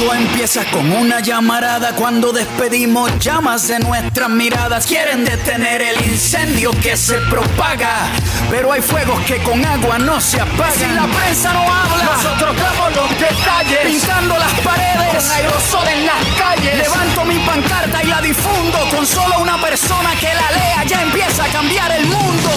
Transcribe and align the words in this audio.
Todo 0.00 0.14
empieza 0.14 0.64
con 0.70 0.90
una 0.92 1.20
llamarada 1.20 1.94
cuando 1.94 2.32
despedimos 2.32 3.18
llamas 3.18 3.68
de 3.68 3.80
nuestras 3.80 4.30
miradas. 4.30 4.86
Quieren 4.86 5.26
detener 5.26 5.82
el 5.82 6.06
incendio 6.06 6.70
que 6.82 6.96
se 6.96 7.18
propaga, 7.28 8.08
pero 8.48 8.72
hay 8.72 8.80
fuegos 8.80 9.20
que 9.26 9.36
con 9.42 9.62
agua 9.62 9.98
no 9.98 10.18
se 10.18 10.40
apagan. 10.40 10.72
Si 10.72 10.86
la 10.86 11.06
prensa 11.06 11.52
no 11.52 11.60
habla, 11.60 12.16
nosotros 12.16 12.56
damos 12.56 12.96
los 12.96 13.10
detalles, 13.10 13.78
pintando 13.84 14.38
las 14.38 14.52
paredes, 14.60 15.22
con 15.22 15.32
aerosol 15.32 15.88
en 15.88 16.06
las 16.06 16.24
calles. 16.38 16.78
Levanto 16.78 17.24
mi 17.26 17.38
pancarta 17.40 18.02
y 18.02 18.06
la 18.06 18.22
difundo 18.22 18.78
con 18.90 19.06
solo 19.06 19.38
una 19.38 19.60
persona 19.60 20.14
que 20.18 20.32
la 20.32 20.50
lea. 20.50 20.84
Ya 20.86 21.02
empieza 21.02 21.44
a 21.44 21.48
cambiar 21.48 21.92
el 21.92 22.06
mundo. 22.06 22.50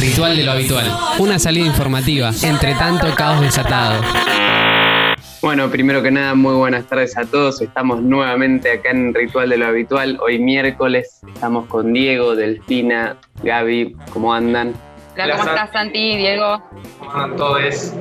Ritual 0.00 0.36
de 0.36 0.44
lo 0.44 0.52
habitual. 0.52 0.98
Una 1.18 1.38
salida 1.38 1.66
informativa, 1.66 2.30
entre 2.42 2.74
tanto 2.74 3.14
caos 3.14 3.40
desatado. 3.40 4.02
Bueno, 5.40 5.70
primero 5.70 6.02
que 6.02 6.10
nada, 6.10 6.34
muy 6.34 6.54
buenas 6.54 6.86
tardes 6.86 7.16
a 7.16 7.24
todos. 7.24 7.62
Estamos 7.62 8.02
nuevamente 8.02 8.72
acá 8.72 8.90
en 8.90 9.14
Ritual 9.14 9.48
de 9.48 9.56
lo 9.56 9.66
Habitual. 9.66 10.18
Hoy 10.20 10.38
miércoles 10.38 11.20
estamos 11.34 11.66
con 11.66 11.94
Diego, 11.94 12.36
Delfina, 12.36 13.16
Gaby. 13.42 13.96
¿Cómo 14.12 14.34
andan? 14.34 14.74
Hola, 15.22 15.36
¿cómo 15.36 15.50
estás, 15.50 15.70
Santi, 15.72 16.16
Diego? 16.16 16.62
¿Cómo 16.98 17.12
andan 17.12 17.36
todos? 17.36 17.92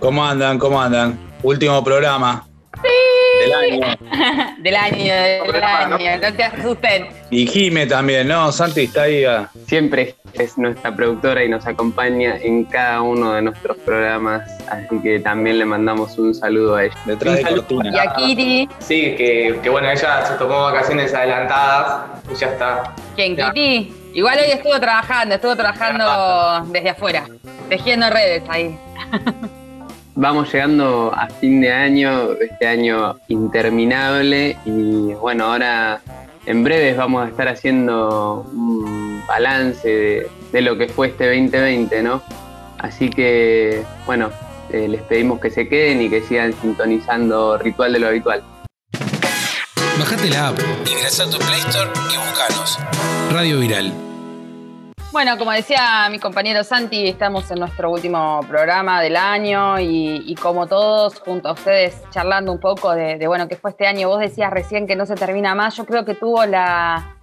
¿Cómo 0.00 0.22
andan? 0.22 0.58
¿Cómo 0.58 0.82
andan? 0.82 1.18
Último 1.42 1.82
programa. 1.82 2.46
Sí. 2.74 3.40
Del 3.40 3.54
año. 3.54 3.96
del 4.58 4.76
año, 4.76 5.14
del 5.14 5.64
año. 5.64 6.20
No 6.20 6.34
te 6.34 6.44
asusten. 6.44 7.06
Y 7.30 7.46
Jime 7.46 7.86
también, 7.86 8.28
¿no? 8.28 8.52
Santi 8.52 8.82
está 8.82 9.04
ahí. 9.04 9.24
Ah. 9.24 9.48
Siempre 9.66 10.14
es 10.34 10.58
nuestra 10.58 10.94
productora 10.94 11.42
y 11.42 11.48
nos 11.48 11.66
acompaña 11.66 12.36
en 12.36 12.64
cada 12.64 13.00
uno 13.00 13.32
de 13.32 13.40
nuestros 13.40 13.78
programas. 13.78 14.42
Así 14.68 15.00
que 15.02 15.20
también 15.20 15.58
le 15.58 15.64
mandamos 15.64 16.18
un 16.18 16.34
saludo 16.34 16.76
a 16.76 16.84
ella. 16.84 16.96
Detrás 17.06 17.36
de 17.36 17.44
cortina. 17.44 17.90
Y 17.94 17.98
a 17.98 18.14
Kitty. 18.14 18.68
Sí, 18.80 19.14
que, 19.16 19.58
que, 19.62 19.70
bueno, 19.70 19.90
ella 19.90 20.26
se 20.26 20.34
tomó 20.34 20.64
vacaciones 20.64 21.14
adelantadas 21.14 22.10
y 22.30 22.34
ya 22.34 22.48
está. 22.48 22.94
¿Quién, 23.14 23.36
Kitty? 23.36 24.05
Igual 24.16 24.38
hoy 24.38 24.50
estuvo 24.50 24.80
trabajando, 24.80 25.34
estuvo 25.34 25.54
trabajando 25.54 26.72
desde 26.72 26.88
afuera, 26.88 27.26
tejiendo 27.68 28.08
redes 28.08 28.42
ahí. 28.48 28.74
Vamos 30.14 30.50
llegando 30.50 31.12
a 31.14 31.28
fin 31.28 31.60
de 31.60 31.70
año, 31.70 32.32
este 32.40 32.66
año 32.66 33.16
interminable 33.28 34.56
y 34.64 35.12
bueno, 35.12 35.52
ahora 35.52 36.00
en 36.46 36.64
breves 36.64 36.96
vamos 36.96 37.26
a 37.26 37.28
estar 37.28 37.46
haciendo 37.46 38.48
un 38.54 39.22
balance 39.28 40.26
de, 40.50 40.60
lo 40.62 40.78
que 40.78 40.88
fue 40.88 41.08
este 41.08 41.26
2020, 41.26 42.02
¿no? 42.02 42.22
Así 42.78 43.10
que 43.10 43.84
bueno, 44.06 44.30
eh, 44.72 44.88
les 44.88 45.02
pedimos 45.02 45.40
que 45.40 45.50
se 45.50 45.68
queden 45.68 46.00
y 46.00 46.08
que 46.08 46.22
sigan 46.22 46.54
sintonizando 46.54 47.58
Ritual 47.58 47.92
de 47.92 47.98
lo 47.98 48.06
Habitual. 48.06 48.42
Bajate 49.98 50.30
la 50.30 50.48
app, 50.48 50.58
ingresa 50.90 51.24
a 51.24 51.26
tu 51.30 51.36
Play 51.36 51.60
Store 51.68 51.90
y 52.14 52.16
buscanos. 52.16 52.78
Radio 53.30 53.60
Viral. 53.60 54.05
Bueno, 55.16 55.38
como 55.38 55.50
decía 55.50 56.06
mi 56.10 56.18
compañero 56.18 56.62
Santi, 56.62 57.08
estamos 57.08 57.50
en 57.50 57.58
nuestro 57.58 57.90
último 57.90 58.40
programa 58.46 59.00
del 59.00 59.16
año 59.16 59.80
y, 59.80 60.34
como 60.42 60.66
todos, 60.66 61.20
junto 61.20 61.48
a 61.48 61.52
ustedes, 61.52 62.02
charlando 62.10 62.52
un 62.52 62.60
poco 62.60 62.94
de, 62.94 63.26
bueno, 63.26 63.48
qué 63.48 63.56
fue 63.56 63.70
este 63.70 63.86
año. 63.86 64.08
Vos 64.08 64.20
decías 64.20 64.50
recién 64.50 64.86
que 64.86 64.94
no 64.94 65.06
se 65.06 65.14
termina 65.14 65.54
más. 65.54 65.74
Yo 65.74 65.86
creo 65.86 66.04
que 66.04 66.14
tuvo 66.14 66.44
la, 66.44 67.16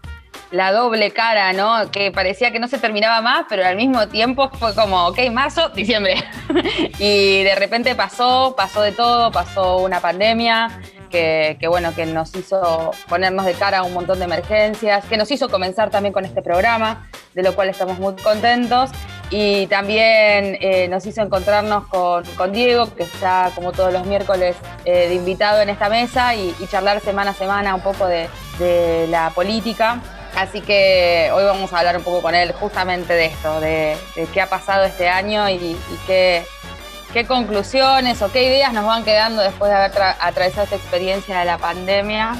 la 0.49 0.71
doble 0.71 1.11
cara, 1.11 1.53
¿no? 1.53 1.91
Que 1.91 2.11
parecía 2.11 2.51
que 2.51 2.57
no 2.57 2.67
se 2.67 2.79
terminaba 2.79 3.21
más, 3.21 3.45
pero 3.47 3.63
al 3.63 3.75
mismo 3.75 4.07
tiempo 4.07 4.49
fue 4.49 4.73
como, 4.73 5.05
ok, 5.09 5.19
marzo, 5.31 5.69
diciembre. 5.69 6.15
y 6.97 7.43
de 7.43 7.53
repente 7.53 7.93
pasó, 7.93 8.55
pasó 8.57 8.81
de 8.81 8.93
todo, 8.93 9.31
pasó 9.31 9.77
una 9.77 9.99
pandemia, 9.99 10.81
que, 11.13 11.67
bueno, 11.67 11.93
que 11.93 12.07
nos 12.07 12.33
hizo 12.35 12.91
ponernos 13.07 13.45
de 13.45 13.53
cara 13.53 13.79
a 13.79 13.83
un 13.83 13.93
montón 13.93 14.17
de 14.17 14.25
emergencias, 14.25 15.05
que 15.05 15.15
nos 15.15 15.29
hizo 15.29 15.47
comenzar 15.47 15.91
también 15.91 16.11
con 16.11 16.25
este 16.25 16.41
programa, 16.41 17.07
de 17.35 17.43
lo 17.43 17.53
cual 17.53 17.69
estamos 17.69 17.99
muy 17.99 18.15
contentos. 18.15 18.89
Y 19.29 19.67
también 19.67 20.57
eh, 20.59 20.87
nos 20.89 21.05
hizo 21.05 21.21
encontrarnos 21.21 21.85
con, 21.87 22.51
Diego, 22.51 22.93
que 22.95 23.03
está 23.03 23.51
como 23.55 23.71
todos 23.71 23.93
los 23.93 24.05
miércoles 24.05 24.55
eh, 24.85 25.07
de 25.07 25.15
invitado 25.15 25.61
en 25.61 25.69
esta 25.69 25.87
mesa 25.87 26.35
y, 26.35 26.53
charlar 26.69 26.99
semana 26.99 27.31
a 27.31 27.33
semana 27.35 27.75
un 27.75 27.81
poco 27.81 28.07
de, 28.07 28.27
la 29.09 29.31
política. 29.35 30.01
Así 30.35 30.61
que 30.61 31.29
hoy 31.33 31.43
vamos 31.43 31.71
a 31.73 31.79
hablar 31.79 31.95
un 31.97 32.03
poco 32.03 32.23
con 32.23 32.33
él 32.33 32.53
justamente 32.53 33.13
de 33.13 33.25
esto, 33.25 33.59
de, 33.59 33.95
qué 34.33 34.41
ha 34.41 34.49
pasado 34.49 34.83
este 34.83 35.07
año 35.07 35.47
y, 35.47 35.53
y 35.53 35.77
qué, 36.07 36.43
qué 37.13 37.25
conclusiones 37.25 38.21
o 38.21 38.31
qué 38.31 38.43
ideas 38.43 38.73
nos 38.73 38.85
van 38.85 39.03
quedando 39.05 39.43
después 39.43 39.71
de 39.71 39.77
haber 39.77 39.91
atravesado 40.19 40.63
esta 40.63 40.75
experiencia 40.75 41.39
de 41.39 41.45
la 41.45 41.59
pandemia. 41.59 42.35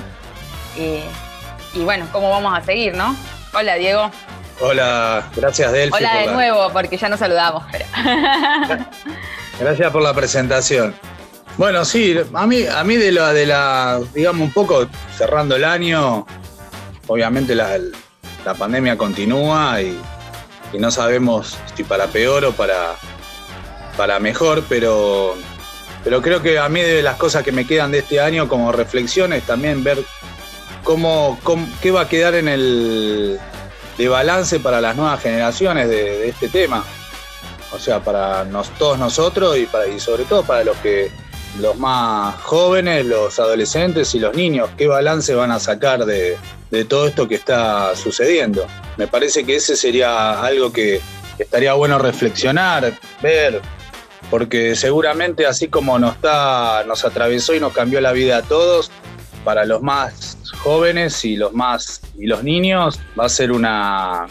Y, 0.75 1.84
bueno, 1.84 2.07
cómo 2.11 2.31
vamos 2.31 2.57
a 2.57 2.61
seguir, 2.63 2.95
¿no? 2.95 3.16
Hola, 3.53 3.75
Diego. 3.75 4.09
Hola, 4.59 5.29
gracias 5.35 5.72
Delphi. 5.72 5.97
Hola 5.97 6.16
de 6.16 6.28
nuevo, 6.28 6.69
porque 6.72 6.97
ya 6.97 7.07
nos 7.09 7.19
saludamos. 7.19 7.63
Pero... 7.72 7.85
gracias 9.59 9.91
por 9.91 10.01
la 10.01 10.13
presentación. 10.13 10.95
Bueno, 11.57 11.85
sí, 11.85 12.16
a 12.33 12.47
mí, 12.47 12.66
a 12.66 12.83
mí 12.83 12.95
de 12.95 13.12
la, 13.12 13.31
de 13.31 13.45
la, 13.45 14.01
digamos, 14.13 14.47
un 14.47 14.53
poco 14.53 14.88
cerrando 15.16 15.56
el 15.56 15.63
año, 15.63 16.25
obviamente 17.06 17.53
la, 17.53 17.78
pandemia 18.57 18.97
continúa 18.97 19.81
y 19.81 19.97
no 20.78 20.89
sabemos 20.89 21.57
si 21.75 21.83
para 21.83 22.07
peor 22.07 22.45
o 22.45 22.51
para, 22.51 22.95
para 23.97 24.19
mejor, 24.19 24.63
pero, 24.67 25.35
pero 26.03 26.21
creo 26.21 26.41
que 26.41 26.59
a 26.59 26.69
mí 26.69 26.81
de 26.81 27.03
las 27.03 27.17
cosas 27.17 27.43
que 27.43 27.51
me 27.51 27.65
quedan 27.65 27.91
de 27.91 27.99
este 27.99 28.19
año 28.19 28.47
como 28.47 28.71
reflexiones 28.71 29.43
también 29.43 29.83
ver 29.83 30.03
cómo, 30.83 31.39
qué 31.81 31.91
va 31.91 32.01
a 32.01 32.09
quedar 32.09 32.35
en 32.35 32.47
el 32.47 33.39
de 33.97 34.07
balance 34.07 34.59
para 34.59 34.81
las 34.81 34.95
nuevas 34.95 35.21
generaciones 35.21 35.87
de, 35.89 36.29
este 36.29 36.49
tema. 36.49 36.83
O 37.71 37.79
sea, 37.79 37.99
para 37.99 38.45
todos 38.77 38.99
nosotros 38.99 39.57
y, 39.57 39.65
para, 39.65 39.87
y 39.87 39.99
sobre 39.99 40.25
todo 40.25 40.43
para 40.43 40.63
los 40.63 40.77
que 40.77 41.11
los 41.59 41.77
más 41.77 42.35
jóvenes, 42.41 43.05
los 43.05 43.39
adolescentes 43.39 44.13
y 44.15 44.19
los 44.19 44.35
niños, 44.35 44.69
qué 44.77 44.87
balance 44.87 45.33
van 45.35 45.51
a 45.51 45.59
sacar 45.59 46.05
de, 46.05 46.37
de 46.71 46.85
todo 46.85 47.07
esto 47.07 47.27
que 47.27 47.35
está 47.35 47.95
sucediendo. 47.95 48.65
Me 48.97 49.07
parece 49.07 49.43
que 49.43 49.55
ese 49.55 49.75
sería 49.75 50.41
algo 50.41 50.71
que 50.71 51.01
estaría 51.37 51.73
bueno 51.73 51.99
reflexionar, 51.99 52.93
ver, 53.21 53.61
porque 54.29 54.75
seguramente 54.75 55.45
así 55.45 55.67
como 55.67 56.00
nos, 56.00 56.16
nos 56.88 57.06
atravesó 57.06 57.53
y 57.53 57.59
nos 57.59 57.73
cambió 57.73 58.01
la 58.01 58.11
vida 58.11 58.38
a 58.38 58.41
todos, 58.41 58.91
para 59.44 59.66
los 59.66 59.81
más 59.81 60.38
jóvenes 60.59 61.25
y 61.25 61.35
los 61.35 61.53
más 61.53 62.01
y 62.17 62.28
los 62.28 62.44
niños 62.44 63.00
va 63.19 63.25
a 63.25 63.29
ser 63.29 63.51
una 63.51 64.28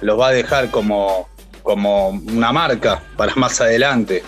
los 0.00 0.18
va 0.18 0.28
a 0.28 0.32
dejar 0.32 0.70
como 0.70 1.28
como 1.62 2.08
una 2.08 2.52
marca 2.52 3.02
para 3.16 3.34
más 3.36 3.60
adelante 3.60 4.22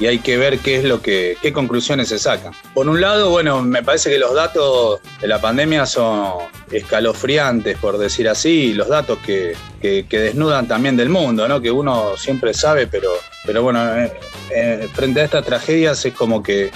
y 0.00 0.06
hay 0.06 0.18
que 0.18 0.36
ver 0.36 0.58
qué 0.58 0.76
es 0.76 0.84
lo 0.84 1.00
que, 1.00 1.36
qué 1.40 1.52
conclusiones 1.52 2.08
se 2.08 2.18
sacan. 2.18 2.52
Por 2.72 2.88
un 2.88 3.00
lado, 3.00 3.30
bueno, 3.30 3.62
me 3.62 3.82
parece 3.82 4.10
que 4.10 4.18
los 4.18 4.34
datos 4.34 5.00
de 5.20 5.28
la 5.28 5.40
pandemia 5.40 5.86
son 5.86 6.32
escalofriantes, 6.70 7.78
por 7.78 7.98
decir 7.98 8.28
así, 8.28 8.74
los 8.74 8.88
datos 8.88 9.18
que, 9.24 9.56
desnudan 9.80 10.66
también 10.66 10.96
del 10.96 11.10
mundo, 11.10 11.46
¿no? 11.46 11.60
Que 11.60 11.70
uno 11.70 12.16
siempre 12.16 12.54
sabe, 12.54 12.86
pero, 12.86 13.10
pero 13.44 13.62
bueno, 13.62 13.96
eh, 13.96 14.12
eh, 14.50 14.88
frente 14.94 15.20
a 15.20 15.24
estas 15.24 15.44
tragedias 15.44 16.04
es 16.04 16.14
como 16.14 16.42
que, 16.42 16.70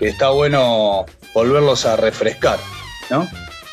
está 0.00 0.30
bueno 0.30 1.06
volverlos 1.32 1.86
a 1.86 1.96
refrescar, 1.96 2.58
¿no? 3.08 3.28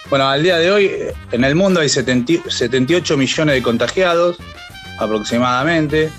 Bueno, 0.09 0.29
al 0.29 0.43
día 0.43 0.57
de 0.57 0.71
hoy 0.71 0.91
en 1.31 1.43
el 1.43 1.55
mundo 1.55 1.79
hay 1.79 1.89
78 1.89 3.17
millones 3.17 3.55
de 3.55 3.61
contagiados 3.61 4.37
aproximadamente, 4.99 6.09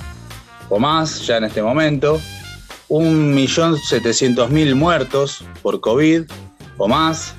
o 0.69 0.79
más 0.79 1.27
ya 1.27 1.37
en 1.39 1.45
este 1.45 1.63
momento. 1.63 2.21
1.700.000 2.91 4.75
muertos 4.75 5.45
por 5.63 5.81
COVID 5.81 6.25
o 6.77 6.89
más. 6.89 7.35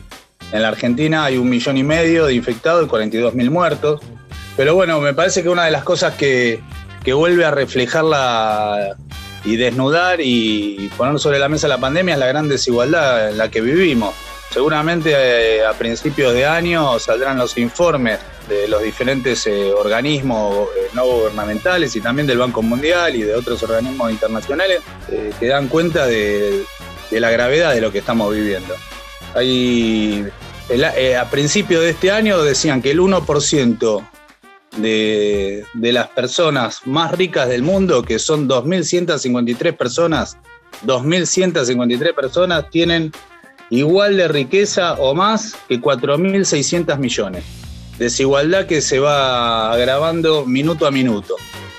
En 0.52 0.64
la 0.64 0.70
Argentina 0.70 1.26
hay 1.26 1.38
un 1.38 1.50
millón 1.50 1.78
y 1.78 1.84
medio 1.84 2.26
de 2.26 2.34
infectados 2.34 2.86
y 2.86 2.90
42.000 2.90 3.50
muertos. 3.52 4.02
Pero 4.58 4.74
bueno, 4.76 5.00
me 5.00 5.14
parece 5.14 5.44
que 5.44 5.50
una 5.50 5.66
de 5.66 5.72
las 5.72 5.84
cosas 5.84 6.16
que, 6.16 6.60
vuelve 7.06 7.46
a 7.46 7.52
reflejar 7.52 8.04
la, 8.06 8.96
y 9.46 9.58
desnudar 9.58 10.20
y 10.22 10.90
poner 10.98 11.20
sobre 11.20 11.38
la 11.40 11.50
mesa 11.50 11.68
la 11.68 11.78
pandemia 11.80 12.16
es 12.16 12.20
la 12.20 12.28
gran 12.28 12.48
desigualdad 12.50 13.30
en 13.30 13.38
la 13.38 13.52
que 13.52 13.62
vivimos. 13.62 14.16
Seguramente 14.52 15.14
eh, 15.14 15.66
a 15.66 15.74
principios 15.74 16.34
de 16.34 16.46
año 16.46 17.00
saldrán 17.00 17.38
los 17.38 17.58
informes 17.58 18.20
de 18.52 18.68
los 18.68 18.84
diferentes 18.84 19.48
eh, 19.48 19.72
organismos 19.72 20.68
eh, 20.78 20.90
no 20.94 21.06
gubernamentales 21.06 21.96
y 21.96 22.02
también 22.02 22.28
del 22.28 22.38
Banco 22.38 22.62
Mundial 22.62 23.16
y 23.16 23.24
de 23.24 23.34
otros 23.34 23.64
organismos 23.64 24.12
internacionales 24.12 24.82
que 25.40 25.48
dan 25.48 25.68
cuenta 25.68 26.06
de, 26.06 26.64
la 27.12 27.32
gravedad 27.32 27.74
de 27.74 27.82
lo 27.82 27.92
que 27.92 28.00
estamos 28.00 28.34
viviendo. 28.34 28.76
Hay 29.34 30.26
eh, 30.70 31.18
a 31.18 31.30
principio 31.30 31.82
de 31.82 31.90
este 31.90 32.12
año 32.12 32.42
decían 32.42 32.82
que 32.82 32.92
el 32.92 33.00
1% 33.00 34.08
de, 34.78 35.66
de 35.74 35.92
las 35.92 36.08
personas 36.08 36.82
más 36.86 37.12
ricas 37.12 37.50
del 37.50 37.62
mundo, 37.62 38.04
que 38.04 38.20
son 38.20 38.48
2.153 38.48 39.76
personas, 39.76 40.38
2.153 40.86 42.16
personas 42.16 42.70
tienen 42.70 43.12
igual 43.70 44.16
de 44.16 44.28
riqueza 44.28 44.94
o 44.94 45.14
más 45.14 45.56
que 45.68 45.82
4.600 45.82 46.98
millones. 46.98 47.61
Desigualdad 48.02 48.66
que 48.66 48.82
se 48.82 48.98
va 48.98 49.72
agravando 49.72 50.44
minuto 50.44 50.88
a 50.88 50.92
minuto, 50.92 51.36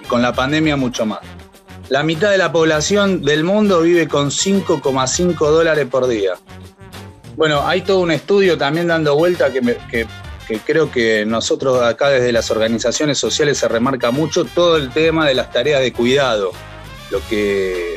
con 0.06 0.22
la 0.22 0.32
pandemia 0.32 0.76
mucho 0.76 1.04
más. 1.04 1.18
La 1.88 2.04
mitad 2.04 2.30
de 2.30 2.38
la 2.38 2.52
población 2.52 3.22
del 3.22 3.42
mundo 3.42 3.80
vive 3.80 4.06
con 4.06 4.30
5,5 4.30 5.34
dólares 5.50 5.88
por 5.90 6.06
día. 6.06 6.34
Bueno, 7.34 7.66
hay 7.66 7.82
todo 7.82 7.98
un 7.98 8.12
estudio 8.12 8.56
también 8.56 8.86
dando 8.86 9.16
vuelta 9.16 9.52
que, 9.52 9.76
que, 9.90 10.06
creo 10.64 10.92
que 10.92 11.26
nosotros 11.26 11.82
acá 11.82 12.10
desde 12.10 12.30
las 12.30 12.52
organizaciones 12.52 13.18
sociales 13.18 13.58
se 13.58 13.66
remarca 13.66 14.12
mucho 14.12 14.44
todo 14.44 14.76
el 14.76 14.90
tema 14.90 15.26
de 15.26 15.34
las 15.34 15.50
tareas 15.50 15.80
de 15.80 15.92
cuidado, 15.92 16.52
lo 17.10 17.18
que, 17.28 17.96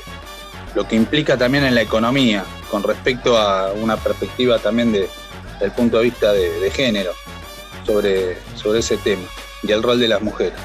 lo 0.73 0.87
que 0.87 0.95
implica 0.95 1.37
también 1.37 1.63
en 1.63 1.75
la 1.75 1.83
economía, 1.83 2.43
con 2.71 2.81
respecto 2.81 3.37
a 3.37 3.71
una 3.73 3.97
perspectiva 3.97 4.57
también 4.57 4.91
de, 4.91 5.07
del 5.59 5.71
punto 5.73 5.97
de 5.97 6.05
vista 6.05 6.33
de, 6.33 6.71
género 6.71 7.11
sobre, 7.85 8.37
sobre 8.55 8.79
ese 8.79 8.97
tema 8.97 9.23
y 9.63 9.71
el 9.71 9.83
rol 9.83 9.99
de 9.99 10.07
las 10.07 10.21
mujeres. 10.21 10.59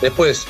Después, 0.00 0.46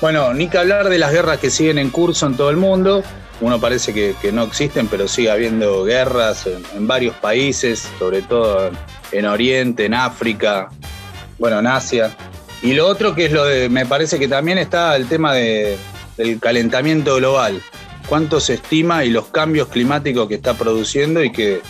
bueno, 0.00 0.34
ni 0.34 0.48
que 0.48 0.58
hablar 0.58 0.88
de 0.88 0.98
las 0.98 1.12
guerras 1.12 1.38
que 1.38 1.50
siguen 1.50 1.78
en 1.78 1.90
curso 1.90 2.26
en 2.26 2.36
todo 2.36 2.50
el 2.50 2.56
mundo, 2.56 3.02
uno 3.40 3.60
parece 3.60 3.92
que, 3.92 4.32
no 4.32 4.44
existen, 4.44 4.86
pero 4.86 5.08
sigue 5.08 5.30
habiendo 5.30 5.84
guerras 5.84 6.46
en, 6.46 6.86
varios 6.86 7.14
países, 7.16 7.88
sobre 7.98 8.22
todo 8.22 8.70
en 9.10 9.26
Oriente, 9.26 9.86
en 9.86 9.94
África, 9.94 10.68
bueno, 11.38 11.58
en 11.58 11.66
Asia. 11.66 12.16
Y 12.62 12.74
lo 12.74 12.86
otro 12.86 13.14
que 13.14 13.26
es 13.26 13.32
lo 13.32 13.44
de, 13.44 13.68
me 13.68 13.84
parece 13.84 14.18
que 14.18 14.28
también 14.28 14.58
está 14.58 14.94
el 14.94 15.08
tema 15.08 15.34
del 15.34 16.38
calentamiento 16.40 17.16
global. 17.16 17.60
Cuánto 18.06 18.40
se 18.40 18.54
estima 18.54 19.04
y 19.04 19.10
los 19.10 19.26
cambios 19.26 19.68
climáticos 19.68 20.28
que 20.28 20.36
está 20.36 20.54
produciendo 20.54 21.24
y 21.24 21.32
que, 21.32 21.62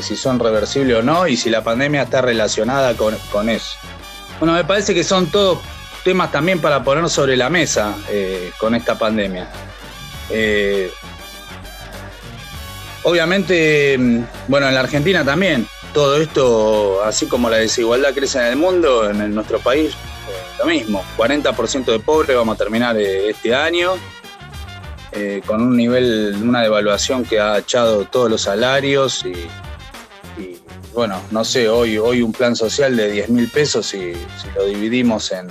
si 0.00 0.16
son 0.16 0.38
reversibles 0.38 0.98
o 0.98 1.02
no, 1.02 1.26
y 1.26 1.36
si 1.36 1.50
la 1.50 1.62
pandemia 1.62 2.02
está 2.02 2.22
relacionada 2.22 2.94
con, 2.96 3.48
eso. 3.48 3.76
Bueno, 4.38 4.54
me 4.54 4.64
parece 4.64 4.94
que 4.94 5.04
son 5.04 5.26
todos 5.26 5.58
temas 6.02 6.32
también 6.32 6.60
para 6.60 6.82
poner 6.82 7.08
sobre 7.10 7.36
la 7.36 7.50
mesa 7.50 7.94
eh, 8.08 8.52
con 8.58 8.74
esta 8.74 8.98
pandemia. 8.98 9.48
Eh, 10.30 10.90
obviamente, 13.02 13.98
mm, 13.98 14.24
bueno, 14.48 14.68
en 14.68 14.74
la 14.74 14.80
Argentina 14.80 15.24
también, 15.24 15.68
todo 15.92 16.16
esto, 16.16 17.04
así 17.04 17.26
como 17.26 17.50
la 17.50 17.58
desigualdad 17.58 18.14
crece 18.14 18.38
en 18.38 18.46
el 18.46 18.56
mundo, 18.56 19.10
en 19.10 19.34
nuestro 19.34 19.58
país, 19.58 19.92
eh, 19.92 20.56
lo 20.58 20.64
mismo. 20.64 21.04
40% 21.18 21.92
de 21.92 21.98
pobres 21.98 22.34
vamos 22.34 22.54
a 22.54 22.58
terminar 22.58 22.96
este 22.98 23.54
año, 23.54 23.92
con 25.44 25.60
un 25.60 25.76
nivel, 25.76 26.34
una 26.42 26.62
devaluación 26.62 27.26
que 27.26 27.38
ha 27.38 27.58
echado 27.58 28.06
todos 28.06 28.30
los 28.30 28.40
salarios 28.40 29.22
y, 29.26 29.34
bueno, 30.94 31.20
no 31.30 31.44
sé, 31.44 31.68
hoy, 31.68 31.98
hoy 31.98 32.22
un 32.22 32.32
plan 32.32 32.54
social 32.54 32.96
de 32.96 33.10
10 33.10 33.28
mil 33.30 33.48
pesos 33.48 33.86
si 33.86 34.12
lo 34.54 34.66
dividimos 34.66 35.32
en 35.32 35.48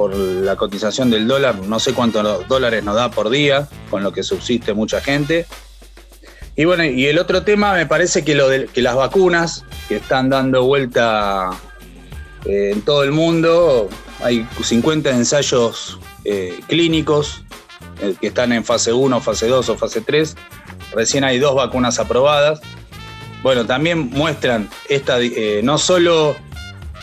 por 0.00 0.16
la 0.16 0.56
cotización 0.56 1.10
del 1.10 1.28
dólar, 1.28 1.56
no 1.58 1.78
sé 1.78 1.92
cuántos 1.92 2.48
dólares 2.48 2.82
nos 2.82 2.94
da 2.94 3.10
por 3.10 3.28
día, 3.28 3.68
con 3.90 4.02
lo 4.02 4.14
que 4.14 4.22
subsiste 4.22 4.72
mucha 4.72 5.02
gente. 5.02 5.44
Y 6.56 6.64
bueno, 6.64 6.84
y 6.84 7.04
el 7.04 7.18
otro 7.18 7.42
tema 7.42 7.74
me 7.74 7.84
parece 7.84 8.24
que, 8.24 8.34
lo 8.34 8.48
de, 8.48 8.64
que 8.64 8.80
las 8.80 8.94
vacunas 8.96 9.62
que 9.88 9.96
están 9.96 10.30
dando 10.30 10.64
vuelta 10.64 11.50
eh, 12.46 12.70
en 12.72 12.80
todo 12.80 13.04
el 13.04 13.12
mundo, 13.12 13.90
hay 14.24 14.48
50 14.62 15.10
ensayos 15.10 15.98
eh, 16.24 16.58
clínicos 16.66 17.44
eh, 18.00 18.14
que 18.18 18.28
están 18.28 18.52
en 18.52 18.64
fase 18.64 18.94
1, 18.94 19.20
fase 19.20 19.48
2 19.48 19.68
o 19.68 19.76
fase 19.76 20.00
3. 20.00 20.34
Recién 20.94 21.24
hay 21.24 21.38
dos 21.38 21.54
vacunas 21.54 21.98
aprobadas. 21.98 22.62
Bueno, 23.42 23.64
también 23.66 24.10
muestran 24.10 24.68
esta, 24.88 25.18
no 25.62 25.78
solo 25.78 26.36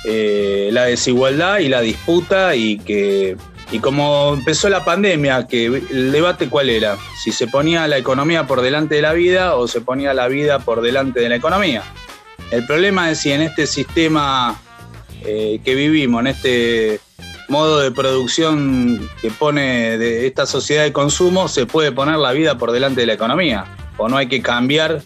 eh, 0.06 0.69
la 0.72 0.86
desigualdad 0.86 1.60
y 1.60 1.68
la 1.68 1.81
disputa 1.81 2.56
y 2.56 2.78
que 2.78 3.36
y 3.72 3.80
como 3.80 4.34
empezó 4.34 4.69
la 4.69 4.86
pandemia, 4.86 5.45
que 5.48 5.66
el 5.66 6.12
debate 6.12 6.48
cuál 6.48 6.69
era, 6.69 6.95
si 7.22 7.34
se 7.34 7.48
ponía 7.48 7.86
la 7.88 7.98
economía 7.98 8.48
por 8.48 8.62
delante 8.62 8.95
de 8.95 9.01
la 9.01 9.12
vida 9.12 9.56
o 9.56 9.68
se 9.68 9.81
ponía 9.81 10.13
la 10.13 10.30
vida 10.30 10.60
por 10.60 10.81
delante 10.81 11.19
de 11.19 11.28
la 11.28 11.36
economía. 11.36 11.84
El 12.50 12.66
problema 12.66 13.12
es 13.12 13.19
si 13.19 13.34
en 13.34 13.42
este 13.42 13.68
sistema 13.68 14.57
eh, 15.25 15.60
que 15.66 15.75
vivimos, 15.75 16.22
en 16.22 16.28
este 16.28 17.01
modo 17.50 17.80
de 17.80 17.92
producción 17.92 19.10
que 19.22 19.31
pone 19.31 19.98
de 19.98 20.28
esta 20.28 20.45
sociedad 20.45 20.84
de 20.84 20.94
consumo, 20.94 21.50
se 21.50 21.66
puede 21.66 21.92
poner 21.92 22.16
la 22.16 22.31
vida 22.31 22.57
por 22.57 22.72
delante 22.72 23.01
de 23.01 23.07
la 23.07 23.13
economía, 23.13 23.66
o 23.98 24.07
no 24.07 24.16
hay 24.16 24.28
que 24.28 24.42
cambiar 24.42 25.01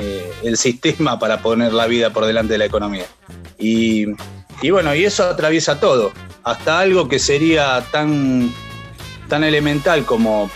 eh, 0.00 0.32
el 0.44 0.56
sistema 0.56 1.18
para 1.18 1.42
poner 1.42 1.72
la 1.72 1.88
vida 1.88 2.10
por 2.10 2.24
delante 2.24 2.52
de 2.52 2.58
la 2.58 2.66
economía. 2.66 3.06
Y, 3.58 4.06
bueno, 4.70 4.94
y 4.94 5.04
eso 5.04 5.24
atraviesa 5.24 5.80
todo, 5.80 6.12
hasta 6.44 6.78
algo 6.78 7.08
que 7.08 7.18
sería 7.18 7.84
tan, 7.90 8.54
tan 9.28 9.42
elemental 9.42 10.04
como 10.04 10.52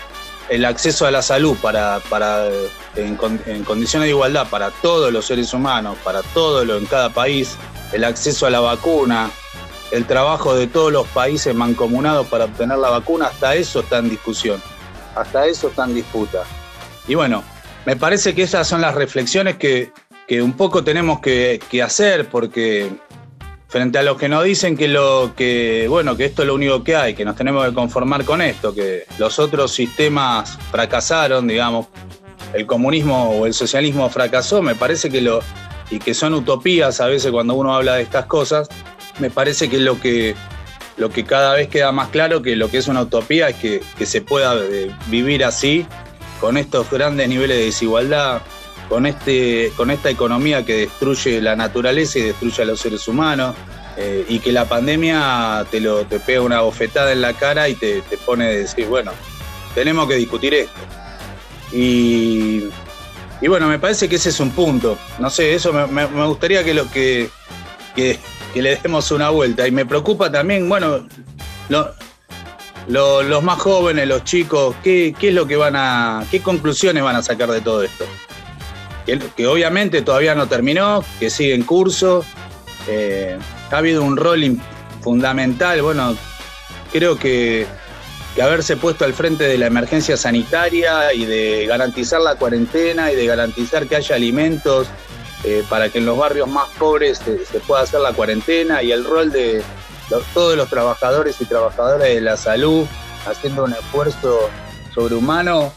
el 0.47 0.63
acceso 0.63 1.05
a 1.05 1.11
la 1.11 1.21
salud 1.21 1.57
para, 1.61 1.99
para 2.09 2.47
en, 2.95 3.17
condiciones 3.65 4.05
de 4.05 4.11
igualdad 4.11 4.47
para 4.49 4.71
todos 4.71 5.11
los 5.11 5.25
seres 5.25 5.53
humanos, 5.53 5.97
para 6.05 6.21
todo 6.21 6.63
lo 6.63 6.77
en 6.77 6.85
cada 6.85 7.09
país, 7.09 7.57
el 7.91 8.05
acceso 8.05 8.45
a 8.45 8.49
la 8.49 8.61
vacuna, 8.61 9.29
el 9.91 10.05
trabajo 10.05 10.55
de 10.55 10.67
todos 10.67 10.93
los 10.93 11.05
países 11.07 11.53
mancomunados 11.53 12.27
para 12.27 12.45
obtener 12.45 12.77
la 12.77 12.91
vacuna, 12.91 13.25
hasta 13.25 13.55
eso 13.55 13.81
está 13.81 13.97
en 13.97 14.09
discusión, 14.09 14.63
hasta 15.17 15.45
eso 15.47 15.67
está 15.67 15.83
en 15.83 15.95
disputa. 15.95 16.43
Y 17.09 17.15
bueno, 17.15 17.43
me 17.85 17.95
parece 17.95 18.33
que 18.33 18.43
esas 18.43 18.67
son 18.67 18.81
las 18.81 18.95
reflexiones 18.95 19.57
que, 19.57 19.91
un 20.41 20.53
poco 20.53 20.83
tenemos 20.83 21.19
que, 21.19 21.59
hacer, 21.83 22.27
porque 22.27 22.89
frente 23.67 23.97
a 23.97 24.03
los 24.03 24.17
que 24.17 24.29
nos 24.29 24.43
dicen 24.43 24.77
que 24.77 24.87
lo 24.87 25.33
que 25.35 25.87
bueno 25.89 26.15
que 26.15 26.25
esto 26.25 26.43
es 26.43 26.47
lo 26.47 26.53
único 26.53 26.83
que 26.83 26.95
hay, 26.95 27.15
que 27.15 27.25
nos 27.25 27.35
tenemos 27.35 27.67
que 27.67 27.73
conformar 27.73 28.23
con 28.23 28.41
esto, 28.41 28.73
que 28.73 29.05
los 29.17 29.39
otros 29.39 29.71
sistemas 29.71 30.57
fracasaron, 30.71 31.47
digamos, 31.47 31.87
el 32.53 32.65
comunismo 32.67 33.31
o 33.31 33.45
el 33.45 33.53
socialismo 33.53 34.09
fracasó, 34.09 34.61
me 34.61 34.75
parece 34.75 35.09
que 35.09 35.21
lo 35.21 35.41
y 35.89 35.99
que 35.99 36.13
son 36.13 36.33
utopías 36.33 37.01
a 37.01 37.07
veces 37.07 37.31
cuando 37.31 37.53
uno 37.55 37.75
habla 37.75 37.95
de 37.95 38.03
estas 38.03 38.25
cosas, 38.25 38.69
me 39.19 39.29
parece 39.29 39.69
que 39.69 39.79
lo 39.79 39.99
que 39.99 40.35
lo 40.95 41.09
que 41.09 41.23
cada 41.23 41.53
vez 41.53 41.67
queda 41.67 41.91
más 41.91 42.09
claro 42.09 42.41
que 42.41 42.55
lo 42.55 42.69
que 42.69 42.77
es 42.77 42.87
una 42.87 43.01
utopía 43.01 43.49
es 43.49 43.55
que, 43.55 43.81
que 43.97 44.05
se 44.05 44.21
pueda 44.21 44.55
eh, 44.55 44.91
vivir 45.07 45.43
así 45.43 45.85
con 46.43 46.57
estos 46.57 46.91
grandes 46.91 47.29
niveles 47.29 47.57
de 47.57 47.63
desigualdad, 47.63 48.41
con, 48.89 49.05
este, 49.05 49.71
con 49.77 49.89
esta 49.89 50.09
economía 50.09 50.65
que 50.65 50.75
destruye 50.75 51.39
la 51.39 51.55
naturaleza 51.55 52.19
y 52.19 52.23
destruye 52.23 52.63
a 52.63 52.65
los 52.65 52.81
seres 52.81 53.07
humanos, 53.07 53.55
eh, 53.95 54.25
y 54.27 54.39
que 54.39 54.51
la 54.51 54.65
pandemia 54.65 55.65
te, 55.71 55.79
lo, 55.79 56.05
te 56.05 56.19
pega 56.19 56.41
una 56.41 56.59
bofetada 56.59 57.13
en 57.13 57.21
la 57.21 57.31
cara 57.31 57.69
y 57.69 57.75
te, 57.75 58.03
pone 58.25 58.43
a 58.43 58.49
decir, 58.49 58.87
bueno, 58.87 59.13
tenemos 59.73 60.05
que 60.05 60.15
discutir 60.15 60.53
esto. 60.53 60.73
Y, 61.71 62.65
bueno, 63.47 63.67
me 63.69 63.79
parece 63.79 64.09
que 64.09 64.17
ese 64.17 64.27
es 64.27 64.39
un 64.41 64.51
punto. 64.51 64.97
No 65.19 65.29
sé, 65.29 65.53
eso 65.53 65.71
me, 65.71 66.05
gustaría 66.25 66.61
que, 66.65 66.73
lo, 66.73 66.91
que, 66.91 67.29
que, 67.95 68.19
le 68.53 68.75
demos 68.75 69.11
una 69.11 69.29
vuelta. 69.29 69.65
Y 69.65 69.71
me 69.71 69.85
preocupa 69.85 70.29
también, 70.29 70.67
bueno, 70.67 71.07
lo, 71.69 71.93
los 72.87 73.43
más 73.43 73.59
jóvenes, 73.59 74.07
los 74.07 74.23
chicos, 74.23 74.75
¿qué, 74.83 75.15
es 75.19 75.33
lo 75.33 75.47
que 75.47 75.55
van 75.55 75.75
a, 75.75 76.25
qué 76.29 76.41
conclusiones 76.41 77.03
van 77.03 77.15
a 77.15 77.23
sacar 77.23 77.49
de 77.51 77.61
todo 77.61 77.83
esto? 77.83 78.05
Que, 79.05 79.47
obviamente 79.47 80.01
todavía 80.01 80.35
no 80.35 80.47
terminó, 80.47 81.03
que 81.19 81.29
sigue 81.29 81.53
en 81.53 81.63
curso. 81.63 82.25
Eh, 82.87 83.37
ha 83.71 83.77
habido 83.77 84.03
un 84.03 84.17
rol 84.17 84.57
fundamental, 85.01 85.81
bueno, 85.81 86.15
creo 86.91 87.17
que, 87.17 87.67
haberse 88.41 88.77
puesto 88.77 89.05
al 89.05 89.13
frente 89.13 89.43
de 89.43 89.59
la 89.59 89.67
emergencia 89.67 90.17
sanitaria 90.17 91.13
y 91.13 91.25
de 91.25 91.67
garantizar 91.67 92.19
la 92.19 92.35
cuarentena 92.35 93.11
y 93.11 93.15
de 93.15 93.27
garantizar 93.27 93.87
que 93.87 93.95
haya 93.95 94.15
alimentos 94.15 94.87
eh, 95.43 95.63
para 95.69 95.89
que 95.89 95.99
en 95.99 96.07
los 96.07 96.17
barrios 96.17 96.47
más 96.47 96.67
pobres 96.79 97.19
se 97.19 97.59
pueda 97.59 97.83
hacer 97.83 97.99
la 97.99 98.11
cuarentena 98.11 98.81
y 98.81 98.91
el 98.91 99.05
rol 99.05 99.31
de, 99.31 99.61
todos 100.33 100.55
los 100.55 100.69
trabajadores 100.69 101.39
y 101.39 101.45
trabajadoras 101.45 102.07
de 102.07 102.21
la 102.21 102.37
salud 102.37 102.85
haciendo 103.25 103.63
un 103.63 103.73
esfuerzo 103.73 104.49
sobrehumano, 104.93 105.73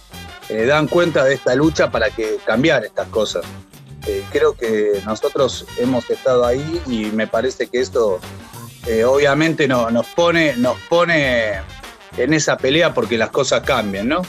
eh, 0.49 0.65
dan 0.67 0.87
cuenta 0.89 1.25
de 1.25 1.35
esta 1.35 1.55
lucha 1.55 1.91
para 1.91 2.11
que 2.11 2.39
cambiar 2.45 2.85
estas 2.85 3.09
cosas. 3.09 3.45
Eh, 4.07 4.23
creo 4.31 4.55
que 4.55 5.03
nosotros 5.05 5.67
hemos 5.79 6.09
estado 6.11 6.45
ahí 6.45 6.81
y 6.87 7.07
me 7.07 7.27
parece 7.27 7.67
que 7.67 7.81
esto 7.81 8.21
eh, 8.87 9.05
obviamente 9.05 9.67
no, 9.67 9.91
nos, 9.91 10.07
pone, 10.07 10.57
nos 10.57 10.79
pone 10.83 11.55
en 12.17 12.35
esa 12.35 12.57
pelea 12.57 12.95
porque 12.95 13.19
las 13.19 13.31
cosas 13.31 13.63
cambian, 13.63 14.09
¿no? 14.09 14.23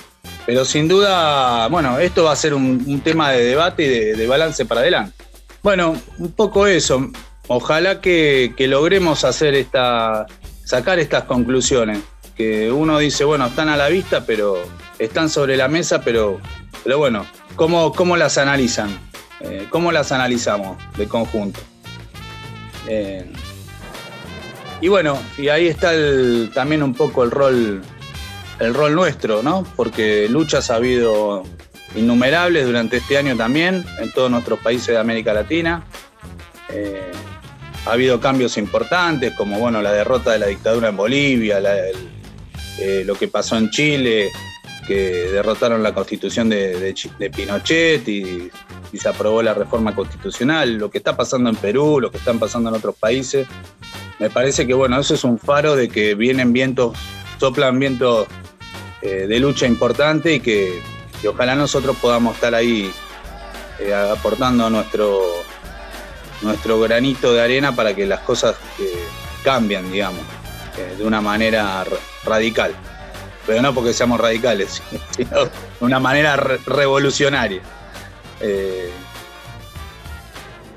Pero 0.45 0.65
sin 0.65 0.87
duda, 0.87 1.67
bueno, 1.67 1.99
esto 1.99 2.23
va 2.23 2.31
a 2.31 2.35
ser 2.35 2.53
un, 2.53 3.01
tema 3.01 3.31
de 3.31 3.43
debate 3.43 3.83
y 3.83 4.17
de 4.17 4.27
balance 4.27 4.65
para 4.65 4.81
adelante. 4.81 5.13
Bueno, 5.61 5.95
un 6.17 6.31
poco 6.31 6.65
eso. 6.65 7.11
Ojalá 7.47 8.01
que, 8.01 8.53
logremos 8.59 9.23
hacer 9.23 9.55
esta, 9.55 10.25
sacar 10.65 10.99
estas 10.99 11.23
conclusiones. 11.23 11.99
Que 12.35 12.71
uno 12.71 12.99
dice, 12.99 13.23
bueno, 13.23 13.47
están 13.47 13.69
a 13.69 13.77
la 13.77 13.87
vista, 13.87 14.25
pero 14.25 14.61
están 14.99 15.29
sobre 15.29 15.57
la 15.57 15.67
mesa, 15.67 16.01
pero, 16.01 16.39
pero 16.83 16.99
bueno, 16.99 17.25
¿cómo, 17.55 17.91
cómo 17.93 18.15
las 18.15 18.37
analizan? 18.37 18.89
Eh, 19.39 19.67
¿Cómo 19.69 19.91
las 19.91 20.11
analizamos 20.11 20.77
de 20.97 21.07
conjunto? 21.07 21.59
Eh, 22.87 23.25
y 24.81 24.87
bueno, 24.87 25.17
y 25.37 25.49
ahí 25.49 25.67
está 25.67 25.91
también 26.53 26.83
un 26.83 26.93
poco 26.93 27.23
el 27.23 27.31
rol, 27.31 27.81
el 28.59 28.73
rol 28.73 28.93
nuestro, 28.93 29.41
¿no? 29.41 29.65
Porque 29.75 30.27
luchas 30.29 30.69
ha 30.69 30.75
habido 30.75 31.43
innumerables 31.95 32.65
durante 32.65 32.97
este 32.97 33.17
año 33.17 33.35
también 33.35 33.83
en 33.99 34.11
todos 34.11 34.29
nuestros 34.29 34.59
países 34.59 34.89
de 34.89 34.99
América 34.99 35.33
Latina. 35.33 35.83
Eh, 36.69 37.11
ha 37.87 37.93
habido 37.93 38.19
cambios 38.19 38.57
importantes, 38.57 39.33
como 39.33 39.59
bueno, 39.59 39.81
la 39.81 39.91
derrota 39.91 40.31
de 40.31 40.39
la 40.39 40.47
dictadura 40.47 40.89
en 40.89 40.97
Bolivia, 40.97 41.61
eh, 42.79 43.03
lo 43.05 43.15
que 43.15 43.27
pasó 43.27 43.57
en 43.57 43.69
Chile, 43.69 44.29
que 44.85 45.29
derrotaron 45.31 45.81
la 45.81 45.93
constitución 45.93 46.49
de, 46.49 46.93
Pinochet 47.35 48.07
y, 48.07 48.51
se 48.97 49.09
aprobó 49.09 49.43
la 49.43 49.53
reforma 49.53 49.93
constitucional, 49.93 50.75
lo 50.75 50.89
que 50.89 50.97
está 50.97 51.15
pasando 51.15 51.51
en 51.51 51.55
Perú, 51.55 51.99
lo 51.99 52.09
que 52.09 52.17
están 52.17 52.39
pasando 52.39 52.69
en 52.69 52.75
otros 52.75 52.95
países. 52.95 53.47
Me 54.17 54.31
parece 54.31 54.65
que 54.65 54.73
bueno, 54.73 54.99
eso 54.99 55.13
es 55.13 55.23
un 55.23 55.37
faro 55.37 55.75
de 55.75 55.87
que 55.87 56.15
vienen 56.15 56.51
vientos, 56.51 56.97
soplan 57.39 57.77
vientos 57.77 58.27
eh, 59.03 59.27
de 59.27 59.39
lucha 59.39 59.67
importante 59.67 60.33
y 60.33 60.39
que 60.39 60.81
y 61.23 61.27
ojalá 61.27 61.55
nosotros 61.55 61.97
podamos 61.97 62.35
estar 62.35 62.53
ahí 62.53 62.91
eh, 63.79 63.93
aportando 63.93 64.69
nuestro, 64.69 65.21
nuestro 66.41 66.79
granito 66.79 67.33
de 67.33 67.41
arena 67.41 67.75
para 67.75 67.95
que 67.95 68.05
las 68.05 68.19
cosas 68.21 68.55
eh, 68.79 69.03
cambien, 69.43 69.91
digamos, 69.91 70.21
eh, 70.77 70.95
de 70.97 71.03
una 71.03 71.21
manera 71.21 71.83
radical. 72.23 72.73
Pero 73.45 73.61
no 73.61 73.73
porque 73.73 73.93
seamos 73.93 74.19
radicales, 74.19 74.81
sino 75.15 75.45
de 75.45 75.51
una 75.79 75.99
manera 75.99 76.35
revolucionaria. 76.35 77.61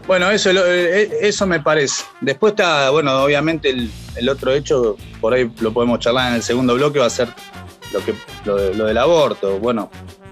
bueno, 0.07 0.31
eso, 0.31 0.51
eso 0.51 1.47
me 1.47 1.61
parece. 1.61 2.05
Después 2.21 2.53
está, 2.53 2.91
bueno, 2.91 3.23
obviamente 3.23 3.71
el, 3.71 4.29
otro 4.29 4.53
hecho, 4.53 4.97
por 5.21 5.35
ahí 5.35 5.51
lo 5.61 5.73
podemos 5.73 5.99
charlar 5.99 6.29
en 6.29 6.37
el 6.37 6.43
segundo 6.43 6.75
bloque, 6.75 6.99
va 6.99 7.07
a 7.07 7.11
ser 7.11 7.29
lo, 7.93 8.05
que, 8.05 8.15
lo 8.45 8.87
del 8.87 8.99
aborto. 8.99 9.59
Bueno, 9.59 9.91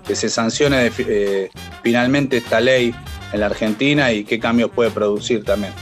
que 0.08 0.16
se 0.16 0.30
sancione 0.30 0.90
eh, 0.98 1.50
finalmente 1.82 2.38
esta 2.38 2.60
ley 2.60 2.94
en 3.32 3.40
la 3.40 3.46
Argentina 3.46 4.12
y 4.12 4.24
qué 4.24 4.38
cambios 4.38 4.70
puede 4.70 4.90
producir 4.90 5.44
también 5.44 5.72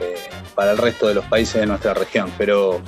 eh, 0.00 0.14
para 0.54 0.72
el 0.72 0.78
resto 0.78 1.08
de 1.08 1.14
los 1.14 1.24
países 1.24 1.60
de 1.60 1.66
nuestra 1.66 1.94
región. 1.94 2.30
Pero 2.38 2.82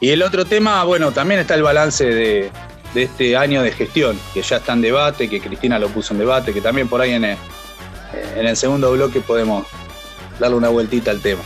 y 0.00 0.10
el 0.10 0.22
otro 0.22 0.44
tema, 0.44 0.84
bueno, 0.84 1.12
también 1.12 1.40
está 1.40 1.54
el 1.54 1.62
balance 1.62 2.04
de, 2.04 2.50
este 2.94 3.36
año 3.36 3.62
de 3.62 3.72
gestión, 3.72 4.18
que 4.34 4.42
ya 4.42 4.56
está 4.56 4.72
en 4.72 4.82
debate, 4.82 5.28
que 5.28 5.40
Cristina 5.40 5.78
lo 5.78 5.88
puso 5.88 6.12
en 6.12 6.20
debate, 6.20 6.52
que 6.52 6.60
también 6.60 6.88
por 6.88 7.00
ahí 7.00 7.12
en 7.12 7.24
el, 7.24 7.36
en 8.36 8.46
el 8.46 8.56
segundo 8.56 8.92
bloque 8.92 9.20
podemos 9.20 9.66
darle 10.38 10.56
una 10.56 10.68
vueltita 10.68 11.10
al 11.10 11.20
tema. 11.20 11.42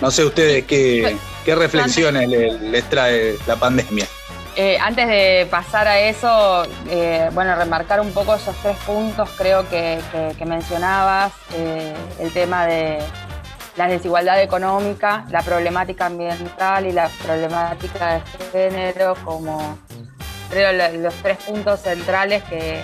No 0.00 0.10
sé 0.10 0.24
ustedes 0.24 0.64
qué, 0.64 1.16
qué 1.44 1.54
reflexiones 1.54 2.28
les 2.28 2.88
trae 2.90 3.36
la 3.46 3.56
pandemia. 3.56 4.06
Eh, 4.54 4.76
antes 4.78 5.08
de 5.08 5.46
pasar 5.50 5.88
a 5.88 5.98
eso, 5.98 6.64
eh, 6.90 7.30
bueno, 7.32 7.56
remarcar 7.56 8.02
un 8.02 8.12
poco 8.12 8.34
esos 8.34 8.54
tres 8.56 8.76
puntos, 8.84 9.30
creo 9.38 9.66
que, 9.68 9.98
mencionabas, 10.44 11.32
eh, 11.54 11.94
el 12.20 12.30
tema 12.34 12.66
de 12.66 12.98
la 13.76 13.88
desigualdad 13.88 14.42
económica, 14.42 15.24
la 15.30 15.40
problemática 15.40 16.06
ambiental 16.06 16.84
y 16.84 16.92
la 16.92 17.08
problemática 17.24 18.22
de 18.52 18.70
género 18.70 19.14
como 19.24 19.78
creo 20.50 20.70
los 20.98 21.14
tres 21.22 21.38
puntos 21.38 21.80
centrales 21.80 22.42
que, 22.42 22.82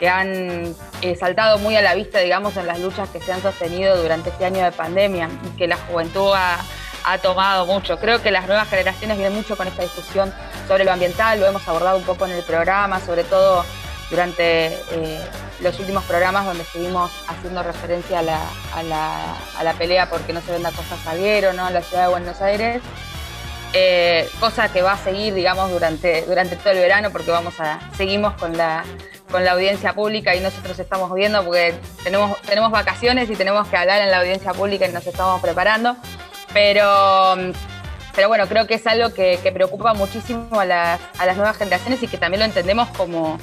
que 0.00 0.08
han 0.08 0.74
saltado 1.16 1.58
muy 1.58 1.76
a 1.76 1.82
la 1.82 1.94
vista, 1.94 2.18
digamos, 2.18 2.56
en 2.56 2.66
las 2.66 2.80
luchas 2.80 3.08
que 3.10 3.20
se 3.20 3.32
han 3.32 3.40
sostenido 3.40 4.02
durante 4.02 4.30
este 4.30 4.44
año 4.44 4.64
de 4.64 4.72
pandemia 4.72 5.28
que 5.56 5.68
la 5.68 5.76
juventud 5.76 6.32
ha, 6.34 6.58
ha 7.06 7.18
tomado 7.18 7.64
mucho. 7.66 7.98
Creo 7.98 8.20
que 8.20 8.30
las 8.30 8.46
nuevas 8.46 8.68
generaciones 8.68 9.16
vienen 9.16 9.36
mucho 9.36 9.56
con 9.56 9.68
esta 9.68 9.82
discusión 9.82 10.34
sobre 10.66 10.84
lo 10.84 10.92
ambiental, 10.92 11.40
lo 11.40 11.46
hemos 11.46 11.66
abordado 11.68 11.96
un 11.96 12.04
poco 12.04 12.26
en 12.26 12.32
el 12.32 12.42
programa, 12.42 13.00
sobre 13.00 13.22
todo 13.24 13.64
durante 14.10 14.66
eh, 14.90 15.20
los 15.60 15.78
últimos 15.78 16.04
programas 16.04 16.44
donde 16.44 16.64
estuvimos 16.64 17.10
haciendo 17.28 17.62
referencia 17.62 18.18
a 18.18 18.22
la, 18.22 18.40
a 19.56 19.62
la, 19.64 19.72
pelea 19.74 20.10
porque 20.10 20.32
no 20.32 20.40
se 20.40 20.52
venda 20.52 20.70
cosas 20.72 20.98
Salguero, 21.04 21.52
¿no? 21.52 21.68
en 21.68 21.74
la 21.74 21.82
ciudad 21.82 22.04
de 22.04 22.10
Buenos 22.10 22.40
Aires. 22.42 22.82
Eh, 23.72 24.28
cosa 24.40 24.72
que 24.72 24.82
va 24.82 24.92
a 24.92 24.98
seguir, 24.98 25.34
digamos, 25.34 25.70
durante, 25.70 26.22
durante 26.22 26.56
todo 26.56 26.70
el 26.70 26.78
verano, 26.78 27.10
porque 27.10 27.30
vamos 27.30 27.60
a, 27.60 27.78
seguimos 27.96 28.34
con 28.34 28.56
la, 28.56 28.84
con 29.30 29.44
la 29.44 29.52
audiencia 29.52 29.92
pública 29.92 30.34
y 30.34 30.40
nosotros 30.40 30.78
estamos 30.78 31.12
viendo, 31.14 31.44
porque 31.44 31.74
tenemos, 32.02 32.40
tenemos 32.42 32.70
vacaciones 32.70 33.28
y 33.28 33.36
tenemos 33.36 33.68
que 33.68 33.76
hablar 33.76 34.00
en 34.00 34.10
la 34.10 34.20
audiencia 34.20 34.52
pública 34.54 34.88
y 34.88 34.92
nos 34.92 35.06
estamos 35.06 35.40
preparando. 35.40 35.96
Pero, 36.56 37.36
pero 38.14 38.28
bueno, 38.28 38.46
creo 38.48 38.66
que 38.66 38.76
es 38.76 38.86
algo 38.86 39.12
que, 39.12 39.38
preocupa 39.52 39.92
muchísimo 39.92 40.58
a 40.58 40.64
las, 40.64 41.00
nuevas 41.36 41.58
generaciones 41.58 42.02
y 42.02 42.08
que 42.08 42.16
también 42.16 42.38
lo 42.38 42.46
entendemos 42.46 42.88
como 42.96 43.38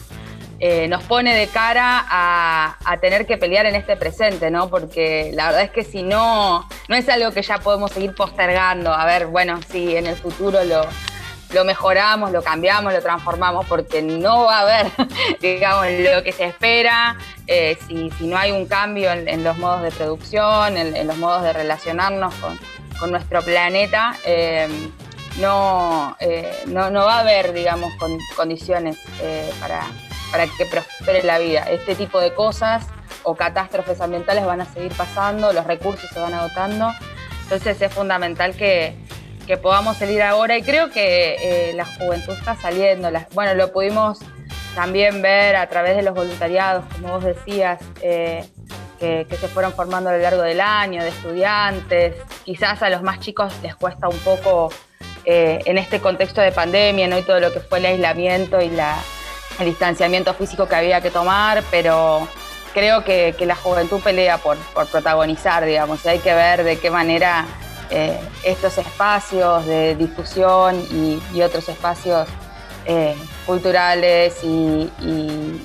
eh, 0.60 0.88
nos 0.88 1.04
pone 1.04 1.36
de 1.36 1.46
cara 1.46 2.08
a, 2.10 2.98
tener 3.02 3.28
que 3.28 3.38
pelear 3.38 3.68
en 3.68 3.76
este 3.76 3.96
presente, 3.98 4.50
¿no? 4.50 4.68
Porque 4.68 5.30
la 5.36 5.46
verdad 5.46 5.62
es 5.62 5.70
que 5.70 5.84
si 5.84 6.02
no, 6.02 6.68
no 6.88 6.96
es 6.96 7.08
algo 7.08 7.32
que 7.32 7.44
ya 7.44 7.60
podemos 7.60 7.92
seguir 7.92 8.16
postergando. 8.16 8.92
A 8.92 9.06
ver, 9.06 9.28
bueno, 9.28 9.60
si 9.70 9.96
en 9.96 10.08
el 10.08 10.16
futuro 10.16 10.62
lo, 10.64 11.64
mejoramos, 11.66 12.32
lo 12.32 12.42
cambiamos, 12.42 12.94
lo 12.94 13.02
transformamos, 13.04 13.68
porque 13.68 14.02
no 14.02 14.46
va 14.46 14.58
a 14.58 14.62
haber, 14.62 14.92
digamos, 15.40 15.86
lo 16.16 16.24
que 16.24 16.32
se 16.32 16.46
espera, 16.46 17.16
eh, 17.46 17.78
si, 17.88 18.10
no 18.26 18.38
hay 18.38 18.52
un 18.52 18.66
cambio 18.66 19.12
en, 19.12 19.44
los 19.44 19.56
modos 19.60 19.84
de 19.84 19.92
producción, 19.92 20.78
en, 20.78 21.06
los 21.06 21.18
modos 21.18 21.44
de 21.44 21.54
relacionarnos 21.54 22.34
con, 22.36 22.58
con 23.04 23.12
nuestro 23.12 23.42
planeta, 23.42 24.16
eh, 24.26 24.70
no, 25.42 26.16
eh, 26.22 26.64
no, 26.68 26.90
no, 26.90 27.04
va 27.04 27.18
a 27.18 27.20
haber, 27.20 27.52
digamos, 27.52 27.92
condiciones 28.34 28.98
eh, 29.22 29.52
para, 29.60 29.82
para 30.32 30.48
que 30.48 30.66
prospere 30.66 31.22
la 31.22 31.38
vida. 31.38 31.70
Este 31.70 31.96
tipo 31.96 32.22
de 32.22 32.34
cosas 32.34 32.86
o 33.24 33.36
catástrofes 33.36 34.00
ambientales 34.00 34.46
van 34.46 34.62
a 34.62 34.66
seguir 34.74 34.94
pasando, 34.94 35.52
los 35.52 35.68
recursos 35.68 36.10
se 36.14 36.18
van 36.18 36.34
agotando, 36.34 36.94
entonces 37.42 37.82
es 37.82 37.94
fundamental 37.94 38.56
que, 38.56 38.96
que 39.48 39.58
podamos 39.58 39.98
salir 39.98 40.22
ahora 40.22 40.58
y 40.58 40.64
creo 40.64 40.90
que 40.90 41.74
la 41.76 41.84
juventud 41.84 42.32
está 42.32 42.56
saliendo. 42.56 43.12
bueno, 43.34 43.54
lo 43.54 43.74
pudimos 43.74 44.20
también 44.76 45.22
ver 45.22 45.58
a 45.58 45.68
través 45.68 45.98
de 45.98 46.04
los 46.04 46.16
voluntariados, 46.16 46.86
como 46.94 47.16
vos 47.16 47.26
decías, 47.26 47.82
que, 49.00 49.28
se 49.30 49.48
fueron 49.48 49.74
formando 49.74 50.10
a 50.10 50.14
lo 50.14 50.20
largo 50.20 50.42
del 50.42 50.62
año, 50.62 51.04
de 51.04 51.10
estudiantes. 51.10 52.16
Quizás 52.44 52.82
a 52.82 52.90
los 52.90 53.02
más 53.02 53.20
chicos 53.20 53.54
les 53.62 53.76
cuesta 53.76 54.08
un 54.08 54.18
poco 54.20 54.70
eh, 55.26 55.60
en 55.66 55.78
este 55.78 56.00
contexto 56.00 56.42
de 56.42 56.52
pandemia. 56.52 57.18
Y 57.18 57.24
todo 57.24 57.40
lo 57.40 57.52
que 57.54 57.60
fue 57.60 57.80
el 57.80 57.86
aislamiento 57.86 58.62
y 58.62 58.72
el 59.60 59.66
distanciamiento 59.66 60.34
físico 60.34 60.68
que 60.68 60.76
había 60.76 61.02
que 61.02 61.12
tomar, 61.12 61.64
pero 61.70 62.28
creo 62.74 63.04
que, 63.04 63.36
la 63.40 63.56
juventud 63.56 64.02
pelea 64.02 64.38
por, 64.38 64.58
protagonizar, 64.92 65.64
digamos, 65.66 66.04
y 66.06 66.10
hay 66.10 66.20
que 66.20 66.34
ver 66.34 66.64
de 66.64 66.78
qué 66.80 66.90
manera 66.90 67.46
eh, 67.90 68.20
estos 68.44 68.78
espacios 68.78 69.66
de 69.66 69.96
difusión 69.96 70.82
y, 70.92 71.42
otros 71.42 71.70
espacios 71.70 72.28
eh, 72.86 73.16
culturales 73.46 74.44
y, 74.44 74.90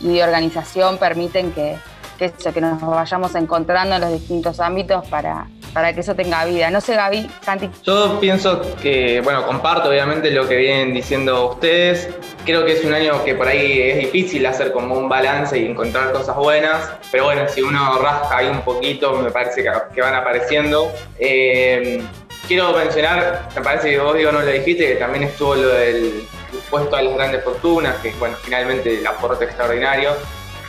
de 0.01 0.23
organización 0.23 0.99
permiten 0.99 1.53
que, 1.53 1.77
que, 2.19 2.33
que 2.33 2.61
nos 2.61 2.81
vayamos 2.81 3.35
encontrando 3.37 3.95
en 3.95 4.01
los 4.01 4.13
distintos 4.13 4.61
ámbitos 4.61 5.07
para, 5.09 5.47
para 5.73 5.93
que 5.93 6.01
eso 6.01 6.15
tenga 6.15 6.45
vida. 6.45 6.71
No 6.71 6.81
sé, 6.81 6.95
Gaby, 6.95 7.31
Santi. 7.41 7.71
Yo 7.85 8.19
pienso 8.21 8.61
que, 8.83 9.21
bueno, 9.23 9.47
comparto 9.47 9.89
obviamente 9.89 10.31
lo 10.31 10.49
que 10.49 10.57
vienen 10.57 10.93
diciendo 10.93 11.51
ustedes. 11.51 12.09
Creo 12.45 12.65
que 12.65 12.73
es 12.73 12.85
un 12.85 12.93
año 12.93 13.25
que 13.25 13.35
por 13.35 13.47
ahí 13.47 13.81
es 13.81 13.99
difícil 13.99 14.45
hacer 14.47 14.73
como 14.73 14.97
un 14.97 15.09
balance 15.09 15.57
y 15.59 15.67
encontrar 15.67 16.13
cosas 16.13 16.37
buenas, 16.37 16.91
pero 17.13 17.25
bueno, 17.25 17.49
si 17.49 17.63
uno 17.63 17.99
rasca 17.99 18.39
ahí 18.39 18.49
un 18.49 18.63
poquito, 18.63 19.13
me 19.13 19.31
parece 19.31 19.63
que, 19.63 20.01
van 20.01 20.15
apareciendo. 20.15 20.91
Eh, 21.19 22.03
quiero 22.47 22.73
mencionar, 22.73 23.49
me 23.55 23.63
parece 23.63 23.91
que 23.91 23.99
vos 23.99 24.17
digo 24.17 24.33
no 24.33 24.41
lo 24.41 24.47
dijiste, 24.47 24.89
que 24.89 24.95
también 24.97 25.25
estuvo 25.25 25.55
lo 25.55 25.69
del 25.69 26.25
impuesto 26.53 26.97
a 26.97 27.03
las 27.03 27.15
grandes 27.15 27.45
fortunas, 27.45 27.97
que 27.97 28.13
bueno, 28.19 28.37
finalmente 28.43 28.99
el 28.99 29.07
aporte 29.07 29.45
extraordinario 29.45 30.13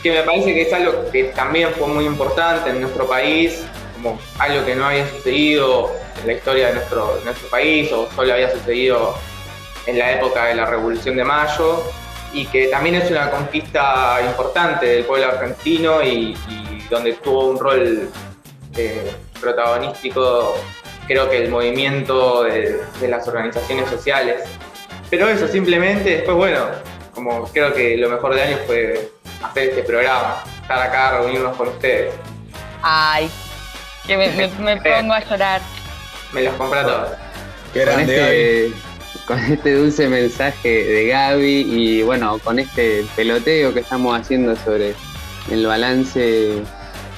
que 0.02 0.12
me 0.12 0.22
parece 0.22 0.54
que 0.54 0.62
es 0.62 0.72
algo 0.72 1.10
que 1.10 1.24
también 1.24 1.70
fue 1.70 1.86
muy 1.86 2.06
importante 2.06 2.70
en 2.70 2.80
nuestro 2.80 3.06
país, 3.06 3.64
como 3.94 4.18
algo 4.38 4.64
que 4.64 4.74
no 4.74 4.86
había 4.86 5.08
sucedido 5.08 5.92
en 6.20 6.26
la 6.26 6.32
historia 6.34 6.68
de 6.68 6.74
nuestro, 6.74 7.20
nuestro 7.24 7.48
país 7.48 7.92
o 7.92 8.08
solo 8.14 8.32
había 8.32 8.50
sucedido 8.50 9.14
en 9.86 9.98
la 9.98 10.12
época 10.12 10.46
de 10.46 10.54
la 10.54 10.66
Revolución 10.66 11.16
de 11.16 11.24
Mayo. 11.24 11.82
y 12.32 12.46
que 12.46 12.68
también 12.68 12.94
es 12.94 13.10
una 13.10 13.28
conquista 13.28 14.20
importante 14.24 14.86
del 14.86 15.04
pueblo 15.04 15.26
argentino 15.26 16.00
y, 16.00 16.36
donde 16.88 17.14
tuvo 17.14 17.50
un 17.50 17.58
rol 17.58 18.08
eh, 18.76 19.12
protagonístico, 19.40 20.54
creo 21.08 21.28
que 21.28 21.44
el 21.44 21.50
movimiento 21.50 22.44
de, 22.44 22.80
las 23.08 23.26
organizaciones 23.26 23.88
sociales. 23.90 24.42
Pero 25.08 25.28
eso, 25.28 25.48
simplemente, 25.48 26.16
después, 26.16 26.36
bueno, 26.36 26.66
como 27.14 27.44
creo 27.52 27.72
que 27.74 27.96
lo 27.96 28.08
mejor 28.08 28.34
de 28.34 28.42
año 28.42 28.58
fue 28.66 29.10
hacer 29.42 29.70
este 29.70 29.82
programa, 29.82 30.42
estar 30.62 30.80
acá, 30.80 31.18
reunirnos 31.18 31.56
con 31.56 31.68
ustedes. 31.68 32.14
Ay, 32.82 33.30
que 34.06 34.16
me, 34.16 34.76
pongo 34.76 35.12
a 35.12 35.20
llorar. 35.20 35.60
Me 36.32 36.42
los 36.42 36.54
compré 36.54 36.82
todos. 36.82 37.10
Qué 37.72 37.80
grande, 37.80 38.72
con 39.26 39.38
este 39.38 39.74
dulce 39.74 40.08
mensaje 40.08 40.68
de 40.68 41.06
Gaby 41.06 41.66
y 41.68 42.02
bueno, 42.02 42.38
con 42.38 42.58
este 42.58 43.04
peloteo 43.14 43.72
que 43.72 43.80
estamos 43.80 44.18
haciendo 44.18 44.56
sobre 44.56 44.94
el 45.50 45.66
balance 45.66 46.62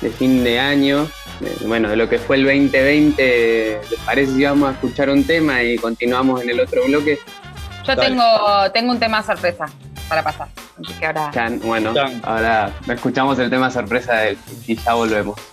de 0.01 0.11
fin 0.11 0.45
de 0.45 0.61
año, 0.61 1.09
bueno, 1.63 1.89
de 1.89 1.97
lo 1.97 2.09
que 2.09 2.19
fue 2.19 2.37
el 2.37 2.45
2020, 2.45 3.81
¿les 3.91 4.01
parece 4.01 4.33
si 4.33 4.45
vamos 4.45 4.71
a 4.71 4.73
escuchar 4.73 5.11
un 5.11 5.25
tema 5.27 5.63
y 5.63 5.77
continuamos 5.77 6.43
en 6.43 6.51
el 6.51 6.61
otro 6.61 6.85
bloque? 6.85 7.19
Yo 7.85 7.97
tengo, 7.97 8.25
tengo 8.73 8.93
un 8.93 9.01
tema 9.01 9.23
sorpresa 9.23 9.67
para 10.13 10.23
pasar. 10.23 10.49
bueno, 11.63 11.95
ahora 12.23 12.71
escuchamos 12.87 13.39
el 13.39 13.49
tema 13.49 13.71
sorpresa 13.71 14.15
de 14.15 14.31
él 14.31 14.39
y 14.67 14.77
ya 14.77 14.93
volvemos. 14.93 15.52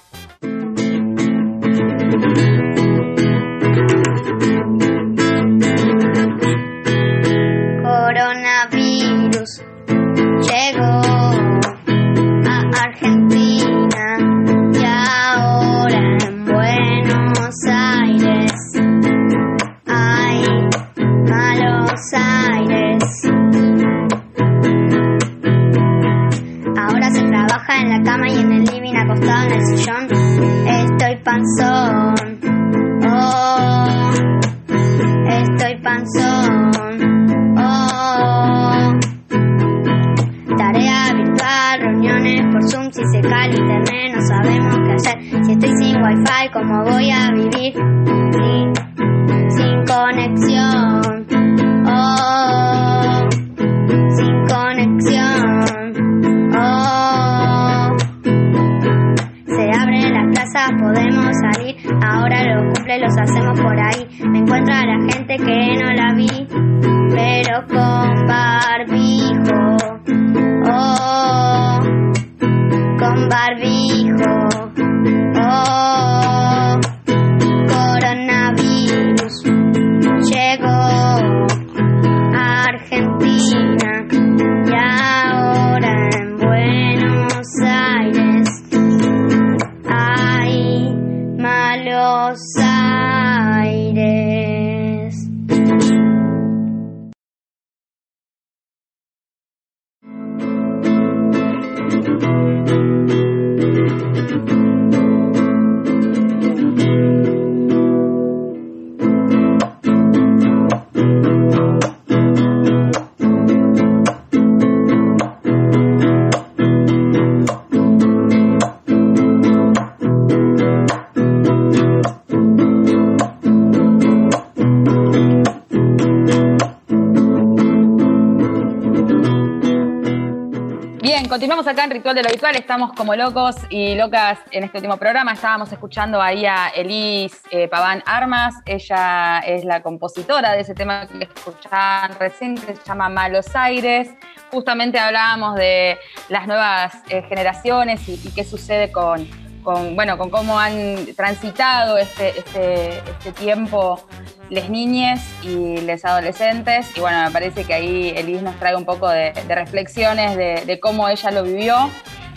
Acá 131.70 131.84
en 131.84 131.92
Ritual 131.92 132.16
de 132.16 132.24
lo 132.24 132.30
Habitual, 132.30 132.56
estamos 132.56 132.94
como 132.94 133.16
locos 133.16 133.56
y 133.70 133.94
locas 133.94 134.40
en 134.50 134.64
este 134.64 134.80
último 134.80 134.98
programa. 134.98 135.34
Estábamos 135.34 135.72
escuchando 135.72 136.20
ahí 136.20 136.46
a 136.46 136.70
Elise 136.70 137.38
eh, 137.52 137.68
Paván 137.68 138.02
Armas, 138.08 138.56
ella 138.66 139.40
es 139.40 139.64
la 139.66 139.84
compositora 139.84 140.54
de 140.54 140.62
ese 140.62 140.74
tema 140.74 141.08
que 141.08 141.26
escuchaban 141.26 142.18
recién, 142.20 142.58
se 142.58 142.76
llama 142.84 143.10
Malos 143.10 143.56
Aires. 143.56 144.10
Justamente 144.52 144.98
hablábamos 144.98 145.56
de 145.58 146.00
las 146.30 146.48
nuevas 146.48 147.04
eh, 147.10 147.22
generaciones 147.30 148.02
y, 148.10 148.18
qué 148.34 148.44
sucede 148.44 148.92
con, 148.92 149.28
bueno, 149.64 150.18
con 150.18 150.30
cómo 150.30 150.60
han 150.60 151.08
transitado 151.16 151.98
este, 151.98 152.40
este, 152.40 153.00
este 153.00 153.32
tiempo 153.32 154.02
les 154.50 154.70
niñes 154.70 155.22
y 155.44 155.78
les 155.82 156.06
adolescentes. 156.06 156.96
Y 156.96 157.00
bueno, 157.00 157.24
me 157.24 157.32
parece 157.32 157.64
que 157.64 157.74
ahí 157.74 158.14
Elis 158.16 158.42
nos 158.42 158.58
trae 158.58 158.76
un 158.76 158.86
poco 158.86 159.10
de, 159.10 159.32
reflexiones 159.48 160.36
de, 160.36 160.80
cómo 160.80 161.08
ella 161.08 161.32
lo 161.32 161.44
vivió. 161.44 161.90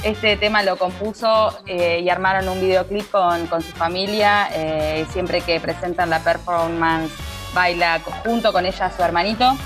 Este 0.03 0.37
tema 0.37 0.63
lo 0.63 0.77
compuso 0.77 1.57
eh, 1.67 2.01
y 2.03 2.11
armaron 2.11 2.49
un 2.49 2.61
videoclip 2.61 3.11
con, 3.11 3.49
su 3.63 3.73
familia. 3.73 4.49
Eh, 4.53 5.07
siempre 5.13 5.41
que 5.41 5.61
presentan 5.61 6.11
la 6.11 6.21
performance, 6.21 7.13
baila 7.55 8.01
junto 8.25 8.53
con 8.53 8.67
ella 8.67 8.91
su 8.95 9.03
hermanito. 9.03 9.57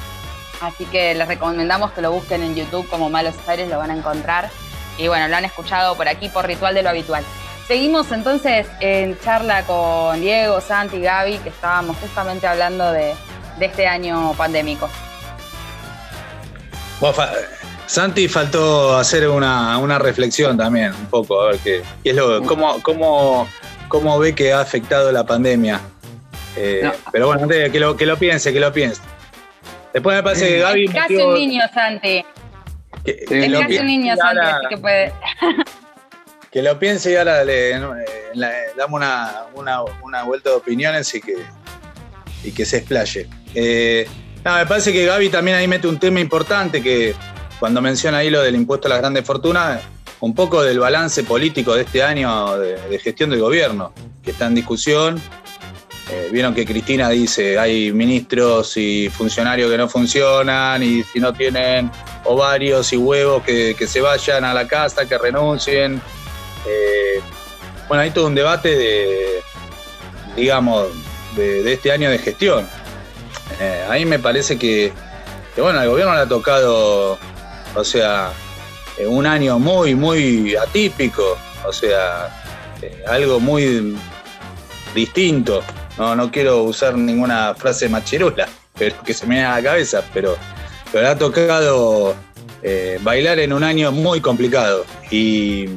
Así 0.60 0.84
que 0.86 1.14
les 1.14 1.28
recomendamos 1.28 1.92
que 1.92 2.00
lo 2.00 2.12
busquen 2.12 2.42
en 2.42 2.54
YouTube 2.54 2.88
como 2.88 3.10
Malos 3.10 3.34
Aires, 3.46 3.68
lo 3.68 3.78
van 3.78 3.90
a 3.90 3.96
encontrar. 3.96 4.48
Y 4.98 5.08
bueno, 5.08 5.28
lo 5.28 5.36
han 5.36 5.44
escuchado 5.44 5.94
por 5.96 6.08
aquí 6.08 6.28
por 6.28 6.46
Ritual 6.46 6.74
de 6.74 6.82
lo 6.82 6.90
Habitual. 6.90 7.24
Seguimos 7.66 8.12
entonces 8.12 8.68
en 8.78 9.18
charla 9.18 9.64
con 9.64 10.20
Diego, 10.20 10.60
Santi, 10.60 11.00
Gaby, 11.00 11.38
que 11.38 11.48
estábamos 11.48 11.96
justamente 11.96 12.46
hablando 12.46 12.92
de, 12.92 13.14
este 13.60 13.88
año 13.88 14.34
pandémico. 14.34 14.88
Santi 17.86 18.28
faltó 18.28 18.96
hacer 18.96 19.28
una, 19.28 19.98
reflexión 19.98 20.56
también, 20.56 20.92
un 20.94 21.06
poco, 21.06 21.42
a 21.42 21.46
ver 21.50 21.58
qué, 21.58 21.82
es 22.04 22.14
lo, 22.14 22.40
cómo, 22.44 22.80
cómo, 22.82 23.48
cómo 23.88 24.18
ve 24.20 24.32
que 24.32 24.52
ha 24.52 24.60
afectado 24.60 25.10
la 25.10 25.24
pandemia. 25.24 25.80
Eh, 26.56 26.88
pero 27.10 27.26
bueno, 27.26 27.48
que 27.48 27.80
lo, 27.80 27.96
que 27.96 28.06
lo 28.06 28.16
piense, 28.16 28.52
que 28.52 28.60
lo 28.60 28.72
piense. 28.72 29.02
Después 29.92 30.16
me 30.16 30.22
parece 30.22 30.48
que 30.48 30.58
Gaby. 30.60 30.84
Es 30.84 30.94
casi 30.94 31.16
un 31.16 31.34
niño, 31.34 31.62
Santi. 31.74 32.24
es 33.04 33.52
casi 33.60 33.78
un 33.78 33.86
niño, 33.86 34.14
Santi, 34.16 34.40
así 34.40 34.66
que 34.68 34.76
puede. 34.76 35.12
que 36.56 36.62
lo 36.62 36.78
piense 36.78 37.12
y 37.12 37.16
ahora 37.16 37.44
le, 37.44 37.78
damos 38.78 39.02
una, 39.54 40.22
vuelta 40.22 40.48
de 40.48 40.56
opiniones 40.56 41.14
y 41.14 41.20
que, 41.20 41.36
y 42.42 42.50
que 42.50 42.64
se 42.64 42.78
explaye. 42.78 43.28
Eh, 43.54 44.08
me 44.42 44.64
parece 44.64 44.90
que 44.90 45.04
Gaby 45.04 45.28
también 45.28 45.58
ahí 45.58 45.68
mete 45.68 45.86
un 45.86 45.98
tema 45.98 46.18
importante 46.18 46.82
que 46.82 47.14
cuando 47.60 47.82
menciona 47.82 48.16
ahí 48.16 48.30
lo 48.30 48.40
del 48.40 48.54
impuesto 48.54 48.88
a 48.88 48.88
las 48.88 49.00
grandes 49.00 49.26
fortunas, 49.26 49.82
un 50.20 50.34
poco 50.34 50.62
del 50.62 50.78
balance 50.78 51.24
político 51.24 51.74
de 51.74 51.82
este 51.82 52.02
año 52.02 52.58
de, 52.58 52.98
gestión 53.00 53.28
del 53.28 53.40
gobierno, 53.40 53.92
que 54.24 54.30
está 54.30 54.46
en 54.46 54.54
discusión. 54.54 55.20
Eh, 56.10 56.30
vieron 56.32 56.54
que 56.54 56.64
Cristina 56.64 57.10
dice, 57.10 57.58
hay 57.58 57.92
ministros 57.92 58.78
y 58.78 59.10
funcionarios 59.10 59.70
que 59.70 59.76
no 59.76 59.90
funcionan 59.90 60.82
y 60.82 61.02
si 61.02 61.20
no 61.20 61.34
tienen 61.34 61.90
ovarios 62.24 62.94
y 62.94 62.96
huevos 62.96 63.42
que 63.42 63.86
se 63.86 64.00
vayan 64.00 64.42
a 64.44 64.54
la 64.54 64.66
casa, 64.66 65.06
que 65.06 65.18
renuncien. 65.18 66.00
Eh, 66.66 67.20
bueno, 67.88 68.02
hay 68.02 68.10
todo 68.10 68.26
un 68.26 68.34
debate 68.34 68.76
de, 68.76 69.42
digamos, 70.34 70.88
de, 71.36 71.72
este 71.72 71.92
año 71.92 72.10
de 72.10 72.18
gestión. 72.18 72.66
Eh, 73.60 73.86
a 73.88 74.06
me 74.06 74.18
parece 74.18 74.58
que, 74.58 74.92
bueno, 75.56 75.78
al 75.78 75.88
gobierno 75.88 76.14
le 76.14 76.20
ha 76.20 76.28
tocado 76.28 77.18
O 77.74 77.84
sea, 77.84 78.32
un 79.06 79.26
año 79.26 79.58
muy, 79.58 79.94
muy 79.94 80.56
atípico, 80.56 81.38
o 81.64 81.72
sea, 81.72 82.30
algo 83.06 83.40
muy 83.40 83.96
distinto. 84.94 85.62
No, 85.98 86.14
no 86.14 86.30
quiero 86.30 86.62
usar 86.64 86.96
ninguna 86.96 87.54
frase 87.54 87.88
machirula, 87.88 88.48
pero 88.78 89.00
que 89.02 89.14
se 89.14 89.26
me 89.26 89.36
viene 89.36 89.48
a 89.48 89.56
la 89.56 89.62
cabeza, 89.62 90.02
pero, 90.12 90.36
pero 90.92 91.08
ha 91.08 91.16
tocado 91.16 92.14
eh, 92.62 92.98
bailar 93.02 93.38
en 93.38 93.52
un 93.52 93.62
año 93.62 93.92
muy 93.92 94.20
complicado. 94.20 94.84
Y, 95.10 95.68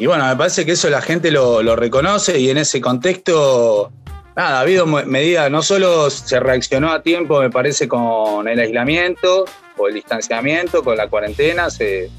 bueno, 0.00 0.26
me 0.26 0.36
parece 0.36 0.64
que 0.66 0.72
eso 0.72 0.90
la 0.90 1.00
gente 1.00 1.30
lo, 1.30 1.76
reconoce 1.76 2.38
y 2.38 2.50
en 2.50 2.58
ese 2.58 2.80
contexto, 2.80 3.92
nada, 4.36 4.58
ha 4.58 4.60
habido 4.60 4.86
medidas, 4.86 5.50
no 5.50 5.62
solo 5.62 6.10
se 6.10 6.40
reaccionó 6.40 6.92
a 6.92 7.02
tiempo, 7.02 7.40
me 7.40 7.50
parece, 7.50 7.88
con 7.88 8.48
el 8.48 8.58
aislamiento 8.58 9.44
o 9.76 9.88
el 9.88 9.94
distanciamiento, 9.94 10.82
con 10.82 10.96
la 10.96 11.08
cuarentena, 11.08 11.70
se, 11.70 12.10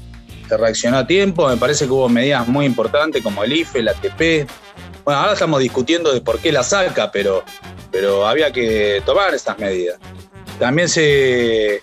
se 0.48 0.56
reaccionó 0.56 0.98
a 0.98 1.06
tiempo, 1.06 1.48
me 1.48 1.56
parece 1.56 1.86
que 1.86 1.92
hubo 1.92 2.08
medidas 2.08 2.48
muy 2.48 2.66
importantes 2.66 3.22
como 3.22 3.44
el 3.44 3.52
IFE, 3.52 3.80
el 3.80 3.88
ATP, 3.88 4.48
bueno, 5.06 5.20
ahora 5.20 5.34
estamos 5.34 5.60
discutiendo 5.60 6.12
de 6.12 6.20
por 6.20 6.40
qué 6.40 6.50
la 6.50 6.64
saca, 6.64 7.12
pero, 7.12 7.44
pero 7.92 8.26
había 8.26 8.52
que 8.52 9.00
tomar 9.06 9.32
esas 9.34 9.56
medidas. 9.56 10.00
También 10.58 10.88
se, 10.88 11.80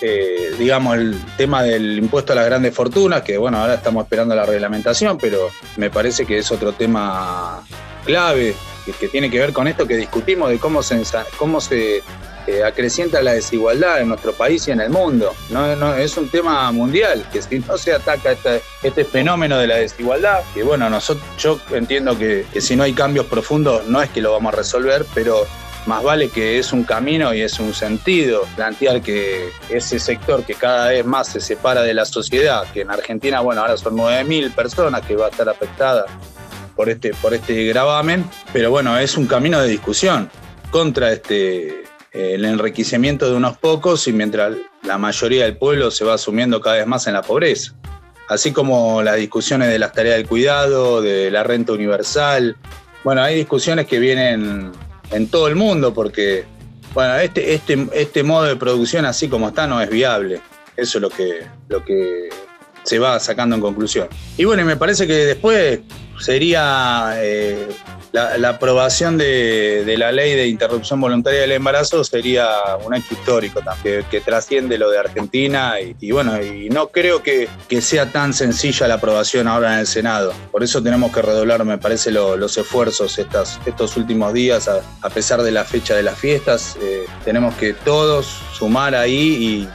eh, 0.00 0.54
digamos, 0.58 0.96
el 0.96 1.20
tema 1.36 1.62
del 1.62 1.98
impuesto 1.98 2.32
a 2.32 2.36
las 2.36 2.46
grandes 2.46 2.74
fortunas, 2.74 3.22
que 3.22 3.36
bueno, 3.36 3.58
ahora 3.58 3.74
estamos 3.74 4.04
esperando 4.04 4.34
la 4.34 4.46
reglamentación, 4.46 5.18
pero 5.18 5.50
me 5.76 5.90
parece 5.90 6.26
que 6.26 6.38
es 6.38 6.50
otro 6.50 6.72
tema 6.72 7.62
clave 8.04 8.54
que, 8.98 9.08
tiene 9.08 9.30
que 9.30 9.38
ver 9.38 9.52
con 9.52 9.68
esto 9.68 9.86
que 9.86 9.96
discutimos 9.96 10.50
de 10.50 10.58
cómo 10.58 10.82
se, 10.82 11.02
cómo 11.36 11.60
se 11.60 12.02
eh, 12.46 12.64
acrecienta 12.64 13.22
la 13.22 13.32
desigualdad 13.32 14.00
en 14.00 14.08
nuestro 14.08 14.32
país 14.32 14.66
y 14.68 14.70
en 14.70 14.80
el 14.80 14.90
mundo. 14.90 15.34
No, 15.50 15.94
es 15.94 16.16
un 16.16 16.28
tema 16.28 16.70
mundial, 16.72 17.24
que 17.32 17.42
si 17.42 17.58
no 17.60 17.76
se 17.76 17.92
ataca 17.92 18.32
este, 18.32 18.62
este 18.82 19.04
fenómeno 19.04 19.58
de 19.58 19.66
la 19.66 19.76
desigualdad, 19.76 20.40
que 20.54 20.62
bueno, 20.62 20.88
nosotros, 20.88 21.24
yo 21.38 21.60
entiendo 21.72 22.18
que, 22.18 22.46
si 22.60 22.76
no 22.76 22.82
hay 22.84 22.92
cambios 22.92 23.26
profundos 23.26 23.86
no 23.86 24.02
es 24.02 24.10
que 24.10 24.20
lo 24.20 24.32
vamos 24.32 24.54
a 24.54 24.56
resolver, 24.56 25.04
pero 25.14 25.46
más 25.86 26.02
vale 26.02 26.28
que 26.28 26.58
es 26.58 26.72
un 26.72 26.84
camino 26.84 27.32
y 27.34 27.40
es 27.40 27.58
un 27.58 27.74
sentido 27.74 28.42
plantear 28.56 29.00
que 29.00 29.48
ese 29.68 29.98
sector 29.98 30.44
que 30.44 30.54
cada 30.54 30.88
vez 30.88 31.04
más 31.04 31.28
se 31.28 31.40
separa 31.40 31.82
de 31.82 31.94
la 31.94 32.04
sociedad, 32.04 32.64
que 32.72 32.82
en 32.82 32.90
Argentina, 32.90 33.40
bueno, 33.40 33.62
ahora 33.62 33.76
son 33.76 33.96
9.000 33.96 34.52
personas 34.54 35.02
que 35.02 35.16
va 35.16 35.26
a 35.26 35.28
estar 35.30 35.48
afectada 35.48 36.04
por 36.76 36.88
este, 36.88 37.12
por 37.14 37.34
este 37.34 37.64
gravamen, 37.66 38.24
pero 38.52 38.70
bueno, 38.70 38.98
es 38.98 39.16
un 39.16 39.26
camino 39.26 39.60
de 39.60 39.68
discusión 39.68 40.30
contra 40.70 41.12
este, 41.12 41.84
el 42.12 42.44
enriquecimiento 42.44 43.28
de 43.28 43.36
unos 43.36 43.56
pocos 43.58 44.06
y 44.08 44.12
mientras 44.12 44.54
la 44.82 44.98
mayoría 44.98 45.44
del 45.44 45.56
pueblo 45.56 45.90
se 45.90 46.04
va 46.04 46.14
asumiendo 46.14 46.60
cada 46.60 46.76
vez 46.76 46.86
más 46.86 47.06
en 47.06 47.14
la 47.14 47.22
pobreza. 47.22 47.74
Así 48.28 48.52
como 48.52 49.02
las 49.02 49.16
discusiones 49.16 49.68
de 49.68 49.78
las 49.78 49.92
tareas 49.92 50.16
del 50.16 50.28
cuidado, 50.28 51.02
de 51.02 51.30
la 51.32 51.42
renta 51.42 51.72
universal. 51.72 52.56
Bueno, 53.02 53.22
hay 53.22 53.34
discusiones 53.34 53.86
que 53.86 53.98
vienen 53.98 54.70
en 55.10 55.28
todo 55.28 55.48
el 55.48 55.56
mundo 55.56 55.92
porque, 55.92 56.44
bueno, 56.94 57.16
este, 57.16 57.54
este, 57.54 57.88
este 57.92 58.22
modo 58.22 58.44
de 58.44 58.56
producción 58.56 59.04
así 59.04 59.28
como 59.28 59.48
está 59.48 59.66
no 59.66 59.80
es 59.80 59.90
viable. 59.90 60.40
Eso 60.76 60.98
es 60.98 61.02
lo 61.02 61.10
que, 61.10 61.46
lo 61.68 61.84
que 61.84 62.30
se 62.84 62.98
va 62.98 63.18
sacando 63.20 63.56
en 63.56 63.62
conclusión. 63.62 64.08
Y 64.36 64.44
bueno, 64.44 64.64
me 64.64 64.76
parece 64.76 65.06
que 65.06 65.14
después 65.14 65.80
sería 66.18 67.14
eh, 67.16 67.68
la, 68.12 68.48
aprobación 68.48 69.18
de, 69.18 69.94
la 69.96 70.12
ley 70.12 70.34
de 70.34 70.48
interrupción 70.48 71.00
voluntaria 71.00 71.40
del 71.40 71.52
embarazo 71.52 72.02
sería 72.02 72.48
un 72.84 72.94
hecho 72.94 73.14
histórico 73.14 73.60
también, 73.60 74.04
que, 74.10 74.20
trasciende 74.20 74.78
lo 74.78 74.90
de 74.90 74.98
Argentina 74.98 75.74
y, 75.80 76.10
bueno, 76.10 76.42
y 76.42 76.68
no 76.68 76.88
creo 76.88 77.22
que, 77.22 77.48
sea 77.80 78.12
tan 78.12 78.34
sencilla 78.34 78.86
la 78.88 78.94
aprobación 78.94 79.48
ahora 79.48 79.74
en 79.74 79.80
el 79.80 79.86
Senado. 79.86 80.34
Por 80.50 80.62
eso 80.62 80.82
tenemos 80.82 81.12
que 81.12 81.22
redoblar, 81.22 81.64
me 81.64 81.78
parece, 81.78 82.10
los 82.10 82.58
esfuerzos 82.58 83.18
estas, 83.18 83.58
estos 83.64 83.96
últimos 83.96 84.32
días, 84.32 84.68
a, 84.68 85.10
pesar 85.10 85.42
de 85.42 85.50
la 85.50 85.64
fecha 85.64 85.94
de 85.94 86.02
las 86.02 86.18
fiestas, 86.18 86.76
eh, 86.80 87.04
tenemos 87.24 87.54
que 87.54 87.72
todos 87.72 88.26
sumar 88.52 88.94
ahí 88.94 89.68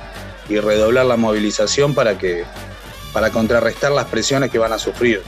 y, 0.50 0.54
y 0.54 0.60
redoblar 0.60 1.06
la 1.06 1.18
movilización 1.18 1.94
para 1.94 2.18
que 2.18 2.46
para 3.14 3.32
contrarrestar 3.32 3.94
las 3.94 4.08
presiones 4.08 4.52
que 4.52 4.60
van 4.60 4.74
a 4.74 4.78
sufrir 4.78 5.22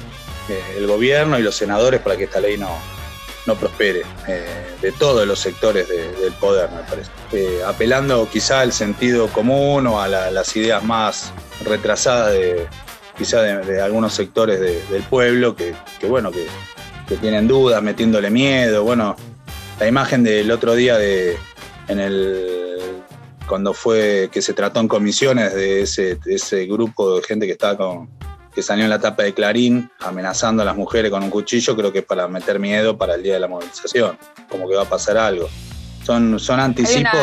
eh, 0.50 0.62
el 0.78 0.88
gobierno 0.88 1.40
y 1.40 1.42
los 1.42 1.56
senadores 1.56 2.02
para 2.02 2.18
que 2.18 2.26
esta 2.26 2.42
ley 2.42 2.58
no, 2.58 2.70
no 3.48 3.56
prospere, 3.56 4.04
eh, 4.28 4.46
de 4.82 4.92
todos 4.92 5.26
los 5.26 5.40
sectores 5.40 5.88
del 5.88 6.34
poder, 6.34 6.70
me 6.70 6.82
parece. 6.84 7.10
Eh, 7.32 7.62
apelando 7.66 8.30
quizá 8.30 8.60
al 8.60 8.74
sentido 8.74 9.28
común 9.30 9.88
o 9.88 10.00
a 10.02 10.08
las 10.08 10.56
ideas 10.56 10.84
más 10.84 11.32
retrasadas 11.64 12.34
de 12.34 12.68
quizá 13.18 13.42
de, 13.42 13.82
algunos 13.82 14.14
sectores 14.14 14.60
del 14.60 15.04
pueblo 15.04 15.56
que, 15.56 15.74
bueno, 16.08 16.32
que, 16.32 16.46
tienen 17.22 17.48
dudas, 17.48 17.82
metiéndole 17.82 18.30
miedo. 18.30 18.84
Bueno, 18.84 19.16
la 19.80 19.88
imagen 19.88 20.24
del 20.24 20.52
otro 20.52 20.76
día 20.76 20.98
de 20.98 21.38
en 21.88 22.00
el 22.02 22.58
cuando 23.48 23.74
fue 23.74 24.30
que 24.30 24.42
se 24.42 24.54
trató 24.54 24.82
en 24.82 24.90
comisiones 24.90 25.54
de 25.56 25.84
ese, 25.84 26.20
ese 26.26 26.66
grupo 26.66 27.16
de 27.16 27.24
gente 27.24 27.46
que 27.46 27.54
estaba 27.54 27.78
con, 27.78 28.10
que 28.58 28.64
salió 28.64 28.86
en 28.86 28.90
la 28.90 28.98
tapa 28.98 29.22
de 29.22 29.36
Clarín 29.36 29.88
amenazando 30.00 30.64
a 30.64 30.66
las 30.66 30.76
mujeres 30.76 31.12
con 31.12 31.22
un 31.22 31.30
cuchillo, 31.30 31.76
creo 31.76 31.94
que 31.94 32.00
es 32.00 32.06
para 32.06 32.28
meter 32.28 32.58
miedo 32.58 32.98
para 32.98 33.14
el 33.14 33.22
día 33.22 33.36
de 33.36 33.40
la 33.40 33.48
movilización, 33.48 34.18
como 34.50 34.68
que 34.68 34.76
va 34.76 34.82
a 34.82 34.90
pasar 34.90 35.16
algo. 35.16 35.48
Son, 36.04 36.40
son 36.40 36.60
anticipos 36.60 37.20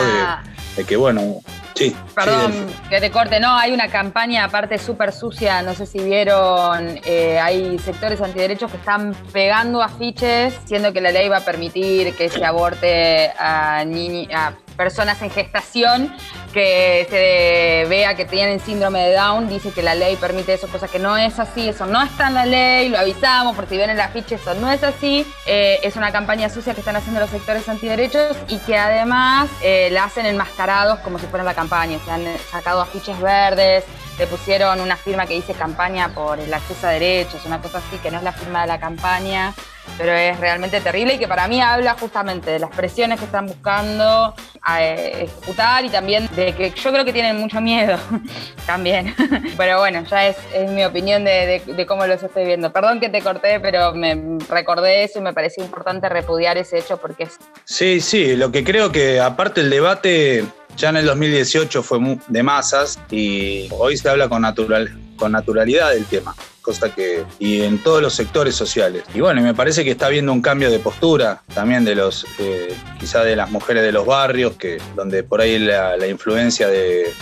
de, 0.77 0.85
que, 0.85 0.95
bueno, 0.95 1.41
sí. 1.75 1.93
Perdón 2.15 2.53
que 2.89 3.01
te 3.01 3.11
corte, 3.11 3.41
no, 3.41 3.53
hay 3.57 3.73
una 3.73 3.89
campaña 3.89 4.45
aparte 4.45 4.79
súper 4.79 5.11
sucia, 5.11 5.61
no 5.63 5.75
sé 5.75 5.87
si 5.87 5.99
vieron, 5.99 7.01
eh, 7.05 7.41
hay 7.41 7.81
sectores 7.81 8.21
antiderechos 8.21 8.71
que 8.71 8.77
están 8.77 9.13
pegando 9.33 9.83
afiches, 9.83 10.55
siendo 10.67 10.93
que 10.93 11.01
la 11.01 11.11
ley 11.11 11.29
va 11.29 11.39
a 11.39 11.45
permitir 11.45 12.15
que 12.15 12.29
se 12.29 12.45
aborte 12.45 13.33
a, 13.37 13.85
niños, 13.85 14.29
a 14.33 14.53
personas 14.77 15.21
en 15.23 15.31
gestación 15.31 16.15
que 16.53 17.07
se 17.11 17.89
vea 17.89 18.15
que 18.15 18.25
tienen 18.25 18.61
síndrome 18.61 19.09
de 19.09 19.15
Down, 19.15 19.49
dice 19.49 19.73
que 19.73 19.83
la 19.83 19.95
ley 19.95 20.17
permite 20.17 20.55
eso, 20.55 20.69
cosa 20.69 20.87
que 20.87 21.01
no 21.01 21.17
es 21.17 21.39
así, 21.41 21.69
eso 21.69 21.85
no 21.87 22.01
está 22.01 22.29
en 22.29 22.35
la 22.35 22.47
ley, 22.47 22.89
lo 22.89 22.99
avisamos, 22.99 23.57
por 23.57 23.69
si 23.69 23.77
ven 23.77 23.91
el 23.91 24.01
afiche, 24.01 24.37
eso 24.37 24.55
no 24.55 24.71
es 24.71 24.83
así, 24.85 25.27
eh, 25.47 25.81
es 25.83 25.97
una 25.97 26.13
campaña 26.13 26.49
sucia 26.49 26.73
que 26.75 26.81
están 26.81 26.95
haciendo 26.95 27.21
los 27.21 27.31
sectores 27.31 27.69
antiderechos 27.69 28.37
y 28.49 28.59
que 28.59 28.79
además 28.79 29.51
eh, 29.63 29.89
la 29.91 30.05
hacen 30.05 30.27
enmascarados 30.27 31.01
como 31.01 31.19
si 31.19 31.27
fuera 31.27 31.45
la 31.45 31.55
campaña, 31.55 31.99
se 32.05 32.11
han 32.11 32.25
sacado 32.51 32.81
afiches 32.81 33.19
verdes, 33.21 33.85
le 34.19 34.27
pusieron 34.29 34.81
una 34.81 34.97
firma 34.97 35.27
que 35.27 35.35
dice 35.35 35.55
campaña 35.55 36.11
por 36.11 36.39
el 36.39 36.55
acceso 36.55 36.87
a 36.87 36.91
derechos, 36.91 37.45
una 37.47 37.61
cosa 37.61 37.79
así 37.79 37.99
que 37.99 38.13
no 38.13 38.19
es 38.19 38.23
la 38.23 38.33
firma 38.33 38.63
de 38.63 38.69
la 38.69 38.79
campaña, 38.79 39.53
pero 39.97 40.13
es 40.13 40.39
realmente 40.41 40.81
terrible 40.81 41.15
y 41.15 41.19
que 41.19 41.29
para 41.29 41.47
mí 41.49 41.61
habla 41.61 41.95
justamente 41.95 42.51
de 42.51 42.59
las 42.59 42.71
presiones 42.71 43.19
que 43.19 43.27
están 43.27 43.47
buscando 43.47 44.35
eh, 44.79 45.29
ejecutar 45.29 45.85
y 45.85 45.91
también 45.91 46.29
de 46.35 46.53
que 46.55 46.71
yo 46.71 46.91
creo 46.91 47.05
que 47.05 47.13
tienen 47.13 47.37
mucho 47.37 47.61
miedo 47.61 47.99
también. 48.67 49.15
pero 49.57 49.79
bueno, 49.79 50.05
ya 50.11 50.29
es, 50.29 50.37
mi 50.71 50.85
opinión 50.85 51.25
de, 51.25 51.85
cómo 51.87 52.07
los 52.07 52.23
estoy 52.23 52.47
viendo. 52.47 52.73
Perdón 52.73 53.01
que 53.01 53.09
te 53.09 53.21
corté, 53.21 53.61
pero 53.61 53.95
me 53.95 54.39
recordé 54.49 55.05
eso 55.05 55.19
y 55.19 55.23
me 55.23 55.33
pareció 55.33 55.63
importante 55.63 56.09
repudiar 56.09 56.57
ese 56.59 56.79
hecho 56.79 56.97
porque 56.97 57.25
es... 57.25 57.39
Sí, 57.65 58.01
sí, 58.01 58.37
lo 58.37 58.51
que 58.51 58.65
creo 58.65 58.91
que 58.91 59.21
aparte 59.21 59.61
el 59.61 59.71
debate 59.71 60.45
ya 60.77 60.89
en 60.89 60.97
el 60.97 61.07
2018 61.07 61.83
fue 61.83 62.19
de 62.29 62.43
masas 62.43 62.99
y 63.11 63.69
hoy 63.71 63.97
se 63.97 64.09
habla 64.09 64.29
con, 64.29 64.43
natural, 64.43 64.97
con 65.17 65.33
naturalidad 65.33 65.93
del 65.93 66.05
tema, 66.05 66.35
cosa 66.63 66.93
que. 66.95 67.25
y 67.39 67.63
en 67.63 67.79
todos 67.83 68.03
los 68.03 68.15
sectores 68.15 68.55
sociales. 68.55 69.05
Y 69.15 69.21
bueno, 69.21 69.41
me 69.43 69.55
parece 69.55 69.85
que 69.85 69.93
está 69.93 70.07
habiendo 70.07 70.33
un 70.33 70.43
cambio 70.43 70.71
de 70.71 70.79
postura 70.79 71.43
también 71.55 71.85
de 71.85 71.95
los, 71.95 72.27
eh, 72.39 72.75
quizá 72.99 73.23
de 73.23 73.37
las 73.37 73.51
mujeres 73.51 73.83
de 73.83 73.93
los 73.93 74.07
barrios, 74.07 74.55
que, 74.57 74.79
donde 74.97 75.23
por 75.23 75.41
ahí 75.41 75.59
la, 75.59 76.07
influencia 76.07 76.69
de, 76.69 77.13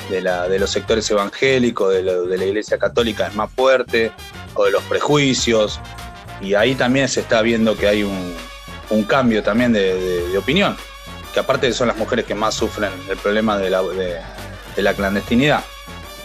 los 0.59 0.71
sectores 0.71 1.11
evangélicos, 1.11 1.93
de, 1.93 2.03
la 2.03 2.45
iglesia 2.45 2.79
católica 2.79 3.27
es 3.27 3.35
más 3.35 3.51
fuerte, 3.53 4.13
o 4.55 4.65
de 4.65 4.71
los 4.71 4.83
prejuicios, 4.85 5.81
y 6.41 6.55
ahí 6.55 6.75
también 6.75 7.09
se 7.09 7.21
está 7.21 7.43
viendo 7.43 7.77
que 7.77 7.89
hay 7.89 8.03
un, 8.03 8.35
cambio 9.09 9.43
también 9.43 9.73
de 9.73 10.37
opinión 10.37 10.77
que 11.33 11.41
aparte 11.41 11.73
son 11.73 11.89
las 11.89 11.97
mujeres 11.97 12.25
que 12.25 12.35
más 12.35 12.55
sufren 12.55 12.91
el 13.09 13.17
problema 13.17 13.59
de 13.59 13.71
la, 13.71 13.83
de, 13.83 14.83
la 14.83 14.95
clandestinidad. 14.95 15.65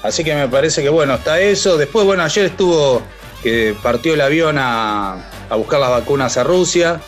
Así 0.03 0.23
que 0.23 0.35
me 0.35 0.47
parece 0.47 0.83
que 0.83 0.89
bueno, 0.89 1.15
está 1.15 1.39
eso. 1.39 1.77
Después, 1.77 2.05
bueno, 2.05 2.23
ayer 2.23 2.45
estuvo 2.45 3.01
que 3.41 3.75
partió 3.81 4.13
el 4.13 4.21
avión 4.21 4.57
a, 4.59 5.17
buscar 5.51 5.79
las 5.79 5.89
vacunas 5.89 6.37
a 6.37 6.43
Rusia. 6.43 6.99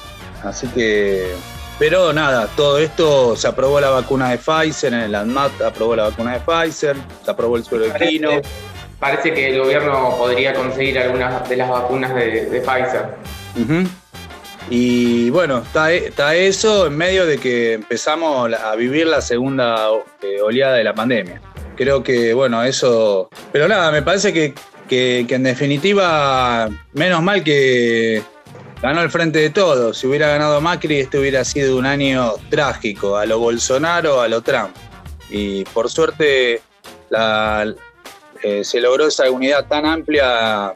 Así 0.43 0.67
que 0.67 1.33
pero 1.77 2.11
nada, 2.11 2.47
todo 2.57 2.77
esto 2.77 3.37
se 3.37 3.47
aprobó 3.47 3.79
la 3.79 3.89
vacuna 3.89 4.29
de 4.31 4.37
Pfizer, 4.37 4.93
en 4.93 4.99
el 4.99 5.15
ANMAT 5.15 5.61
aprobó 5.61 5.95
la 5.95 6.03
vacuna 6.03 6.33
de 6.33 6.41
Pfizer, 6.41 6.97
se 7.23 7.31
aprobó 7.31 7.55
el 7.55 7.63
suelo 7.63 7.85
de 7.85 8.41
Parece 8.99 9.33
que 9.33 9.47
el 9.47 9.61
gobierno 9.61 10.13
podría 10.17 10.53
conseguir 10.53 10.99
algunas 10.99 11.47
de 11.47 11.55
las 11.55 11.69
vacunas 11.69 12.13
de, 12.13 12.61
Pfizer. 12.61 13.15
Y 14.69 15.31
bueno, 15.31 15.59
está, 15.59 16.35
eso 16.35 16.87
en 16.87 16.95
medio 16.95 17.25
de 17.25 17.39
que 17.39 17.73
empezamos 17.73 18.53
a 18.53 18.75
vivir 18.75 19.07
la 19.07 19.19
segunda 19.19 19.87
eh, 20.21 20.41
oleada 20.41 20.75
de 20.75 20.83
la 20.83 20.93
pandemia, 20.93 21.41
creo 21.75 22.03
que, 22.03 22.33
bueno, 22.33 22.63
eso... 22.63 23.29
Pero 23.51 23.67
nada, 23.67 23.91
me 23.91 24.03
parece 24.03 24.31
que, 24.31 24.53
que, 24.87 25.25
en 25.27 25.43
definitiva, 25.43 26.69
menos 26.93 27.23
mal 27.23 27.43
que 27.43 28.21
ganó 28.81 29.01
el 29.01 29.09
frente 29.09 29.39
de 29.39 29.49
todos. 29.49 29.97
Si 29.97 30.05
hubiera 30.05 30.27
ganado 30.27 30.61
Macri, 30.61 30.99
este 30.99 31.17
hubiera 31.17 31.43
sido 31.43 31.75
un 31.75 31.87
año 31.87 32.33
trágico, 32.49 33.17
a 33.17 33.25
lo 33.25 33.39
Bolsonaro, 33.39 34.21
a 34.21 34.27
lo 34.27 34.41
Trump. 34.41 34.75
Y 35.31 35.63
por 35.65 35.89
suerte 35.89 36.61
eh, 38.43 38.63
se 38.63 38.81
logró 38.81 39.07
esa 39.07 39.29
unidad 39.31 39.67
tan 39.67 39.85
amplia 39.85 40.73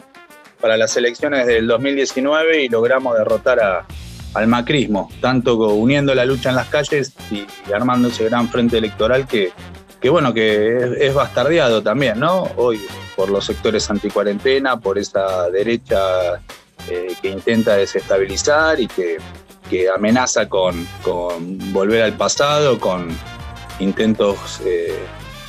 para 0.64 0.78
las 0.78 0.96
elecciones 0.96 1.46
del 1.46 1.68
2019 1.68 2.64
y 2.64 2.70
logramos 2.70 3.18
derrotar 3.18 3.60
a, 3.60 3.86
al 4.34 4.48
macrismo, 4.48 5.12
tanto 5.20 5.58
uniendo 5.58 6.16
la 6.16 6.24
lucha 6.24 6.52
en 6.52 6.56
las 6.56 6.70
calles 6.70 7.12
y, 7.30 7.46
armando 7.74 8.08
ese 8.08 8.24
gran 8.24 8.48
frente 8.48 8.78
electoral 8.78 9.28
que, 9.28 9.52
que 10.00 10.10
bueno, 10.10 10.34
que 10.34 10.96
es, 11.02 11.14
bastardeado 11.14 11.84
también, 11.84 12.18
¿no? 12.18 12.44
Hoy 12.56 12.80
por 13.18 13.30
los 13.30 13.44
sectores 13.44 13.90
anticuarentena, 13.90 14.80
por 14.80 14.98
esa 14.98 15.50
derecha 15.50 16.36
eh, 16.90 17.14
que 17.22 17.28
intenta 17.28 17.76
desestabilizar 17.76 18.80
y 18.80 18.88
que, 18.88 19.18
amenaza 19.94 20.48
con, 20.48 20.88
volver 21.74 22.04
al 22.04 22.14
pasado, 22.14 22.80
con 22.80 23.10
intentos 23.80 24.62
eh, 24.64 24.98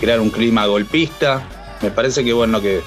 crear 0.01 0.19
un 0.19 0.31
clima 0.31 0.67
golpista. 0.67 1.41
Me 1.83 1.93
parece 1.93 2.25
que 2.25 2.33
bueno 2.33 2.61
que, 2.61 2.83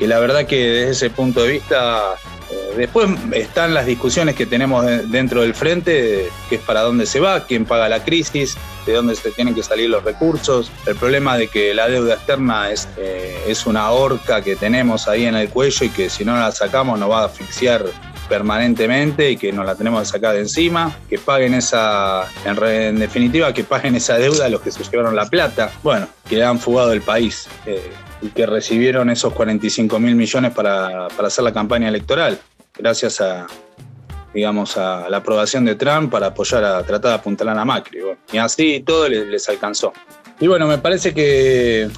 que 0.00 0.08
la 0.08 0.18
verdad 0.18 0.46
que 0.46 0.56
desde 0.56 0.90
ese 0.92 1.10
punto 1.10 1.42
de 1.42 1.52
vista 1.52 2.14
eh, 2.50 2.72
después 2.74 3.10
están 3.32 3.74
las 3.74 3.84
discusiones 3.84 4.34
que 4.34 4.46
tenemos 4.46 4.86
dentro 5.10 5.42
del 5.42 5.54
frente, 5.54 6.30
que 6.48 6.54
es 6.54 6.60
para 6.62 6.80
dónde 6.80 7.04
se 7.04 7.20
va, 7.20 7.44
quién 7.44 7.66
paga 7.66 7.86
la 7.90 8.02
crisis, 8.02 8.56
de 8.86 8.94
dónde 8.94 9.14
se 9.14 9.30
tienen 9.30 9.54
que 9.54 9.62
salir 9.62 9.90
los 9.90 10.02
recursos. 10.02 10.72
El 10.86 10.96
problema 10.96 11.36
de 11.36 11.48
que 11.48 11.74
la 11.74 11.86
deuda 11.86 12.14
externa 12.14 12.70
es, 12.70 12.88
eh, 12.96 13.44
es 13.46 13.66
una 13.66 13.90
horca 13.90 14.40
que 14.40 14.56
tenemos 14.56 15.06
ahí 15.06 15.26
en 15.26 15.34
el 15.34 15.50
cuello 15.50 15.84
y 15.84 15.90
que 15.90 16.08
si 16.08 16.24
no 16.24 16.34
la 16.34 16.50
sacamos 16.50 16.98
nos 16.98 17.10
va 17.10 17.20
a 17.20 17.26
asfixiar 17.26 17.84
permanentemente 18.26 19.32
y 19.32 19.36
que 19.36 19.52
nos 19.52 19.66
la 19.66 19.74
tenemos 19.74 20.00
que 20.00 20.06
sacar 20.06 20.32
de 20.32 20.40
encima, 20.40 20.96
que 21.10 21.18
paguen 21.18 21.52
esa, 21.52 22.24
en, 22.46 22.98
definitiva, 22.98 23.52
que 23.52 23.64
paguen 23.64 23.96
esa 23.96 24.16
deuda 24.16 24.48
los 24.48 24.62
que 24.62 24.70
se 24.70 24.82
llevaron 24.82 25.14
la 25.14 25.26
plata, 25.26 25.70
bueno, 25.82 26.08
que 26.26 26.42
han 26.42 26.58
fugado 26.58 26.94
el 26.94 27.02
país. 27.02 27.48
Eh, 27.66 27.92
y 28.22 28.28
que 28.28 28.46
recibieron 28.46 29.10
esos 29.10 29.32
45 29.32 29.98
mil 29.98 30.14
millones 30.14 30.52
para, 30.52 31.06
hacer 31.06 31.44
la 31.44 31.52
campaña 31.52 31.88
electoral, 31.88 32.38
gracias 32.76 33.20
a, 33.20 33.46
digamos, 34.34 34.76
a 34.76 35.08
la 35.08 35.18
aprobación 35.18 35.64
de 35.64 35.74
Trump 35.74 36.10
para 36.10 36.28
apoyar 36.28 36.64
a 36.64 36.82
tratar 36.82 37.12
de 37.12 37.16
apuntalar 37.16 37.58
a 37.58 37.64
Macri. 37.64 38.00
y 38.32 38.38
así 38.38 38.80
todo 38.80 39.08
les, 39.08 39.48
alcanzó. 39.48 39.92
Y 40.38 40.46
bueno, 40.46 40.66
me 40.66 40.78
parece 40.78 41.12
que, 41.14 41.90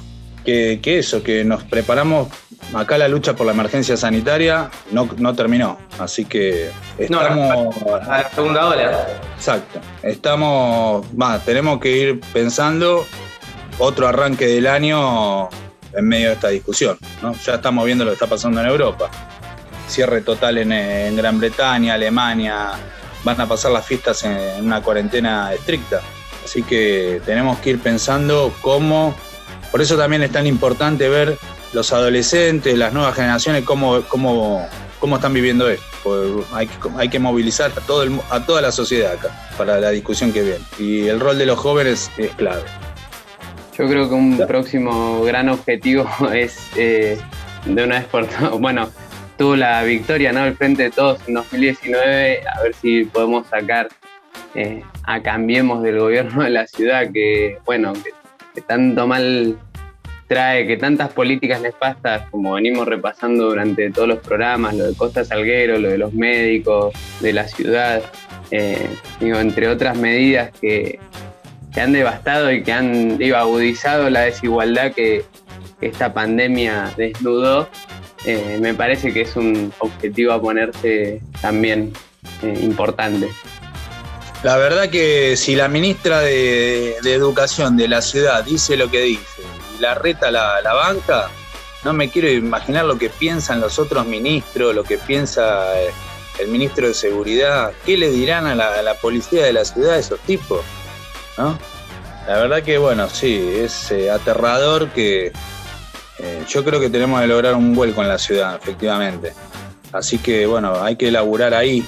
que, 0.43 0.79
eso, 0.85 1.23
que 1.23 1.43
nos 1.43 1.63
preparamos, 1.63 2.29
acá 2.73 2.97
la 2.97 3.07
lucha 3.07 3.35
por 3.35 3.45
la 3.45 3.53
emergencia 3.53 3.95
sanitaria 3.97 4.69
no, 4.91 5.09
no 5.17 5.33
terminó, 5.33 5.77
así 5.99 6.25
que 6.25 6.69
estamos... 6.97 7.75
a 7.87 8.21
la 8.21 8.29
segunda 8.29 8.67
ola. 8.67 9.07
Exacto, 9.35 9.79
estamos, 10.01 11.13
más, 11.13 11.43
tenemos 11.45 11.79
que 11.79 11.97
ir 11.97 12.21
pensando 12.33 13.05
otro 13.79 14.07
arranque 14.07 14.45
del 14.45 14.67
año 14.67 15.49
en 15.95 16.07
medio 16.07 16.29
de 16.29 16.33
esta 16.33 16.49
discusión. 16.49 16.97
¿no? 17.21 17.33
Ya 17.45 17.55
estamos 17.55 17.85
viendo 17.85 18.03
lo 18.05 18.11
que 18.11 18.15
está 18.15 18.27
pasando 18.27 18.61
en 18.61 18.67
Europa. 18.67 19.09
Cierre 19.87 20.21
total 20.21 20.57
en, 20.57 21.15
Gran 21.15 21.39
Bretaña, 21.39 21.93
Alemania, 21.95 22.71
van 23.23 23.39
a 23.39 23.47
pasar 23.47 23.71
las 23.71 23.85
fiestas 23.85 24.23
en, 24.23 24.65
una 24.65 24.81
cuarentena 24.81 25.53
estricta. 25.53 26.01
Así 26.43 26.63
que 26.63 27.21
tenemos 27.25 27.59
que 27.59 27.71
ir 27.71 27.79
pensando 27.79 28.53
cómo, 28.61 29.15
por 29.71 29.81
eso 29.81 29.97
también 29.97 30.23
es 30.23 30.31
tan 30.31 30.47
importante 30.47 31.07
ver 31.09 31.37
los 31.73 31.91
adolescentes, 31.93 32.77
las 32.77 32.93
nuevas 32.93 33.15
generaciones, 33.15 33.63
cómo, 33.63 34.01
cómo, 34.07 34.67
cómo 34.99 35.15
están 35.15 35.33
viviendo 35.33 35.69
esto. 35.69 36.45
Hay 36.53 36.67
que, 36.67 36.77
hay 36.97 37.09
que 37.09 37.19
movilizar 37.19 37.71
a, 37.71 37.81
todo 37.81 38.05
a 38.29 38.45
toda 38.45 38.61
la 38.61 38.71
sociedad 38.71 39.13
acá 39.13 39.49
para 39.57 39.79
la 39.79 39.89
discusión 39.89 40.33
que 40.33 40.41
viene. 40.41 40.65
Y 40.77 41.07
el 41.07 41.19
rol 41.19 41.37
de 41.37 41.45
los 41.45 41.57
jóvenes 41.57 42.11
es 42.17 42.31
clave. 42.35 42.63
Yo 43.77 43.87
creo 43.87 44.07
que 44.07 44.13
un 44.13 44.37
próximo 44.47 45.23
gran 45.23 45.49
objetivo 45.49 46.07
es 46.33 46.69
eh, 46.77 47.17
de 47.65 47.83
una 47.83 47.99
vez 47.99 48.05
por 48.05 48.27
todas, 48.27 48.51
bueno, 48.59 48.89
tuvo 49.37 49.55
la 49.55 49.83
victoria 49.83 50.31
¿no? 50.31 50.41
al 50.41 50.55
frente 50.55 50.83
de 50.83 50.91
todos 50.91 51.19
en 51.27 51.33
2019, 51.33 52.41
a 52.47 52.61
ver 52.61 52.73
si 52.75 53.05
podemos 53.05 53.47
sacar 53.47 53.89
eh, 54.53 54.83
a 55.05 55.21
Cambiemos 55.21 55.81
del 55.81 55.99
gobierno 55.99 56.43
de 56.43 56.51
la 56.51 56.67
ciudad, 56.67 57.11
que 57.11 57.57
bueno, 57.65 57.93
que, 58.53 58.61
tanto 58.61 59.07
mal 59.07 59.57
trae, 60.27 60.67
que 60.67 60.77
tantas 60.77 61.11
políticas 61.11 61.59
nefastas, 61.59 62.29
como 62.29 62.53
venimos 62.53 62.87
repasando 62.87 63.45
durante 63.45 63.89
todos 63.89 64.07
los 64.07 64.19
programas, 64.19 64.75
lo 64.75 64.85
de 64.85 64.95
Costa 64.95 65.25
Salguero, 65.25 65.79
lo 65.79 65.89
de 65.89 65.97
los 65.97 66.13
médicos, 66.13 66.93
de 67.21 67.33
la 67.33 67.47
ciudad, 67.47 68.03
eh, 68.51 68.87
digo, 69.19 69.39
entre 69.39 69.67
otras 69.67 69.97
medidas 69.97 70.51
que, 70.61 70.99
que 71.73 71.81
han 71.81 71.93
devastado 71.93 72.51
y 72.51 72.63
que 72.63 72.71
han 72.71 73.19
agudizado 73.35 74.09
la 74.09 74.21
desigualdad 74.21 74.93
que 74.93 75.25
esta 75.81 76.13
pandemia 76.13 76.93
desnudó, 76.95 77.67
eh, 78.25 78.57
me 78.61 78.73
parece 78.73 79.13
que 79.13 79.21
es 79.21 79.35
un 79.35 79.73
objetivo 79.79 80.31
a 80.31 80.41
ponerse 80.41 81.21
también 81.41 81.91
eh, 82.41 82.57
importante. 82.61 83.29
La 84.43 84.57
verdad 84.57 84.89
que 84.89 85.35
si 85.37 85.55
la 85.55 85.67
ministra 85.67 86.19
de, 86.21 86.97
Educación 87.03 87.77
de 87.77 87.87
la 87.87 88.01
ciudad 88.01 88.43
dice 88.43 88.75
lo 88.77 88.89
que 88.89 89.01
dice 89.01 89.41
y 89.77 89.81
la 89.81 89.93
reta 89.95 90.31
la, 90.31 90.61
banca, 90.73 91.29
no 91.83 91.93
me 91.93 92.09
quiero 92.09 92.29
imaginar 92.29 92.85
lo 92.85 92.97
que 92.97 93.09
piensan 93.09 93.61
los 93.61 93.77
otros 93.77 94.05
ministros, 94.05 94.73
lo 94.73 94.83
que 94.83 94.97
piensa 94.97 95.81
eh, 95.81 95.91
el 96.39 96.47
ministro 96.47 96.87
de 96.87 96.93
Seguridad, 96.93 97.73
qué 97.85 97.97
le 97.97 98.09
dirán 98.09 98.47
a 98.47 98.55
la, 98.55 98.73
a 98.73 98.81
la 98.81 98.95
policía 98.95 99.43
de 99.45 99.53
la 99.53 99.65
ciudad 99.65 99.97
esos 99.97 100.19
tipos. 100.21 100.61
¿No? 101.37 101.57
La 102.27 102.37
verdad 102.37 102.63
que 102.63 102.77
bueno, 102.77 103.09
sí, 103.09 103.35
es 103.57 103.91
eh, 103.91 104.09
aterrador 104.09 104.89
que 104.89 105.33
eh, 106.19 106.43
yo 106.47 106.63
creo 106.63 106.79
que 106.79 106.89
tenemos 106.89 107.19
que 107.19 107.27
lograr 107.27 107.55
un 107.55 107.75
vuelco 107.75 108.01
en 108.01 108.07
la 108.07 108.17
ciudad, 108.17 108.55
efectivamente. 108.55 109.33
Así 109.91 110.17
que 110.17 110.45
bueno, 110.45 110.81
hay 110.81 110.95
que 110.95 111.09
elaborar 111.09 111.53
ahí, 111.53 111.85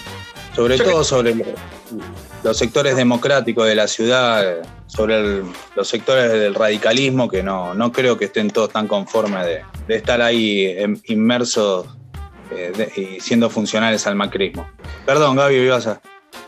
sobre 0.53 0.77
todo 0.77 1.03
sobre 1.03 1.35
los 2.43 2.57
sectores 2.57 2.95
democráticos 2.95 3.65
de 3.65 3.75
la 3.75 3.87
ciudad, 3.87 4.57
sobre 4.87 5.41
los 5.75 5.87
sectores 5.87 6.31
del 6.31 6.53
radicalismo, 6.53 7.29
que 7.29 7.41
no, 7.41 7.73
no 7.73 7.91
creo 7.91 8.17
que 8.17 8.25
estén 8.25 8.49
todos 8.49 8.69
tan 8.71 8.87
conformes 8.87 9.45
de, 9.87 9.95
estar 9.95 10.21
ahí 10.21 10.65
em, 10.77 10.99
inmersos 11.05 11.87
eh, 12.51 12.91
y 12.95 13.19
siendo 13.21 13.49
funcionales 13.49 14.05
al 14.05 14.15
macrismo. 14.15 14.67
Perdón, 15.05 15.37
Gaby, 15.37 15.55
ibas 15.55 15.87
a... 15.87 16.01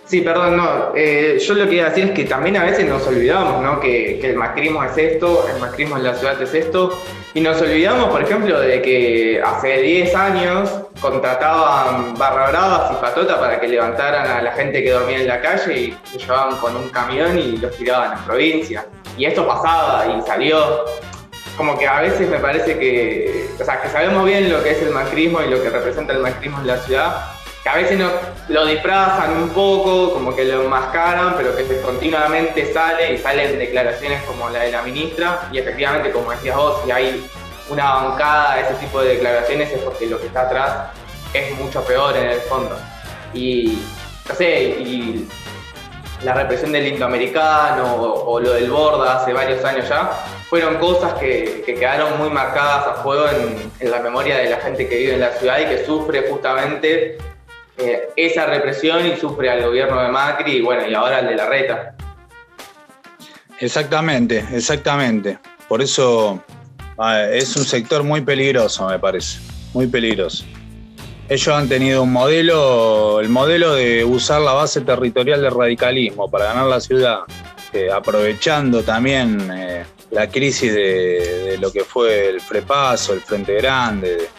Sí, 0.07 0.21
perdón, 0.21 0.55
no. 0.55 0.93
Eh, 0.95 1.37
yo 1.45 1.53
lo 1.53 1.67
que 1.67 1.75
iba 1.75 1.87
a 1.87 1.89
decir 1.89 2.05
es 2.05 2.11
que 2.11 2.23
también 2.23 2.55
a 2.55 2.63
veces 2.63 2.87
nos 2.87 3.05
olvidamos, 3.05 3.61
¿no? 3.61 3.77
Que, 3.81 4.21
el 4.21 4.37
macrismo 4.37 4.81
es 4.85 4.97
esto, 4.97 5.45
el 5.53 5.59
macrismo 5.59 5.97
en 5.97 6.03
la 6.03 6.15
ciudad 6.15 6.41
es 6.41 6.53
esto. 6.53 6.97
Y 7.33 7.41
nos 7.41 7.61
olvidamos, 7.61 8.09
por 8.09 8.23
ejemplo, 8.23 8.57
de 8.57 8.81
que 8.81 9.41
hace 9.45 9.81
10 9.81 10.15
años 10.15 10.71
contrataban 11.01 12.17
barra 12.17 12.49
bravas 12.49 12.91
y 12.93 13.01
patota 13.01 13.37
para 13.37 13.59
que 13.59 13.67
levantaran 13.67 14.25
a 14.27 14.41
la 14.41 14.53
gente 14.53 14.81
que 14.81 14.91
dormía 14.91 15.19
en 15.19 15.27
la 15.27 15.41
calle 15.41 15.77
y 15.77 15.97
lo 16.13 16.19
llevaban 16.19 16.55
con 16.55 16.77
un 16.77 16.87
camión 16.87 17.37
y 17.37 17.57
los 17.57 17.75
tiraban 17.75 18.13
a 18.13 18.25
provincia. 18.25 18.85
Y 19.17 19.25
esto 19.25 19.45
pasaba 19.45 20.05
y 20.07 20.21
salió. 20.25 20.85
Como 21.57 21.77
que 21.77 21.87
a 21.87 22.01
veces 22.01 22.29
me 22.29 22.37
parece 22.37 22.79
que, 22.79 23.49
o 23.59 23.65
sea, 23.65 23.81
que 23.81 23.89
sabemos 23.89 24.23
bien 24.23 24.49
lo 24.49 24.63
que 24.63 24.71
es 24.71 24.81
el 24.81 24.91
macrismo 24.91 25.41
y 25.41 25.49
lo 25.49 25.61
que 25.61 25.69
representa 25.69 26.13
el 26.13 26.19
macrismo 26.19 26.61
en 26.61 26.67
la 26.67 26.77
ciudad, 26.77 27.37
a 27.67 27.75
veces 27.75 27.99
lo 28.49 28.65
disfrazan 28.65 29.32
un 29.38 29.49
poco, 29.49 30.13
como 30.13 30.36
que 30.36 30.45
lo 30.45 30.63
enmascaran, 30.63 31.36
pero 31.36 31.56
que 31.56 31.82
continuamente 31.82 32.71
sale 32.71 33.13
y 33.13 33.17
salen 33.17 33.60
declaraciones 33.60 34.23
como 34.23 34.49
la 34.49 34.60
de 34.60 34.71
la 34.71 34.82
ministra 34.82 35.49
y 35.51 35.60
efectivamente, 35.60 36.12
como 36.12 36.32
decías 36.32 36.56
vos, 36.56 36.82
si 36.86 36.91
hay 36.91 37.27
una 37.69 37.93
bancada 37.93 38.56
de 38.56 38.62
ese 38.62 38.73
tipo 38.75 39.01
de 39.01 39.15
declaraciones 39.15 39.71
es 39.71 39.82
porque 39.82 40.06
lo 40.06 40.19
que 40.19 40.27
está 40.27 40.41
atrás 40.41 40.73
es 41.34 41.58
mucho 41.58 41.84
peor 41.84 42.15
en 42.15 42.30
el 42.30 42.39
fondo. 42.41 42.77
Y, 43.34 43.80
no 44.27 44.36
sé, 44.36 44.62
y 44.80 45.27
la 46.23 46.34
represión 46.34 46.71
del 46.71 46.88
indoamericano 46.88 47.95
o, 47.95 48.39
lo 48.39 48.53
del 48.53 48.71
Borda 48.71 49.17
hace 49.17 49.34
varios 49.34 49.63
años 49.63 49.88
ya, 49.88 50.10
fueron 50.49 50.75
cosas 50.77 51.13
que, 51.15 51.63
quedaron 51.65 52.17
muy 52.17 52.30
marcadas 52.30 52.88
a 52.88 52.93
fuego 53.03 53.25
en, 53.30 53.91
la 53.91 53.99
memoria 53.99 54.38
de 54.38 54.49
la 54.49 54.58
gente 54.58 54.88
que 54.88 54.97
vive 54.97 55.13
en 55.15 55.19
la 55.19 55.32
ciudad 55.32 55.60
y 55.60 55.65
que 55.65 55.86
sufre 55.86 56.27
justamente 56.30 57.17
eh, 57.77 58.09
esa 58.15 58.45
represión 58.45 59.05
y 59.05 59.15
sufre 59.17 59.49
al 59.49 59.63
gobierno 59.63 60.01
de 60.01 60.09
Macri 60.09 60.57
y 60.57 60.61
bueno, 60.61 60.87
y 60.87 60.93
ahora 60.93 61.19
el 61.19 61.27
de 61.27 61.35
la 61.35 61.47
reta. 61.47 61.95
Exactamente, 63.59 64.45
exactamente. 64.53 65.39
Por 65.67 65.81
eso 65.81 66.41
ah, 66.97 67.23
es 67.23 67.55
un 67.55 67.65
sector 67.65 68.03
muy 68.03 68.21
peligroso, 68.21 68.87
me 68.87 68.99
parece, 68.99 69.39
muy 69.73 69.87
peligroso. 69.87 70.43
Ellos 71.29 71.47
han 71.49 71.67
tenido 71.67 72.03
un 72.03 72.13
modelo, 72.13 73.19
el 73.19 73.29
modelo 73.29 73.75
de 73.75 74.05
usar 74.05 74.41
la 74.41 74.53
base 74.53 74.81
territorial 74.81 75.41
del 75.41 75.51
radicalismo 75.51 76.31
para 76.31 76.45
ganar 76.45 76.67
la 76.67 76.79
ciudad, 76.79 77.19
aprovechando 77.93 78.81
también 78.81 79.51
eh, 79.53 79.85
la 80.11 80.29
crisis 80.29 80.73
de, 80.73 81.57
lo 81.59 81.71
que 81.71 81.83
fue 81.83 82.29
el 82.29 82.41
Frepaso, 82.41 83.13
el 83.13 83.21
Frente 83.21 83.55
Grande, 83.55 84.29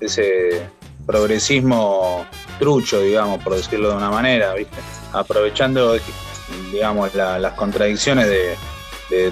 ese 0.00 0.62
progresismo 1.06 2.26
trucho, 2.60 3.00
digamos, 3.00 3.42
por 3.42 3.56
decirlo 3.56 3.90
de 3.90 3.96
una 3.96 4.10
manera, 4.10 4.54
¿viste? 4.54 4.78
aprovechando 5.12 5.96
digamos, 6.72 7.14
las 7.14 7.52
contradicciones 7.54 8.28
de, 8.28 8.56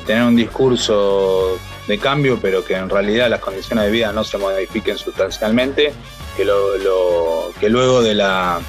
tener 0.01 0.25
un 0.25 0.35
discurso 0.35 1.57
de 1.87 1.99
cambio, 1.99 2.39
pero 2.43 2.65
que 2.65 2.75
en 2.75 2.89
realidad 2.89 3.31
las 3.31 3.41
condiciones 3.41 3.85
de 3.85 3.91
vida 3.93 4.13
no 4.13 4.25
se 4.25 4.37
modifiquen 4.37 4.99
sustancialmente, 4.99 5.93
que, 6.37 6.45
luego 7.69 8.03
de 8.03 8.15
la, 8.15 8.61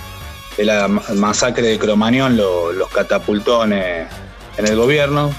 masacre 1.16 1.68
de 1.68 1.80
Cromañón 1.80 2.38
los 2.38 2.90
catapultó 2.90 3.64
en, 3.64 3.74
el 3.74 4.76
gobierno, 4.76 5.34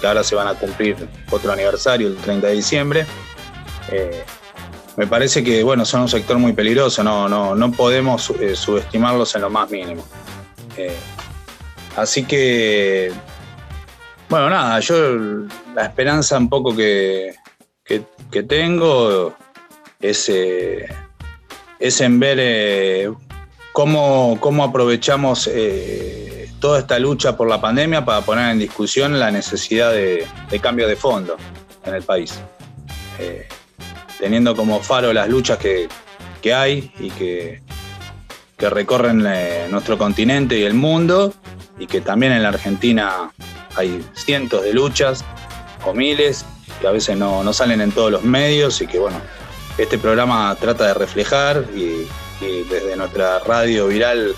que 0.00 0.06
ahora 0.06 0.22
se 0.22 0.34
van 0.34 0.46
a 0.46 0.54
cumplir 0.54 0.96
otro 1.30 1.50
aniversario 1.52 2.08
el 2.08 2.16
30 2.16 2.46
de 2.48 2.52
diciembre. 2.52 3.06
Eh, 3.90 4.24
me 4.96 5.06
parece 5.06 5.44
que 5.44 5.62
bueno, 5.62 5.84
son 5.84 6.02
un 6.02 6.08
sector 6.08 6.38
muy 6.38 6.52
peligroso, 6.52 7.04
no, 7.04 7.28
no, 7.28 7.54
no 7.54 7.70
podemos 7.72 8.30
eh, 8.40 8.56
subestimarlos 8.56 9.34
en 9.34 9.42
lo 9.42 9.50
más 9.50 9.70
mínimo. 9.70 10.04
Eh, 10.76 10.96
así 11.96 12.24
que, 12.24 13.12
bueno, 14.28 14.48
nada, 14.48 14.80
yo 14.80 15.16
la 15.74 15.84
esperanza 15.84 16.38
un 16.38 16.48
poco 16.48 16.74
que, 16.74 17.34
que, 17.84 18.42
tengo 18.42 19.34
es, 20.00 20.28
eh, 20.28 20.88
es 21.78 22.00
en 22.00 22.18
ver 22.18 23.12
cómo, 23.72 24.38
cómo, 24.40 24.64
aprovechamos 24.64 25.50
toda 26.58 26.78
esta 26.78 26.98
lucha 26.98 27.36
por 27.36 27.48
la 27.48 27.60
pandemia 27.60 28.04
para 28.04 28.22
poner 28.22 28.50
en 28.50 28.58
discusión 28.58 29.18
la 29.18 29.30
necesidad 29.30 29.92
de, 29.92 30.26
cambio 30.62 30.88
de 30.88 30.96
fondo 30.96 31.36
en 31.84 31.94
el 31.94 32.02
país. 32.02 32.38
Teniendo 34.18 34.54
como 34.56 34.82
faro 34.82 35.12
las 35.12 35.28
luchas 35.28 35.58
que, 35.58 35.88
que 36.42 36.54
hay 36.54 36.92
y 36.98 37.10
que, 37.10 37.62
que 38.56 38.70
recorren 38.70 39.24
eh, 39.26 39.66
nuestro 39.70 39.98
continente 39.98 40.58
y 40.58 40.64
el 40.64 40.74
mundo, 40.74 41.34
y 41.78 41.86
que 41.86 42.00
también 42.00 42.32
en 42.32 42.42
la 42.42 42.48
Argentina 42.48 43.30
hay 43.76 44.02
cientos 44.14 44.62
de 44.62 44.72
luchas 44.72 45.24
o 45.84 45.92
miles 45.92 46.44
que 46.80 46.86
a 46.86 46.90
veces 46.90 47.16
no, 47.16 47.52
salen 47.52 47.80
en 47.80 47.92
todos 47.92 48.10
los 48.10 48.22
medios 48.22 48.80
y 48.80 48.86
que 48.86 48.98
bueno, 48.98 49.20
este 49.78 49.98
programa 49.98 50.56
trata 50.58 50.86
de 50.86 50.94
reflejar 50.94 51.64
y, 51.74 52.06
desde 52.68 52.94
nuestra 52.96 53.38
radio 53.38 53.86
viral 53.86 54.34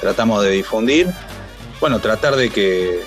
tratamos 0.00 0.42
de 0.42 0.52
difundir, 0.52 1.06
bueno, 1.80 1.98
tratar 1.98 2.34
de 2.34 2.48
que 2.48 3.00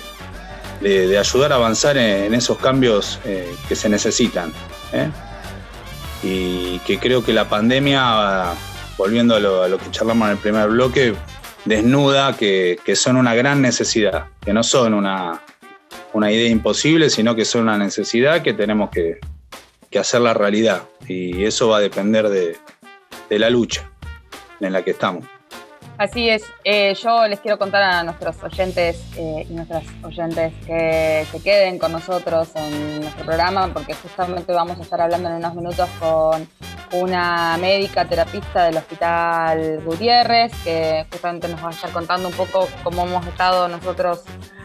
de, 0.80 1.18
ayudar 1.18 1.52
a 1.52 1.56
avanzar 1.56 1.96
en, 1.96 2.32
esos 2.32 2.56
cambios 2.58 3.18
eh, 3.24 3.52
que 3.68 3.74
se 3.74 3.88
necesitan. 3.88 4.52
¿eh? 4.92 5.10
Y 6.22 6.78
que 6.80 6.98
creo 6.98 7.24
que 7.24 7.32
la 7.32 7.48
pandemia 7.48 8.54
volviendo 9.00 9.34
a 9.34 9.40
lo, 9.40 9.78
que 9.78 9.90
charlamos 9.90 10.26
en 10.26 10.32
el 10.32 10.38
primer 10.38 10.68
bloque, 10.68 11.14
desnuda 11.64 12.36
que, 12.36 12.78
son 12.94 13.16
una 13.16 13.34
gran 13.34 13.62
necesidad, 13.62 14.26
que 14.44 14.52
no 14.52 14.62
son 14.62 14.92
una, 14.92 15.40
idea 16.14 16.50
imposible, 16.50 17.08
sino 17.08 17.34
que 17.34 17.46
son 17.46 17.62
una 17.62 17.78
necesidad 17.78 18.42
que 18.42 18.52
tenemos 18.52 18.90
que, 18.90 19.18
hacer 19.98 20.20
la 20.20 20.34
realidad. 20.34 20.82
Y 21.08 21.44
eso 21.44 21.68
va 21.68 21.78
a 21.78 21.80
depender 21.80 22.28
de 22.28 23.38
la 23.38 23.48
lucha 23.48 23.90
en 24.60 24.74
la 24.74 24.82
que 24.82 24.90
estamos. 24.90 25.39
Así 26.00 26.30
es, 26.30 26.50
eh, 26.64 26.94
yo 26.94 27.28
les 27.28 27.40
quiero 27.40 27.58
contar 27.58 27.82
a 27.82 28.02
nuestros 28.02 28.42
oyentes 28.42 29.04
eh, 29.18 29.46
y 29.46 29.52
nuestras 29.52 29.84
oyentes 30.02 30.54
que 30.66 31.26
se 31.30 31.42
queden 31.42 31.78
con 31.78 31.92
nosotros 31.92 32.48
en 32.54 33.02
nuestro 33.02 33.26
programa 33.26 33.68
porque 33.70 33.92
justamente 33.92 34.50
vamos 34.54 34.78
a 34.78 34.80
estar 34.80 34.98
hablando 34.98 35.28
en 35.28 35.34
unos 35.34 35.54
minutos 35.54 35.90
con 36.00 36.48
una 36.98 37.58
médica 37.58 38.06
terapista 38.06 38.64
del 38.64 38.78
Hospital 38.78 39.82
Gutiérrez 39.84 40.52
que 40.64 41.04
justamente 41.12 41.48
nos 41.48 41.62
va 41.62 41.68
a 41.68 41.72
estar 41.72 41.90
contando 41.90 42.28
un 42.28 42.34
poco 42.34 42.66
cómo 42.82 43.04
hemos 43.04 43.26
estado 43.26 43.68
nosotros 43.68 44.22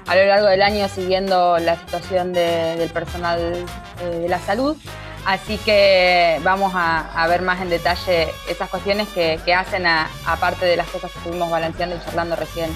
a 0.08 0.15
lo 0.15 0.26
largo 0.26 0.48
del 0.48 0.62
año 0.62 0.88
siguiendo 0.88 1.58
la 1.58 1.76
situación 1.76 2.32
del 2.32 2.89
personal 2.91 3.65
eh, 4.02 4.19
de 4.21 4.30
la 4.30 4.39
salud. 4.39 4.78
Así 5.26 5.58
que 5.58 6.40
vamos 6.44 6.72
a, 6.76 7.26
ver 7.28 7.42
más 7.42 7.60
en 7.60 7.70
detalle 7.70 8.32
esas 8.48 8.70
cuestiones 8.70 9.08
que, 9.10 9.54
hacen, 9.54 9.86
aparte 9.88 10.66
de 10.66 10.78
las 10.78 10.88
cosas 10.88 11.12
que 11.12 11.18
estuvimos 11.18 11.50
balanceando 11.50 11.96
y 11.96 12.00
charlando 12.06 12.36
recién 12.36 12.70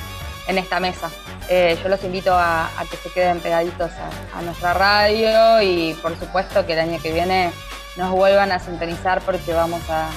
en 0.47 0.57
esta 0.57 0.79
mesa. 0.79 1.11
Eh, 1.47 1.77
yo 1.81 1.89
los 1.89 2.03
invito 2.03 2.33
a, 2.33 2.69
que 2.89 2.97
se 2.97 3.11
queden 3.11 3.39
pegaditos 3.39 3.91
a, 4.35 4.41
nuestra 4.41 4.73
radio 4.73 5.61
y 5.61 5.93
por 6.01 6.17
supuesto 6.17 6.65
que 6.65 6.73
el 6.73 6.79
año 6.79 6.99
que 6.99 7.13
viene 7.13 7.51
nos 7.97 8.11
vuelvan 8.11 8.51
a 8.51 8.59
sintonizar 8.59 9.21
porque 9.21 9.53
vamos 9.53 9.81
a, 9.89 10.09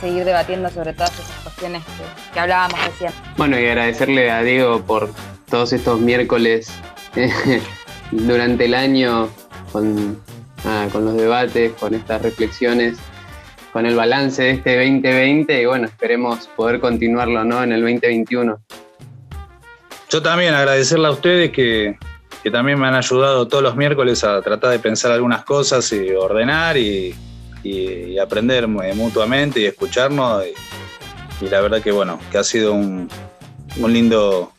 seguir 0.00 0.24
debatiendo 0.24 0.68
sobre 0.68 0.92
todas 0.92 1.12
esas 1.12 1.36
cuestiones 1.44 1.82
que, 1.84 2.34
que 2.34 2.40
hablábamos 2.40 2.84
recién. 2.84 3.12
Bueno, 3.36 3.58
y 3.58 3.66
agradecerle 3.66 4.30
a 4.32 4.42
Diego 4.42 4.82
por 4.82 5.10
todos 5.48 5.72
estos 5.72 6.00
miércoles 6.00 6.68
durante 8.10 8.64
el 8.64 8.74
año 8.74 9.30
con 9.70 10.20
con 10.92 11.04
los 11.04 11.16
debates, 11.16 11.72
con 11.74 11.94
estas 11.94 12.22
reflexiones, 12.22 12.98
con 13.72 13.86
el 13.86 13.94
balance 13.94 14.42
de 14.42 14.50
este 14.52 14.76
2020 14.76 15.62
y 15.62 15.66
bueno, 15.66 15.86
esperemos 15.86 16.48
poder 16.56 16.80
continuarlo 16.80 17.44
¿no? 17.44 17.62
en 17.62 17.72
el 17.72 17.80
2021. 17.82 18.58
Yo 20.08 20.22
también 20.22 20.54
agradecerle 20.54 21.08
a 21.08 21.10
ustedes 21.10 21.50
que, 21.50 21.98
también 22.52 22.78
me 22.78 22.86
han 22.86 22.94
ayudado 22.94 23.48
todos 23.48 23.62
los 23.62 23.74
miércoles 23.74 24.22
a 24.22 24.40
tratar 24.40 24.70
de 24.70 24.78
pensar 24.78 25.10
algunas 25.10 25.44
cosas 25.44 25.92
y 25.92 26.10
ordenar 26.10 26.76
y, 26.76 27.14
aprender 28.22 28.68
mutuamente 28.68 29.60
y 29.60 29.64
escucharnos. 29.66 30.44
Y, 31.42 31.48
la 31.48 31.60
verdad 31.60 31.82
que 31.82 31.90
bueno, 31.90 32.20
que 32.30 32.38
ha 32.38 32.44
sido 32.44 32.72
un, 32.72 33.08
un 33.76 33.92
lindo 33.92 34.52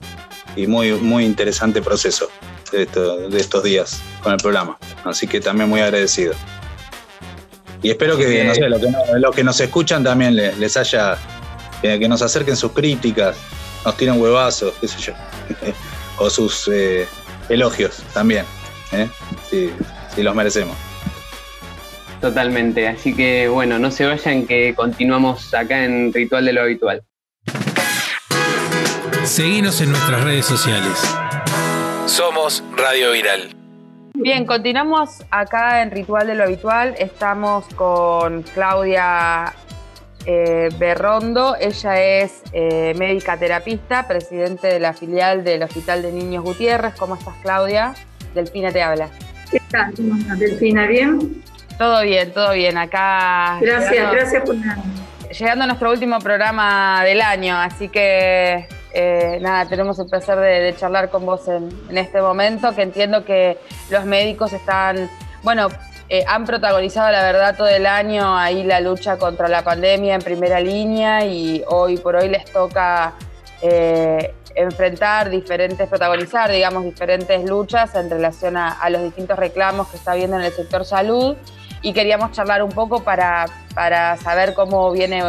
y 0.56 0.68
muy, 0.68 0.92
muy 0.92 1.24
interesante 1.24 1.82
proceso 1.82 2.30
de, 2.72 3.30
estos 3.38 3.64
días 3.64 4.02
con 4.22 4.34
el 4.34 4.38
programa. 4.38 4.78
Así 5.04 5.28
que 5.28 5.40
también 5.40 5.70
muy 5.70 5.82
agradecido. 5.82 6.34
Y 7.82 7.92
espero 7.92 8.18
que, 8.18 8.44
no 8.44 8.56
sé, 8.56 8.70
los 8.70 9.36
que, 9.36 9.44
nos 9.44 9.60
escuchan 9.60 10.04
también 10.04 10.36
les, 10.36 10.78
haya, 10.78 11.18
que, 11.82 12.08
nos 12.08 12.22
acerquen 12.22 12.56
sus 12.56 12.72
críticas, 12.72 13.38
nos 13.86 13.96
tiren 13.98 14.20
huevazos, 14.20 14.74
qué 14.82 14.88
sé 14.88 15.00
yo, 15.00 15.14
o 16.18 16.30
sus 16.30 16.70
eh, 16.74 17.08
elogios 17.50 18.04
también, 18.14 18.46
¿eh? 18.92 19.08
si, 19.50 19.72
los 20.22 20.34
merecemos. 20.34 20.76
Totalmente, 22.20 22.88
así 22.88 23.14
que 23.14 23.48
bueno, 23.48 23.78
no 23.78 23.92
se 23.92 24.08
vayan 24.08 24.48
que 24.48 24.74
continuamos 24.76 25.54
acá 25.54 25.86
en 25.86 26.12
Ritual 26.12 26.46
de 26.46 26.54
lo 26.54 26.62
Habitual. 26.64 27.04
Seguimos 29.24 29.82
en 29.82 29.92
nuestras 29.92 30.24
redes 30.24 30.46
sociales. 30.48 30.98
Somos 32.08 32.64
Radio 32.78 33.12
Viral. 33.12 33.54
Bien, 34.14 34.46
continuamos 34.46 35.26
acá 35.30 35.82
en 35.82 35.92
Ritual 35.92 36.26
de 36.26 36.36
lo 36.36 36.46
Habitual. 36.46 36.96
Estamos 36.98 37.66
con 37.76 38.44
Claudia 38.44 39.54
eh, 40.26 40.70
Berrondo. 40.80 41.58
Ella 41.60 42.02
es 42.02 42.44
eh, 42.54 42.96
médica 42.98 43.38
terapista, 43.38 44.08
presidente 44.08 44.68
de 44.68 44.80
la 44.80 44.94
filial 44.94 45.44
del 45.44 45.64
Hospital 45.64 46.02
de 46.02 46.14
Niños 46.14 46.46
Gutiérrez. 46.46 46.96
¿Cómo 46.98 47.16
estás, 47.16 47.36
Claudia? 47.42 47.94
Delfina 48.34 48.72
te 48.72 48.82
habla. 48.82 49.10
¿Qué 49.52 49.62
tal? 49.70 49.94
Delfina? 50.40 50.88
¿Bien? 50.88 51.44
Todo 51.78 52.04
bien, 52.04 52.32
todo 52.32 52.54
bien. 52.54 52.78
Acá. 52.78 53.60
Gracias, 53.60 54.12
gracias 54.14 54.44
por 54.44 54.56
nada. 54.56 54.82
Llegando 55.38 55.66
a 55.66 55.68
nuestro 55.68 55.92
último 55.92 56.20
programa 56.20 57.04
del 57.04 57.22
año, 57.22 57.58
así 57.58 57.90
que 57.90 58.66
eh, 59.00 59.38
nada, 59.42 59.70
tenemos 59.70 60.00
el 60.00 60.08
placer 60.08 60.40
de, 60.40 60.76
charlar 60.76 61.12
con 61.12 61.24
vos 61.24 61.48
en, 61.48 61.70
este 61.96 62.20
momento, 62.20 62.74
que 62.74 62.82
entiendo 62.82 63.24
que 63.24 63.60
los 63.92 64.06
médicos 64.06 64.54
están, 64.54 65.08
bueno, 65.44 65.68
eh, 66.10 66.26
han 66.28 66.46
protagonizado 66.46 67.12
la 67.12 67.22
verdad 67.22 67.56
todo 67.56 67.68
el 67.68 67.86
año 67.86 68.36
ahí 68.36 68.64
la 68.64 68.80
lucha 68.80 69.18
contra 69.18 69.48
la 69.50 69.64
pandemia 69.64 70.16
en 70.16 70.22
primera 70.24 70.60
línea 70.60 71.24
y 71.26 71.64
hoy 71.68 71.98
por 71.98 72.16
hoy 72.16 72.30
les 72.30 72.46
toca 72.46 73.14
eh, 73.62 74.34
enfrentar 74.56 75.30
diferentes, 75.30 75.88
protagonizar, 75.88 76.50
digamos, 76.50 76.84
diferentes 76.84 77.48
luchas 77.48 77.94
en 77.94 78.10
relación 78.10 78.58
a, 78.58 78.90
los 78.90 79.04
distintos 79.04 79.38
reclamos 79.38 79.90
que 79.90 79.98
está 79.98 80.14
habiendo 80.14 80.38
en 80.38 80.44
el 80.46 80.52
sector 80.54 80.86
salud. 80.86 81.38
Y 81.84 81.94
queríamos 81.94 82.32
charlar 82.32 82.64
un 82.64 82.72
poco 82.72 83.04
para, 83.04 83.46
para 83.76 84.18
saber 84.18 84.56
cómo 84.56 84.92
viene 84.92 85.22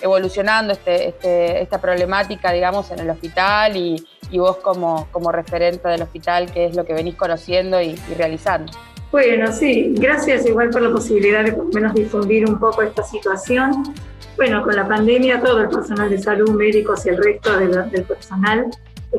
evolucionando 0.00 0.72
este, 0.72 1.08
este, 1.08 1.62
esta 1.62 1.80
problemática, 1.80 2.52
digamos, 2.52 2.90
en 2.90 3.00
el 3.00 3.10
hospital 3.10 3.76
y, 3.76 4.04
vos 4.32 4.56
como, 4.56 5.06
como 5.12 5.30
referente 5.30 5.86
del 5.88 6.02
hospital, 6.02 6.50
qué 6.52 6.66
es 6.66 6.74
lo 6.76 6.84
que 6.84 6.92
venís 6.92 7.14
conociendo 7.14 7.80
y, 7.80 7.94
realizando. 8.16 8.72
Bueno, 9.12 9.52
sí, 9.52 9.94
gracias 9.96 10.44
igual 10.44 10.70
por 10.70 10.82
la 10.82 10.90
posibilidad 10.90 11.44
de 11.44 11.52
por 11.52 11.66
lo 11.66 11.70
menos 11.70 11.94
difundir 11.94 12.48
un 12.48 12.58
poco 12.58 12.82
esta 12.82 13.04
situación. 13.04 13.94
Bueno, 14.36 14.64
con 14.64 14.74
la 14.74 14.88
pandemia 14.88 15.40
todo 15.40 15.60
el 15.60 15.68
personal 15.68 16.10
de 16.10 16.18
salud, 16.18 16.50
médicos 16.50 17.06
y 17.06 17.10
el 17.10 17.22
resto 17.22 17.56
del 17.56 18.04
personal 18.04 18.70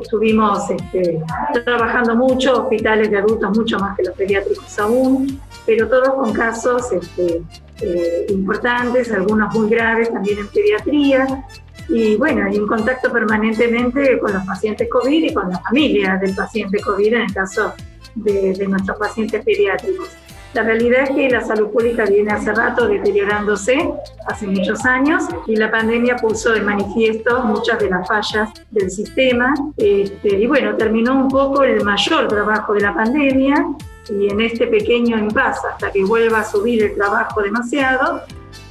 estuvimos 0.02 0.70
este, 0.70 1.22
trabajando 1.64 2.14
mucho, 2.14 2.62
hospitales 2.62 3.10
de 3.10 3.18
adultos 3.18 3.56
mucho 3.56 3.78
más 3.78 3.96
que 3.96 4.04
los 4.04 4.14
pediátricos 4.14 4.78
aún, 4.78 5.40
pero 5.64 5.88
todos 5.88 6.14
con 6.14 6.32
casos 6.32 6.92
este, 6.92 7.42
eh, 7.80 8.26
importantes, 8.28 9.10
algunos 9.12 9.54
muy 9.54 9.68
graves 9.68 10.12
también 10.12 10.38
en 10.38 10.48
pediatría. 10.48 11.44
Y 11.88 12.16
bueno, 12.16 12.46
hay 12.46 12.58
un 12.58 12.66
contacto 12.66 13.12
permanentemente 13.12 14.18
con 14.18 14.32
los 14.32 14.44
pacientes 14.44 14.88
COVID 14.90 15.24
y 15.24 15.34
con 15.34 15.50
la 15.50 15.58
familia 15.60 16.16
del 16.16 16.34
paciente 16.34 16.80
COVID 16.80 17.14
en 17.14 17.20
el 17.22 17.32
caso 17.32 17.74
de, 18.14 18.52
de 18.54 18.66
nuestros 18.66 18.98
pacientes 18.98 19.44
pediátricos. 19.44 20.08
La 20.56 20.62
realidad 20.62 21.02
es 21.02 21.10
que 21.10 21.28
la 21.28 21.42
salud 21.42 21.68
pública 21.68 22.06
viene 22.06 22.32
hace 22.32 22.50
rato 22.50 22.88
deteriorándose, 22.88 23.90
hace 24.26 24.46
muchos 24.46 24.86
años, 24.86 25.24
y 25.46 25.54
la 25.54 25.70
pandemia 25.70 26.16
puso 26.16 26.50
de 26.52 26.62
manifiesto 26.62 27.42
muchas 27.42 27.78
de 27.78 27.90
las 27.90 28.08
fallas 28.08 28.48
del 28.70 28.90
sistema. 28.90 29.52
Este, 29.76 30.28
y 30.28 30.46
bueno, 30.46 30.74
terminó 30.76 31.14
un 31.14 31.28
poco 31.28 31.62
el 31.62 31.84
mayor 31.84 32.26
trabajo 32.28 32.72
de 32.72 32.80
la 32.80 32.94
pandemia, 32.94 33.66
y 34.08 34.28
en 34.30 34.40
este 34.40 34.66
pequeño 34.66 35.18
impasse, 35.18 35.66
hasta 35.72 35.90
que 35.90 36.04
vuelva 36.04 36.40
a 36.40 36.44
subir 36.44 36.82
el 36.82 36.94
trabajo 36.94 37.42
demasiado, 37.42 38.22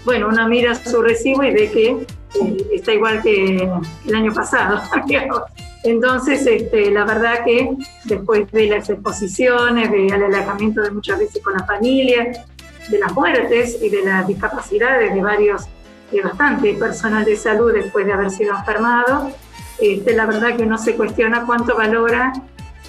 bueno, 0.06 0.28
uno 0.30 0.48
mira 0.48 0.76
su 0.76 1.02
recibo 1.02 1.44
y 1.44 1.52
ve 1.52 1.72
que 1.72 1.88
eh, 1.90 2.68
está 2.74 2.94
igual 2.94 3.22
que 3.22 3.70
el 4.08 4.16
año 4.16 4.34
pasado. 4.34 4.82
Entonces, 5.84 6.46
este, 6.48 6.90
la 6.90 7.06
verdad 7.06 7.44
que 7.44 7.76
después 8.06 8.52
de 8.52 8.68
las 8.68 8.90
exposiciones, 8.90 9.92
del 9.92 10.12
alejamiento 10.12 10.82
de 10.82 10.92
muchas 10.92 11.20
veces 11.20 11.44
con 11.44 11.54
la 11.54 11.64
familia, 11.64 12.46
de 12.90 13.00
las 13.00 13.14
muertes 13.14 13.78
y 13.82 13.90
de 13.90 14.04
las 14.04 14.28
discapacidades 14.28 15.14
de 15.14 15.22
varios, 15.22 15.68
de 16.12 16.22
bastante 16.22 16.74
personal 16.74 17.26
de 17.26 17.36
salud 17.36 17.72
después 17.74 18.06
de 18.06 18.14
haber 18.14 18.32
sido 18.32 18.56
enfermado, 18.56 19.32
este, 19.80 20.14
la 20.14 20.26
verdad 20.26 20.56
que 20.56 20.64
uno 20.64 20.78
se 20.78 20.96
cuestiona 20.96 21.46
cuánto 21.46 21.76
valora 21.76 22.34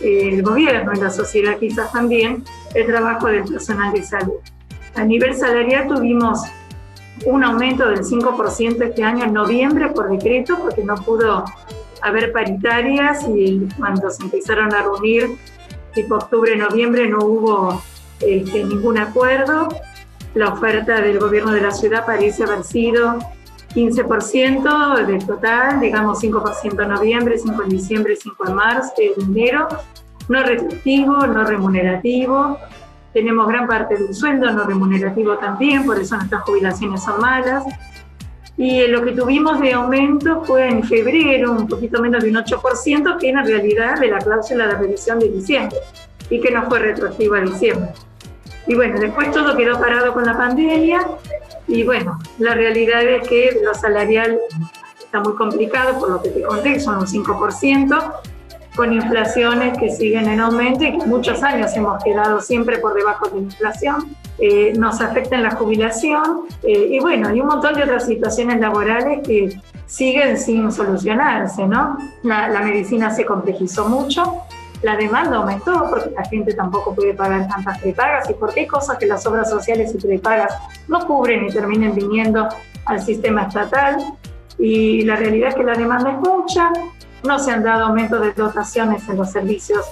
el 0.00 0.42
gobierno 0.42 0.92
y 0.94 1.00
la 1.00 1.10
sociedad 1.10 1.58
quizás 1.58 1.92
también 1.92 2.44
el 2.74 2.86
trabajo 2.86 3.28
del 3.28 3.44
personal 3.44 3.92
de 3.92 4.02
salud. 4.02 4.34
A 4.94 5.04
nivel 5.04 5.34
salarial 5.34 5.88
tuvimos 5.88 6.40
un 7.24 7.44
aumento 7.44 7.88
del 7.88 8.00
5% 8.00 8.82
este 8.82 9.02
año 9.02 9.24
en 9.24 9.32
noviembre 9.32 9.88
por 9.88 10.10
decreto, 10.10 10.58
porque 10.58 10.84
no 10.84 10.96
pudo 10.96 11.44
haber 12.02 12.32
paritarias 12.32 13.26
y 13.28 13.66
cuando 13.78 14.10
se 14.10 14.22
empezaron 14.22 14.74
a 14.74 14.82
reunir, 14.82 15.36
tipo 15.94 16.16
octubre, 16.16 16.56
noviembre, 16.56 17.08
no 17.08 17.18
hubo 17.18 17.82
este, 18.20 18.64
ningún 18.64 18.98
acuerdo. 18.98 19.68
La 20.34 20.52
oferta 20.52 21.00
del 21.00 21.18
gobierno 21.18 21.52
de 21.52 21.62
la 21.62 21.70
ciudad 21.70 22.04
parece 22.04 22.44
haber 22.44 22.62
sido 22.62 23.18
15% 23.76 25.06
del 25.06 25.26
total, 25.26 25.80
digamos 25.80 26.22
5% 26.22 26.82
en 26.82 26.88
noviembre, 26.88 27.38
5 27.38 27.62
en 27.62 27.68
diciembre, 27.68 28.16
5 28.16 28.48
en 28.48 28.54
marzo, 28.54 28.92
en 28.96 29.36
enero, 29.36 29.68
no 30.28 30.42
restrictivo, 30.42 31.26
no 31.26 31.44
remunerativo. 31.44 32.58
Tenemos 33.12 33.46
gran 33.48 33.66
parte 33.66 33.96
del 33.96 34.14
sueldo 34.14 34.50
no 34.50 34.64
remunerativo 34.64 35.36
también, 35.36 35.84
por 35.84 35.98
eso 35.98 36.16
nuestras 36.16 36.42
jubilaciones 36.42 37.02
son 37.02 37.20
malas. 37.20 37.64
Y 38.56 38.86
lo 38.86 39.04
que 39.04 39.12
tuvimos 39.12 39.60
de 39.60 39.74
aumento 39.74 40.42
fue 40.44 40.68
en 40.68 40.82
febrero, 40.82 41.52
un 41.52 41.68
poquito 41.68 42.00
menos 42.00 42.24
de 42.24 42.30
un 42.30 42.36
8%, 42.36 43.18
que 43.18 43.28
en 43.28 43.46
realidad 43.46 44.00
de 44.00 44.08
la 44.08 44.18
cláusula 44.18 44.68
de 44.68 44.76
revisión 44.76 45.18
de 45.18 45.28
diciembre 45.28 45.76
y 46.30 46.40
que 46.40 46.50
no 46.50 46.64
fue 46.64 46.78
retroactiva 46.78 47.38
a 47.38 47.40
diciembre. 47.42 47.90
Y 48.66 48.74
bueno, 48.74 48.98
después 48.98 49.30
todo 49.30 49.54
quedó 49.54 49.78
parado 49.78 50.14
con 50.14 50.24
la 50.24 50.36
pandemia 50.36 51.06
y 51.68 51.82
bueno, 51.82 52.18
la 52.38 52.54
realidad 52.54 53.02
es 53.02 53.28
que 53.28 53.60
lo 53.62 53.74
salarial 53.74 54.38
está 54.98 55.20
muy 55.20 55.34
complicado, 55.34 55.98
por 55.98 56.10
lo 56.10 56.22
que 56.22 56.30
te 56.30 56.42
conté, 56.42 56.78
son 56.80 56.98
un 56.98 57.06
5%, 57.06 58.12
con 58.76 58.92
inflaciones 58.92 59.76
que 59.78 59.90
siguen 59.90 60.28
en 60.28 60.38
aumento 60.38 60.84
y 60.84 60.98
que 60.98 61.06
muchos 61.06 61.42
años 61.42 61.74
hemos 61.74 62.02
quedado 62.04 62.40
siempre 62.40 62.78
por 62.78 62.94
debajo 62.94 63.26
de 63.28 63.36
la 63.36 63.42
inflación. 63.42 64.16
Eh, 64.38 64.74
nos 64.76 65.00
afecta 65.00 65.36
en 65.36 65.44
la 65.44 65.52
jubilación 65.52 66.42
eh, 66.62 66.88
y 66.90 67.00
bueno, 67.00 67.28
hay 67.28 67.40
un 67.40 67.46
montón 67.46 67.72
de 67.72 67.84
otras 67.84 68.04
situaciones 68.04 68.60
laborales 68.60 69.26
que 69.26 69.58
siguen 69.86 70.36
sin 70.36 70.70
solucionarse, 70.70 71.66
¿no? 71.66 71.96
La, 72.22 72.48
la 72.48 72.60
medicina 72.60 73.10
se 73.10 73.24
complejizó 73.24 73.88
mucho, 73.88 74.42
la 74.82 74.96
demanda 74.96 75.36
aumentó 75.36 75.86
porque 75.88 76.10
la 76.10 76.24
gente 76.24 76.54
tampoco 76.54 76.94
puede 76.94 77.14
pagar 77.14 77.48
tantas 77.48 77.78
prepagas 77.78 78.28
y 78.30 78.34
porque 78.34 78.60
hay 78.60 78.66
cosas 78.66 78.98
que 78.98 79.06
las 79.06 79.26
obras 79.26 79.48
sociales 79.48 79.94
y 79.94 79.98
prepagas 79.98 80.54
no 80.88 81.06
cubren 81.06 81.46
y 81.46 81.52
terminen 81.52 81.94
viniendo 81.94 82.48
al 82.84 83.02
sistema 83.02 83.42
estatal. 83.42 83.96
Y 84.58 85.02
la 85.02 85.16
realidad 85.16 85.50
es 85.50 85.54
que 85.54 85.64
la 85.64 85.74
demanda 85.74 86.12
es 86.12 86.18
mucha, 86.18 86.72
no 87.24 87.38
se 87.38 87.50
han 87.50 87.62
dado 87.62 87.86
aumentos 87.86 88.20
de 88.20 88.32
dotaciones 88.32 89.08
en 89.08 89.16
los 89.16 89.30
servicios 89.30 89.86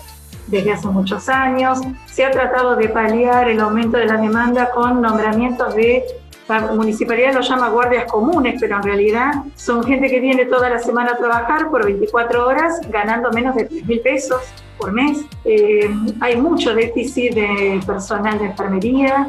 desde 0.47 0.73
hace 0.73 0.89
muchos 0.89 1.29
años. 1.29 1.81
Se 2.07 2.25
ha 2.25 2.31
tratado 2.31 2.77
de 2.77 2.89
paliar 2.89 3.49
el 3.49 3.61
aumento 3.61 3.97
de 3.97 4.07
la 4.07 4.17
demanda 4.17 4.71
con 4.71 5.01
nombramientos 5.01 5.75
de, 5.75 6.05
la 6.49 6.73
municipalidad 6.73 7.33
lo 7.35 7.41
llama 7.41 7.69
guardias 7.71 8.05
comunes, 8.11 8.57
pero 8.61 8.77
en 8.77 8.83
realidad 8.83 9.33
son 9.57 9.83
gente 9.85 10.09
que 10.09 10.21
viene 10.21 10.45
toda 10.47 10.69
la 10.69 10.79
semana 10.79 11.13
a 11.13 11.17
trabajar 11.17 11.71
por 11.71 11.85
24 11.85 12.47
horas 12.47 12.81
ganando 12.91 13.31
menos 13.33 13.55
de 13.55 13.65
3 13.65 13.87
mil 13.87 14.01
pesos 14.01 14.43
por 14.79 14.93
mes. 14.93 15.25
Eh, 15.45 15.91
hay 16.21 16.37
mucho 16.37 16.75
déficit 16.75 17.35
de 17.35 17.81
personal 17.87 18.39
de 18.39 18.47
enfermería, 18.47 19.27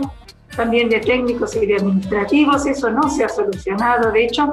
también 0.55 0.89
de 0.89 0.99
técnicos 0.99 1.55
y 1.55 1.65
de 1.65 1.75
administrativos, 1.75 2.65
eso 2.65 2.89
no 2.89 3.09
se 3.09 3.23
ha 3.23 3.29
solucionado. 3.29 4.11
De 4.11 4.25
hecho, 4.25 4.49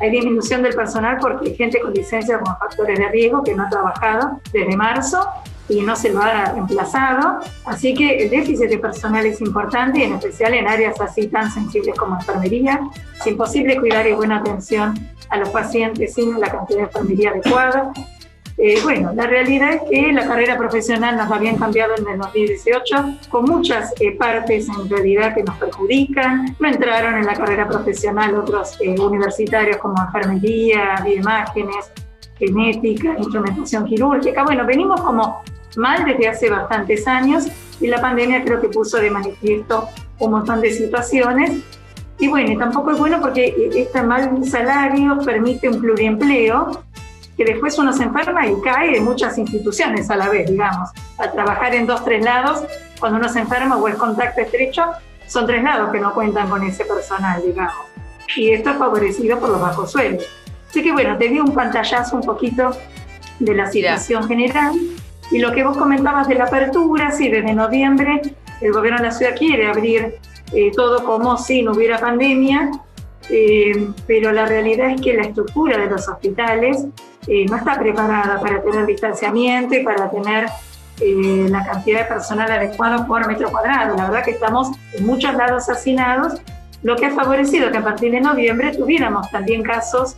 hay 0.00 0.10
disminución 0.10 0.62
del 0.62 0.74
personal 0.74 1.18
porque 1.20 1.50
hay 1.50 1.56
gente 1.56 1.80
con 1.80 1.92
licencia 1.92 2.38
con 2.38 2.56
factores 2.56 2.98
de 2.98 3.08
riesgo 3.08 3.42
que 3.42 3.54
no 3.54 3.64
ha 3.64 3.68
trabajado 3.68 4.40
desde 4.52 4.76
marzo 4.76 5.26
y 5.68 5.80
no 5.82 5.96
se 5.96 6.10
lo 6.10 6.22
ha 6.22 6.52
reemplazado. 6.52 7.40
Así 7.64 7.94
que 7.94 8.24
el 8.24 8.30
déficit 8.30 8.68
de 8.68 8.78
personal 8.78 9.26
es 9.26 9.40
importante 9.40 10.04
en 10.04 10.14
especial 10.14 10.54
en 10.54 10.66
áreas 10.66 11.00
así 11.00 11.28
tan 11.28 11.50
sensibles 11.50 11.96
como 11.96 12.16
enfermería. 12.16 12.80
Es 13.18 13.26
imposible 13.26 13.78
cuidar 13.78 14.06
y 14.06 14.12
buena 14.12 14.38
atención 14.38 14.94
a 15.30 15.36
los 15.36 15.50
pacientes 15.50 16.14
sin 16.14 16.38
la 16.40 16.50
cantidad 16.50 16.78
de 16.78 16.84
enfermería 16.84 17.30
adecuada. 17.30 17.92
Eh, 18.60 18.80
bueno, 18.82 19.12
la 19.14 19.28
realidad 19.28 19.74
es 19.74 19.82
que 19.88 20.12
la 20.12 20.26
carrera 20.26 20.58
profesional 20.58 21.16
nos 21.16 21.30
habían 21.30 21.56
cambiado 21.56 21.94
en 21.96 22.08
el 22.08 22.18
2018 22.18 23.28
con 23.28 23.44
muchas 23.44 23.94
eh, 24.00 24.16
partes 24.16 24.66
en 24.68 24.90
realidad 24.90 25.32
que 25.36 25.44
nos 25.44 25.56
perjudican. 25.58 26.56
No 26.58 26.66
entraron 26.68 27.14
en 27.14 27.26
la 27.26 27.34
carrera 27.34 27.68
profesional 27.68 28.34
otros 28.34 28.76
eh, 28.80 28.98
universitarios 28.98 29.76
como 29.76 30.02
enfermería, 30.02 31.00
bioimágenes, 31.04 31.92
genética, 32.36 33.14
instrumentación 33.16 33.84
quirúrgica. 33.84 34.42
Bueno, 34.42 34.66
venimos 34.66 35.00
como 35.02 35.40
mal 35.78 36.04
desde 36.04 36.28
hace 36.28 36.50
bastantes 36.50 37.06
años 37.06 37.46
y 37.80 37.86
la 37.86 38.00
pandemia 38.00 38.44
creo 38.44 38.60
que 38.60 38.68
puso 38.68 38.98
de 38.98 39.10
manifiesto 39.10 39.88
un 40.18 40.32
montón 40.32 40.60
de 40.60 40.72
situaciones. 40.72 41.52
Y 42.18 42.28
bueno, 42.28 42.58
tampoco 42.58 42.90
es 42.90 42.98
bueno 42.98 43.20
porque 43.20 43.70
este 43.74 44.02
mal 44.02 44.44
salario 44.44 45.18
permite 45.24 45.68
un 45.68 45.80
pluriempleo 45.80 46.82
que 47.36 47.44
después 47.44 47.78
uno 47.78 47.92
se 47.92 48.02
enferma 48.02 48.48
y 48.48 48.60
cae 48.60 48.96
en 48.96 49.04
muchas 49.04 49.38
instituciones 49.38 50.10
a 50.10 50.16
la 50.16 50.28
vez, 50.28 50.50
digamos. 50.50 50.90
Al 51.18 51.30
trabajar 51.32 51.72
en 51.76 51.86
dos, 51.86 52.04
tres 52.04 52.24
lados, 52.24 52.64
cuando 52.98 53.18
uno 53.18 53.28
se 53.28 53.38
enferma 53.38 53.76
o 53.76 53.86
es 53.86 53.94
contacto 53.94 54.40
estrecho, 54.40 54.84
son 55.28 55.46
tres 55.46 55.62
lados 55.62 55.92
que 55.92 56.00
no 56.00 56.12
cuentan 56.12 56.48
con 56.48 56.64
ese 56.64 56.84
personal, 56.84 57.40
digamos. 57.46 57.86
Y 58.36 58.50
esto 58.50 58.70
es 58.70 58.76
favorecido 58.76 59.38
por 59.38 59.50
los 59.50 59.60
bajos 59.60 59.92
sueldos. 59.92 60.26
Así 60.68 60.82
que 60.82 60.90
bueno, 60.90 61.16
te 61.16 61.28
di 61.28 61.38
un 61.38 61.54
pantallazo 61.54 62.16
un 62.16 62.22
poquito 62.22 62.72
de 63.38 63.54
la 63.54 63.70
situación 63.70 64.26
general. 64.26 64.74
Y 65.30 65.38
lo 65.38 65.52
que 65.52 65.64
vos 65.64 65.76
comentabas 65.76 66.26
de 66.28 66.34
la 66.34 66.44
apertura, 66.44 67.10
sí, 67.10 67.28
desde 67.28 67.52
noviembre 67.52 68.22
el 68.60 68.72
gobierno 68.72 68.98
de 68.98 69.08
la 69.08 69.12
ciudad 69.12 69.36
quiere 69.36 69.68
abrir 69.68 70.16
eh, 70.52 70.72
todo 70.74 71.04
como 71.04 71.36
si 71.36 71.62
no 71.62 71.72
hubiera 71.72 71.98
pandemia, 71.98 72.70
eh, 73.30 73.90
pero 74.06 74.32
la 74.32 74.46
realidad 74.46 74.90
es 74.90 75.00
que 75.00 75.14
la 75.14 75.22
estructura 75.22 75.76
de 75.76 75.86
los 75.86 76.08
hospitales 76.08 76.86
eh, 77.26 77.44
no 77.46 77.56
está 77.56 77.78
preparada 77.78 78.40
para 78.40 78.62
tener 78.62 78.86
distanciamiento 78.86 79.74
y 79.74 79.82
para 79.84 80.10
tener 80.10 80.46
la 81.00 81.64
cantidad 81.64 82.00
de 82.00 82.04
personal 82.06 82.50
adecuado 82.50 83.06
por 83.06 83.24
metro 83.28 83.52
cuadrado. 83.52 83.96
La 83.96 84.06
verdad 84.06 84.24
que 84.24 84.32
estamos 84.32 84.70
en 84.94 85.06
muchos 85.06 85.32
lados 85.34 85.68
hacinados, 85.68 86.40
lo 86.82 86.96
que 86.96 87.06
ha 87.06 87.10
favorecido 87.12 87.70
que 87.70 87.78
a 87.78 87.84
partir 87.84 88.10
de 88.10 88.20
noviembre 88.20 88.76
tuviéramos 88.76 89.30
también 89.30 89.62
casos 89.62 90.16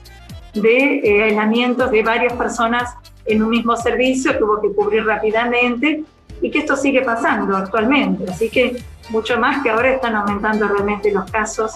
de 0.54 1.00
eh, 1.04 1.22
aislamientos 1.24 1.90
de 1.90 2.02
varias 2.02 2.32
personas 2.34 2.94
en 3.24 3.42
un 3.42 3.50
mismo 3.50 3.76
servicio 3.76 4.36
que 4.36 4.44
hubo 4.44 4.60
que 4.60 4.72
cubrir 4.72 5.04
rápidamente 5.04 6.04
y 6.40 6.50
que 6.50 6.60
esto 6.60 6.76
sigue 6.76 7.02
pasando 7.02 7.56
actualmente. 7.56 8.30
Así 8.30 8.48
que 8.48 8.82
mucho 9.10 9.38
más 9.38 9.62
que 9.62 9.70
ahora 9.70 9.92
están 9.92 10.14
aumentando 10.14 10.66
realmente 10.68 11.12
los 11.12 11.30
casos 11.30 11.72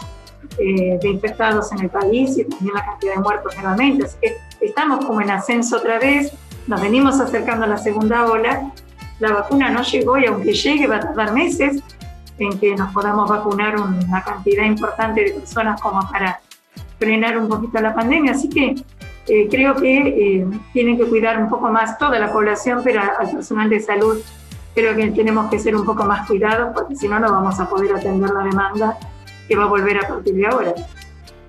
eh, 0.59 0.99
de 1.01 1.09
infectados 1.09 1.73
en 1.73 1.81
el 1.81 1.91
país 1.91 2.39
y 2.39 2.45
también 2.45 2.75
la 2.75 2.85
cantidad 2.85 3.15
de 3.15 3.21
muertos 3.21 3.55
nuevamente. 3.57 4.07
Así 4.07 4.17
que 4.21 4.37
estamos 4.61 5.05
como 5.05 5.21
en 5.21 5.31
ascenso 5.31 5.77
otra 5.77 5.99
vez, 5.99 6.33
nos 6.67 6.81
venimos 6.81 7.21
acercando 7.21 7.65
a 7.65 7.69
la 7.69 7.79
segunda 7.79 8.27
ola. 8.27 8.73
La 9.21 9.33
vacuna 9.33 9.71
no 9.71 9.83
llegó 9.83 10.19
y 10.19 10.27
aunque 10.27 10.53
llegue 10.53 10.87
va 10.87 10.97
a 10.97 11.01
tardar 11.01 11.33
meses 11.33 11.83
en 12.39 12.59
que 12.59 12.75
nos 12.75 12.93
podamos 12.93 13.29
vacunar 13.29 13.77
una 13.77 14.23
cantidad 14.25 14.65
importante 14.65 15.25
de 15.25 15.33
personas 15.33 15.81
como 15.81 16.01
para 16.11 16.41
frenar 17.05 17.39
un 17.39 17.49
poquito 17.49 17.81
la 17.81 17.95
pandemia. 17.95 18.33
Así 18.33 18.49
que 18.49 18.75
eh, 19.29 19.49
creo 19.51 19.75
que 19.77 19.99
eh, 19.99 20.47
tienen 20.73 20.97
que 20.97 21.05
cuidar 21.05 21.39
un 21.39 21.49
poco 21.49 21.69
más 21.71 21.99
toda 21.99 22.19
la 22.19 22.33
población, 22.33 22.81
pero 22.83 23.01
al 23.01 23.31
personal 23.31 23.69
de 23.69 23.81
salud 23.81 24.19
creo 24.75 24.97
que 24.97 25.11
tenemos 25.11 25.51
que 25.51 25.59
ser 25.59 25.77
un 25.77 25.85
poco 25.85 26.05
más 26.05 26.27
cuidados 26.27 26.73
porque 26.75 26.97
si 26.97 27.07
no, 27.07 27.21
no 27.21 27.31
vamos 27.31 27.61
a 27.61 27.69
poder 27.69 27.95
atender 27.95 28.31
la 28.31 28.43
demanda 28.43 28.99
que 29.47 29.57
va 29.57 29.65
a 29.65 29.69
volver 29.69 29.99
a 29.99 30.09
partir 30.09 30.35
de 30.35 30.47
ahora. 30.47 30.75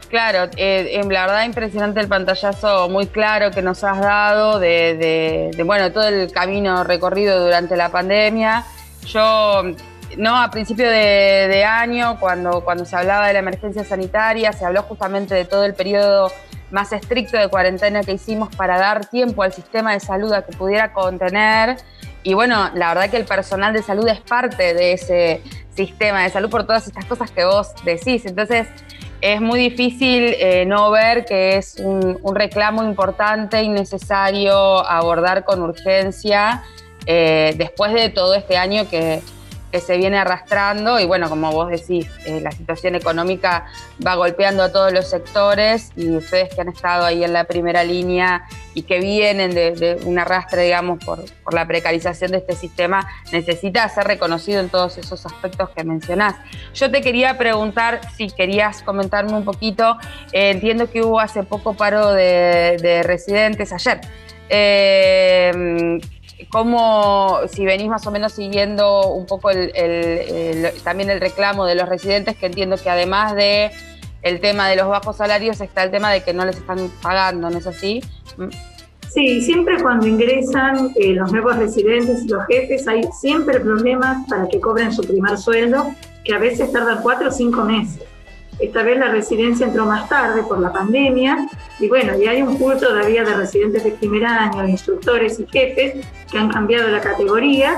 Claro, 0.10 0.52
eh, 0.56 0.92
en 0.94 1.12
la 1.12 1.26
verdad 1.26 1.46
impresionante 1.46 2.00
el 2.00 2.08
pantallazo 2.08 2.88
muy 2.90 3.08
claro 3.08 3.50
que 3.50 3.62
nos 3.62 3.84
has 3.84 4.00
dado 4.00 4.60
de, 4.60 5.52
bueno 5.66 5.92
todo 5.92 6.08
el 6.08 6.32
camino 6.32 6.84
recorrido 6.84 7.44
durante 7.44 7.76
la 7.76 7.90
pandemia. 7.90 8.64
Yo 9.08 9.64
no 10.18 10.36
a 10.36 10.50
principio 10.50 10.90
de, 10.90 11.64
año 11.66 12.18
cuando 12.20 12.64
cuando 12.64 12.86
se 12.86 12.96
hablaba 12.96 13.28
de 13.28 13.34
la 13.34 13.40
emergencia 13.40 13.84
sanitaria 13.84 14.54
se 14.54 14.66
habló 14.66 14.84
justamente 14.84 15.34
de 15.34 15.46
todo 15.46 15.66
el 15.66 15.74
periodo 15.74 16.32
más 16.72 16.92
estricto 16.94 17.38
de 17.38 17.48
cuarentena 17.48 18.02
que 18.02 18.14
hicimos 18.14 18.54
para 18.56 18.78
dar 18.78 19.06
tiempo 19.08 19.44
al 19.44 19.54
sistema 19.54 19.94
de 19.94 20.00
salud 20.00 20.32
a 20.34 20.44
que 20.44 20.56
pudiera 20.56 20.94
contener 20.94 21.78
y 22.26 22.34
bueno, 22.34 22.72
la 22.74 22.88
verdad 22.90 23.10
que 23.12 23.18
el 23.18 23.26
personal 23.26 23.72
de 23.72 23.84
salud 23.84 24.08
es 24.08 24.20
parte 24.20 24.74
de 24.74 24.94
ese 24.94 25.44
sistema 25.76 26.24
de 26.24 26.32
salud 26.32 26.50
por 26.50 26.66
todas 26.66 26.88
estas 26.88 27.06
cosas 27.06 27.30
que 27.30 27.46
vos 27.46 27.72
decís. 27.84 28.26
Entonces, 28.26 28.68
es 29.22 29.40
muy 29.40 29.60
difícil 29.60 30.34
eh, 30.40 30.66
no 30.66 30.90
ver 30.90 31.26
que 31.26 31.58
es 31.58 31.76
un, 31.78 32.18
reclamo 32.34 32.84
importante 32.84 33.62
y 33.62 33.70
necesario 33.70 34.56
abordar 34.88 35.46
con 35.46 35.62
urgencia 35.62 36.64
eh, 37.06 37.54
después 37.58 37.94
de 37.94 38.10
todo 38.10 38.34
este 38.34 38.58
año 38.58 38.90
que, 38.90 39.22
que 39.76 39.82
se 39.82 39.98
viene 39.98 40.18
arrastrando 40.18 41.02
y 41.02 41.06
bueno, 41.06 41.28
como 41.28 41.52
vos 41.52 41.70
decís, 41.70 42.10
eh, 42.26 42.40
la 42.40 42.52
situación 42.52 42.96
económica 42.96 43.66
va 44.08 44.16
golpeando 44.16 44.64
a 44.64 44.72
todos 44.72 44.94
los 44.94 45.10
sectores 45.10 45.92
y 45.98 46.12
ustedes 46.12 46.56
que 46.56 46.62
han 46.62 46.70
estado 46.70 47.04
ahí 47.04 47.26
en 47.26 47.34
la 47.34 47.44
primera 47.44 47.84
línea 47.84 48.46
y 48.74 48.84
que 48.84 49.02
vienen 49.02 49.54
de, 49.54 50.00
un 50.06 50.18
arrastre, 50.18 50.64
digamos, 50.64 51.04
por, 51.04 51.26
la 51.52 51.68
precarización 51.68 52.32
de 52.32 52.38
este 52.38 52.56
sistema, 52.56 53.06
necesita 53.34 53.90
ser 53.90 54.06
reconocido 54.08 54.62
en 54.62 54.70
todos 54.70 54.98
esos 54.98 55.26
aspectos 55.26 55.70
que 55.72 55.84
mencionás. 55.84 56.36
Yo 56.74 56.90
te 56.90 57.02
quería 57.02 57.38
preguntar 57.38 58.00
si 58.16 58.28
querías 58.28 58.82
comentarme 58.82 59.34
un 59.34 59.44
poquito, 59.44 59.98
eh, 60.32 60.52
entiendo 60.52 60.90
que 60.90 61.02
hubo 61.02 61.20
hace 61.20 61.44
poco 61.44 61.74
paro 61.74 62.14
de, 62.14 63.02
residentes 63.04 63.74
ayer. 63.74 64.00
Eh, 64.48 66.00
cómo, 66.50 67.40
si 67.50 67.66
venís 67.66 67.88
más 67.88 68.06
o 68.08 68.12
menos 68.12 68.34
siguiendo 68.34 69.10
un 69.10 69.26
poco 69.26 69.50
también 70.84 71.10
el 71.10 71.20
reclamo 71.20 71.66
de 71.66 71.76
los 71.76 71.88
residentes, 71.88 72.36
que 72.36 72.48
entiendo 72.48 72.78
que 72.78 72.90
además 72.90 73.36
de 73.36 73.72
el 74.22 74.40
tema 74.42 74.68
de 74.68 74.76
los 74.76 74.88
bajos 74.88 75.18
salarios 75.18 75.62
está 75.62 75.84
el 75.84 75.92
tema 75.92 76.12
de 76.12 76.24
que 76.24 76.34
no 76.34 76.46
les 76.46 76.58
están 76.58 76.90
pagando, 77.02 77.50
¿no 77.50 77.58
es 77.58 77.68
así? 77.68 78.02
Sí, 79.10 79.42
siempre 79.42 79.82
cuando 79.82 80.08
ingresan 80.08 80.92
eh, 80.96 81.14
los 81.14 81.32
nuevos 81.32 81.56
residentes 81.58 82.26
y 82.26 82.28
los 82.28 82.46
jefes 82.48 82.88
hay 82.88 83.04
siempre 83.18 83.60
problemas 83.60 84.28
para 84.28 84.48
que 84.50 84.60
cobren 84.60 84.92
su 84.92 85.04
primer 85.04 85.38
sueldo, 85.38 85.94
que 86.26 86.34
a 86.34 86.40
veces 86.40 86.72
tardan 86.72 87.02
cuatro 87.02 87.30
o 87.30 87.32
cinco 87.32 87.64
meses. 87.64 88.04
Esta 88.60 88.84
vez 88.84 88.98
la 88.98 89.10
residencia 89.10 89.68
entró 89.68 89.86
más 89.86 90.08
tarde 90.08 90.44
por 90.44 90.60
la 90.60 90.72
pandemia 90.72 91.48
y 91.80 91.90
bueno, 91.90 92.18
y 92.18 92.28
hay 92.28 92.42
un 92.42 92.58
pool 92.58 92.78
todavía 92.80 93.24
de 93.24 93.36
residentes 93.36 93.84
de 93.84 93.92
primer 93.92 94.26
año, 94.26 94.68
instructores 94.68 95.40
y 95.40 95.48
jefes 95.48 96.06
que 96.32 96.38
han 96.38 96.50
cambiado 96.50 96.88
la 96.90 97.02
categoría 97.02 97.78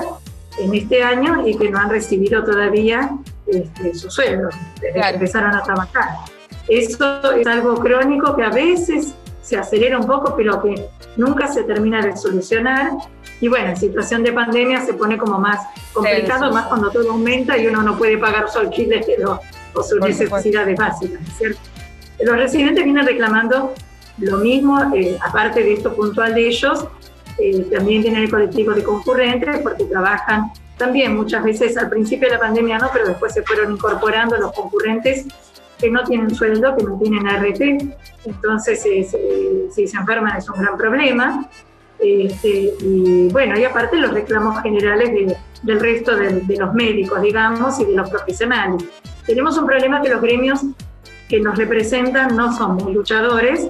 en 0.58 0.74
este 0.74 1.02
año 1.02 1.46
y 1.46 1.56
que 1.56 1.68
no 1.70 1.78
han 1.78 1.90
recibido 1.90 2.44
todavía 2.44 3.10
este, 3.46 3.94
su 3.94 4.10
sueldo 4.10 4.50
desde 4.80 5.00
que 5.00 5.08
empezaron 5.08 5.54
a 5.54 5.62
trabajar. 5.62 6.08
Eso 6.68 7.32
es 7.32 7.46
algo 7.46 7.76
crónico 7.76 8.36
que 8.36 8.42
a 8.42 8.50
veces 8.50 9.14
se 9.42 9.56
acelera 9.56 9.98
un 9.98 10.06
poco, 10.06 10.34
pero 10.36 10.62
que 10.62 10.88
nunca 11.16 11.48
se 11.48 11.64
termina 11.64 12.02
de 12.02 12.16
solucionar. 12.16 12.92
Y 13.40 13.48
bueno, 13.48 13.70
en 13.70 13.76
situación 13.76 14.22
de 14.22 14.32
pandemia 14.32 14.84
se 14.84 14.92
pone 14.92 15.16
como 15.16 15.38
más 15.38 15.60
complicado, 15.94 16.52
más 16.52 16.66
cuando 16.66 16.90
todo 16.90 17.12
aumenta 17.12 17.56
y 17.56 17.66
uno 17.66 17.82
no 17.82 17.96
puede 17.96 18.18
pagar 18.18 18.50
su 18.50 18.58
alquiler 18.58 19.04
o 19.78 19.82
sus 19.82 20.00
necesidades 20.00 20.76
básicas, 20.76 21.20
¿cierto? 21.36 21.60
Los 22.20 22.36
residentes 22.36 22.84
vienen 22.84 23.06
reclamando 23.06 23.74
lo 24.18 24.38
mismo, 24.38 24.92
eh, 24.94 25.16
aparte 25.24 25.62
de 25.62 25.74
esto 25.74 25.94
puntual 25.94 26.34
de 26.34 26.48
ellos, 26.48 26.86
eh, 27.38 27.66
también 27.72 28.02
viene 28.02 28.24
el 28.24 28.30
colectivo 28.30 28.72
de 28.72 28.82
concurrentes 28.82 29.60
porque 29.60 29.84
trabajan 29.84 30.50
también 30.76 31.16
muchas 31.16 31.44
veces 31.44 31.76
al 31.76 31.88
principio 31.88 32.28
de 32.28 32.34
la 32.34 32.40
pandemia 32.40 32.78
no, 32.78 32.90
pero 32.92 33.06
después 33.06 33.32
se 33.32 33.42
fueron 33.42 33.72
incorporando 33.72 34.36
los 34.36 34.52
concurrentes 34.52 35.26
que 35.78 35.90
no 35.90 36.02
tienen 36.04 36.34
sueldo, 36.34 36.76
que 36.76 36.82
no 36.82 36.98
tienen 36.98 37.26
ART, 37.28 37.60
entonces 38.24 38.82
si 38.82 39.86
se 39.86 39.96
enferman 39.96 40.36
es 40.36 40.48
un 40.48 40.60
gran 40.60 40.76
problema. 40.76 41.48
Este, 42.00 42.74
y 42.80 43.28
bueno, 43.28 43.58
y 43.58 43.64
aparte 43.64 43.96
los 43.96 44.12
reclamos 44.12 44.62
generales 44.62 45.36
del 45.62 45.80
resto 45.80 46.16
de, 46.16 46.56
los 46.56 46.74
médicos, 46.74 47.20
digamos, 47.22 47.80
y 47.80 47.86
de 47.86 47.94
los 47.94 48.08
profesionales. 48.08 48.84
Tenemos 49.26 49.58
un 49.58 49.66
problema 49.66 50.00
que 50.00 50.08
los 50.08 50.22
gremios 50.22 50.60
que 51.28 51.40
nos 51.40 51.58
representan 51.58 52.36
no 52.36 52.56
son 52.56 52.76
muy 52.76 52.94
luchadores. 52.94 53.68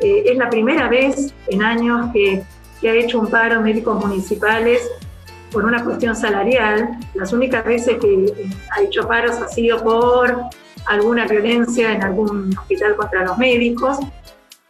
Eh, 0.00 0.24
es 0.26 0.36
la 0.36 0.50
primera 0.50 0.88
vez 0.88 1.32
en 1.48 1.62
años 1.62 2.10
que, 2.12 2.42
que 2.80 2.90
ha 2.90 2.94
hecho 2.94 3.20
un 3.20 3.28
paro 3.28 3.60
médicos 3.60 4.04
municipales 4.04 4.90
por 5.52 5.64
una 5.64 5.84
cuestión 5.84 6.16
salarial. 6.16 6.98
Las 7.14 7.32
únicas 7.32 7.64
veces 7.64 7.98
que 7.98 8.52
ha 8.76 8.82
hecho 8.82 9.06
paros 9.06 9.36
ha 9.36 9.48
sido 9.48 9.82
por 9.82 10.36
alguna 10.86 11.26
violencia 11.26 11.92
en 11.92 12.02
algún 12.02 12.56
hospital 12.58 12.96
contra 12.96 13.24
los 13.24 13.38
médicos 13.38 13.98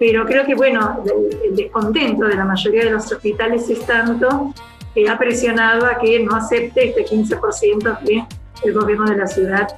pero 0.00 0.24
creo 0.24 0.46
que, 0.46 0.54
bueno, 0.54 1.04
el, 1.44 1.54
descontento 1.54 2.24
de 2.24 2.34
la 2.34 2.46
mayoría 2.46 2.84
de 2.84 2.90
los 2.90 3.12
hospitales 3.12 3.68
es 3.68 3.84
tanto 3.84 4.54
que 4.94 5.06
ha 5.06 5.18
presionado 5.18 5.84
a 5.84 5.98
que 5.98 6.20
no 6.20 6.34
acepte 6.34 6.88
este 6.88 7.04
15% 7.04 7.98
que 7.98 8.24
el 8.64 8.72
gobierno 8.72 9.04
de 9.04 9.18
la 9.18 9.26
ciudad 9.26 9.68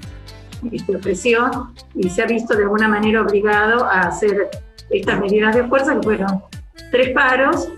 este, 0.70 0.94
ofreció 0.94 1.72
y 1.96 2.08
se 2.08 2.22
ha 2.22 2.26
visto 2.26 2.54
de 2.54 2.62
alguna 2.62 2.86
manera 2.86 3.20
obligado 3.20 3.84
a 3.84 4.02
hacer 4.02 4.48
estas 4.90 5.18
medidas 5.18 5.56
de 5.56 5.64
fuerza, 5.64 5.96
que 5.96 6.02
fueron 6.02 6.40
tres 6.92 7.10
paros, 7.12 7.68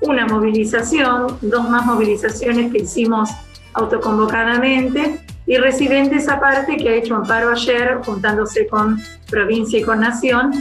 una 0.00 0.24
movilización, 0.24 1.36
dos 1.42 1.68
más 1.68 1.84
movilizaciones 1.84 2.70
que 2.70 2.78
hicimos 2.78 3.28
autoconvocadamente 3.72 5.18
y 5.48 5.56
residentes 5.56 6.28
aparte 6.28 6.76
que 6.76 6.90
ha 6.90 6.94
hecho 6.94 7.16
un 7.16 7.26
paro 7.26 7.50
ayer 7.50 7.98
juntándose 8.04 8.68
con 8.68 9.00
provincia 9.28 9.80
y 9.80 9.82
con 9.82 9.98
nación 9.98 10.52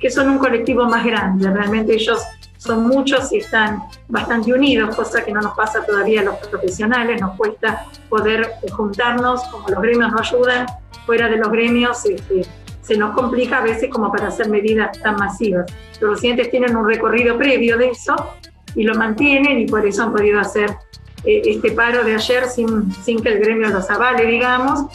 que 0.00 0.10
son 0.10 0.30
un 0.30 0.38
colectivo 0.38 0.84
más 0.86 1.04
grande. 1.04 1.50
Realmente 1.50 1.94
ellos 1.94 2.22
son 2.58 2.86
muchos 2.86 3.32
y 3.32 3.38
están 3.38 3.82
bastante 4.08 4.52
unidos, 4.52 4.94
cosa 4.96 5.24
que 5.24 5.32
no 5.32 5.40
nos 5.40 5.54
pasa 5.56 5.84
todavía 5.84 6.20
a 6.20 6.24
los 6.24 6.36
profesionales, 6.36 7.20
nos 7.20 7.36
cuesta 7.36 7.86
poder 8.08 8.54
juntarnos, 8.72 9.42
como 9.44 9.68
los 9.68 9.80
gremios 9.80 10.12
no 10.12 10.18
ayudan, 10.18 10.66
fuera 11.04 11.28
de 11.28 11.36
los 11.36 11.50
gremios 11.50 12.04
este, 12.04 12.42
se 12.82 12.96
nos 12.96 13.14
complica 13.14 13.58
a 13.58 13.62
veces 13.62 13.90
como 13.90 14.10
para 14.10 14.28
hacer 14.28 14.48
medidas 14.48 14.98
tan 15.00 15.16
masivas. 15.16 15.66
Los 16.00 16.14
residentes 16.14 16.50
tienen 16.50 16.76
un 16.76 16.86
recorrido 16.86 17.36
previo 17.36 17.76
de 17.76 17.90
eso 17.90 18.14
y 18.74 18.82
lo 18.82 18.94
mantienen 18.94 19.58
y 19.58 19.66
por 19.66 19.86
eso 19.86 20.02
han 20.02 20.12
podido 20.12 20.40
hacer 20.40 20.70
eh, 21.24 21.42
este 21.44 21.72
paro 21.72 22.04
de 22.04 22.14
ayer 22.14 22.46
sin, 22.46 22.92
sin 22.92 23.22
que 23.22 23.30
el 23.30 23.40
gremio 23.40 23.68
los 23.68 23.90
avale, 23.90 24.26
digamos, 24.26 24.86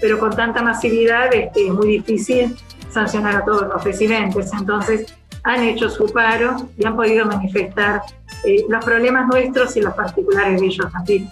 pero 0.00 0.18
con 0.18 0.34
tanta 0.34 0.62
masividad 0.62 1.32
este, 1.34 1.66
es 1.66 1.72
muy 1.72 1.88
difícil 1.88 2.56
sancionar 2.92 3.36
a 3.36 3.44
todos 3.44 3.62
los 3.68 3.82
residentes. 3.84 4.52
Entonces, 4.52 5.14
han 5.44 5.64
hecho 5.64 5.88
su 5.88 6.06
paro 6.06 6.68
y 6.76 6.86
han 6.86 6.96
podido 6.96 7.24
manifestar 7.26 8.02
eh, 8.44 8.64
los 8.68 8.84
problemas 8.84 9.26
nuestros 9.28 9.76
y 9.76 9.80
los 9.80 9.94
particulares 9.94 10.60
de 10.60 10.66
ellos 10.66 10.92
también. 10.92 11.30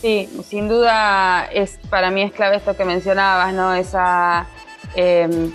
Sí, 0.00 0.28
sin 0.48 0.68
duda 0.68 1.44
es 1.44 1.78
para 1.88 2.10
mí 2.10 2.22
es 2.22 2.32
clave 2.32 2.56
esto 2.56 2.76
que 2.76 2.84
mencionabas, 2.84 3.54
¿no? 3.54 3.72
Esa 3.72 4.46
em, 4.96 5.52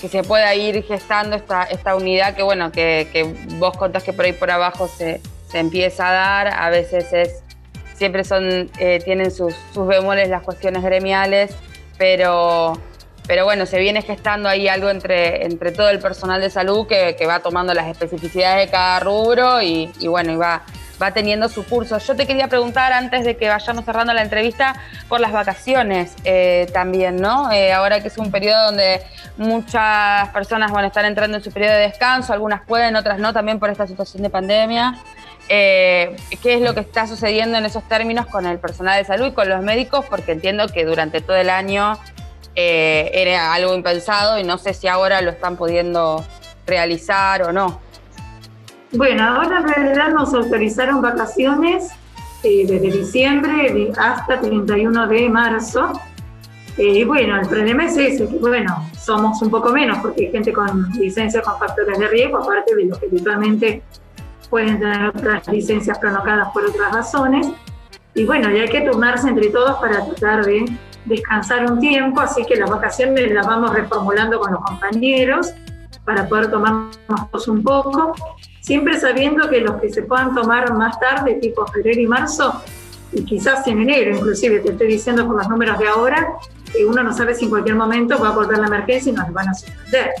que 0.00 0.08
se 0.08 0.22
pueda 0.22 0.54
ir 0.54 0.82
gestando 0.82 1.36
esta, 1.36 1.64
esta 1.64 1.94
unidad 1.94 2.34
que 2.34 2.42
bueno, 2.42 2.72
que, 2.72 3.08
que, 3.12 3.24
vos 3.58 3.76
contás 3.76 4.02
que 4.02 4.14
por 4.14 4.24
ahí 4.24 4.32
por 4.32 4.50
abajo 4.50 4.88
se, 4.88 5.20
se 5.46 5.58
empieza 5.58 6.08
a 6.08 6.12
dar, 6.12 6.48
a 6.48 6.70
veces 6.70 7.12
es, 7.12 7.42
siempre 7.94 8.24
son, 8.24 8.70
eh, 8.78 9.00
tienen 9.04 9.30
sus, 9.30 9.54
sus 9.74 9.86
bemoles 9.86 10.30
las 10.30 10.42
cuestiones 10.42 10.82
gremiales, 10.82 11.54
pero 11.98 12.78
pero 13.26 13.44
bueno, 13.44 13.66
se 13.66 13.78
viene 13.78 14.02
gestando 14.02 14.48
ahí 14.48 14.68
algo 14.68 14.90
entre, 14.90 15.44
entre 15.46 15.72
todo 15.72 15.88
el 15.90 16.00
personal 16.00 16.40
de 16.40 16.50
salud 16.50 16.86
que, 16.86 17.16
va 17.26 17.40
tomando 17.40 17.72
las 17.72 17.86
especificidades 17.86 18.66
de 18.66 18.70
cada 18.70 18.98
rubro 19.00 19.62
y, 19.62 19.92
bueno, 20.08 20.32
y 20.32 20.36
va, 20.36 20.62
va 21.00 21.12
teniendo 21.12 21.48
su 21.48 21.64
curso. 21.64 21.98
Yo 21.98 22.16
te 22.16 22.26
quería 22.26 22.48
preguntar 22.48 22.92
antes 22.92 23.24
de 23.24 23.36
que 23.36 23.48
vayamos 23.48 23.84
cerrando 23.84 24.12
la 24.12 24.22
entrevista 24.22 24.74
por 25.08 25.20
las 25.20 25.32
vacaciones 25.32 26.14
eh, 26.24 26.66
también, 26.72 27.16
¿no? 27.16 27.52
Eh, 27.52 27.72
ahora 27.72 28.00
que 28.00 28.08
es 28.08 28.18
un 28.18 28.32
periodo 28.32 28.66
donde 28.66 29.02
muchas 29.36 30.28
personas 30.30 30.72
van 30.72 30.84
a 30.84 30.88
estar 30.88 31.04
entrando 31.04 31.36
en 31.36 31.44
su 31.44 31.52
periodo 31.52 31.74
de 31.74 31.82
descanso, 31.82 32.32
algunas 32.32 32.62
pueden, 32.62 32.96
otras 32.96 33.20
no, 33.20 33.32
también 33.32 33.60
por 33.60 33.70
esta 33.70 33.86
situación 33.86 34.24
de 34.24 34.30
pandemia. 34.30 34.96
Eh, 35.48 36.16
¿Qué 36.42 36.54
es 36.54 36.62
lo 36.62 36.74
que 36.74 36.80
está 36.80 37.06
sucediendo 37.06 37.58
en 37.58 37.64
esos 37.64 37.82
términos 37.88 38.26
con 38.26 38.46
el 38.46 38.58
personal 38.58 38.98
de 38.98 39.04
salud 39.04 39.26
y 39.26 39.32
con 39.32 39.48
los 39.48 39.62
médicos? 39.62 40.04
Porque 40.08 40.32
entiendo 40.32 40.68
que 40.68 40.84
durante 40.84 41.20
todo 41.20 41.36
el 41.36 41.50
año 41.50 41.98
eh, 42.54 43.10
era 43.14 43.52
algo 43.54 43.74
impensado 43.74 44.38
y 44.38 44.44
no 44.44 44.58
sé 44.58 44.74
si 44.74 44.88
ahora 44.88 45.22
lo 45.22 45.30
están 45.30 45.56
pudiendo 45.56 46.24
realizar 46.66 47.42
o 47.42 47.52
no. 47.52 47.80
Bueno, 48.92 49.24
ahora 49.24 49.58
en 49.58 49.68
realidad 49.68 50.08
nos 50.10 50.34
autorizaron 50.34 51.00
vacaciones 51.00 51.90
eh, 52.42 52.66
desde 52.66 52.98
diciembre 52.98 53.90
hasta 53.96 54.40
31 54.40 55.06
de 55.06 55.28
marzo. 55.30 55.92
Eh, 56.76 56.98
y 56.98 57.04
bueno, 57.04 57.40
el 57.40 57.48
problema 57.48 57.84
es 57.84 57.96
ese, 57.96 58.24
bueno, 58.24 58.90
somos 58.98 59.40
un 59.42 59.50
poco 59.50 59.70
menos 59.70 59.98
porque 59.98 60.26
hay 60.26 60.32
gente 60.32 60.52
con 60.52 60.90
licencia 60.92 61.42
con 61.42 61.58
factores 61.58 61.98
de 61.98 62.08
riesgo, 62.08 62.38
aparte 62.38 62.74
de 62.74 62.86
los 62.86 62.98
que 62.98 63.06
habitualmente 63.06 63.82
pueden 64.50 64.78
tener 64.78 65.08
otras 65.08 65.48
licencias 65.48 65.98
prolongadas 65.98 66.48
por 66.52 66.64
otras 66.64 66.92
razones. 66.92 67.46
Y 68.14 68.24
bueno, 68.24 68.50
ya 68.50 68.62
hay 68.62 68.68
que 68.68 68.82
turnarse 68.82 69.28
entre 69.28 69.48
todos 69.48 69.78
para 69.78 70.04
tratar 70.04 70.44
de 70.44 70.66
descansar 71.04 71.70
un 71.70 71.80
tiempo, 71.80 72.20
así 72.20 72.44
que 72.44 72.56
las 72.56 72.70
vacaciones 72.70 73.32
las 73.32 73.46
vamos 73.46 73.72
reformulando 73.72 74.38
con 74.38 74.52
los 74.52 74.62
compañeros 74.62 75.52
para 76.04 76.28
poder 76.28 76.50
tomarnos 76.50 77.48
un 77.48 77.62
poco 77.62 78.14
siempre 78.62 78.98
sabiendo 78.98 79.50
que 79.50 79.60
los 79.60 79.80
que 79.80 79.90
se 79.90 80.02
puedan 80.02 80.34
tomar 80.34 80.72
más 80.72 80.98
tarde, 80.98 81.34
tipo 81.34 81.66
febrero 81.66 82.00
y 82.00 82.06
marzo, 82.06 82.62
y 83.12 83.24
quizás 83.24 83.66
en 83.66 83.82
enero, 83.82 84.16
inclusive 84.16 84.60
te 84.60 84.70
estoy 84.70 84.86
diciendo 84.86 85.26
por 85.26 85.36
los 85.36 85.48
números 85.48 85.78
de 85.78 85.88
ahora, 85.88 86.34
que 86.72 86.86
uno 86.86 87.02
no 87.02 87.12
sabe 87.12 87.34
si 87.34 87.44
en 87.44 87.50
cualquier 87.50 87.76
momento 87.76 88.18
va 88.18 88.28
a 88.28 88.32
volver 88.32 88.58
la 88.58 88.68
emergencia 88.68 89.12
y 89.12 89.14
nos 89.14 89.30
van 89.32 89.48
a 89.48 89.54
suspender. 89.54 90.12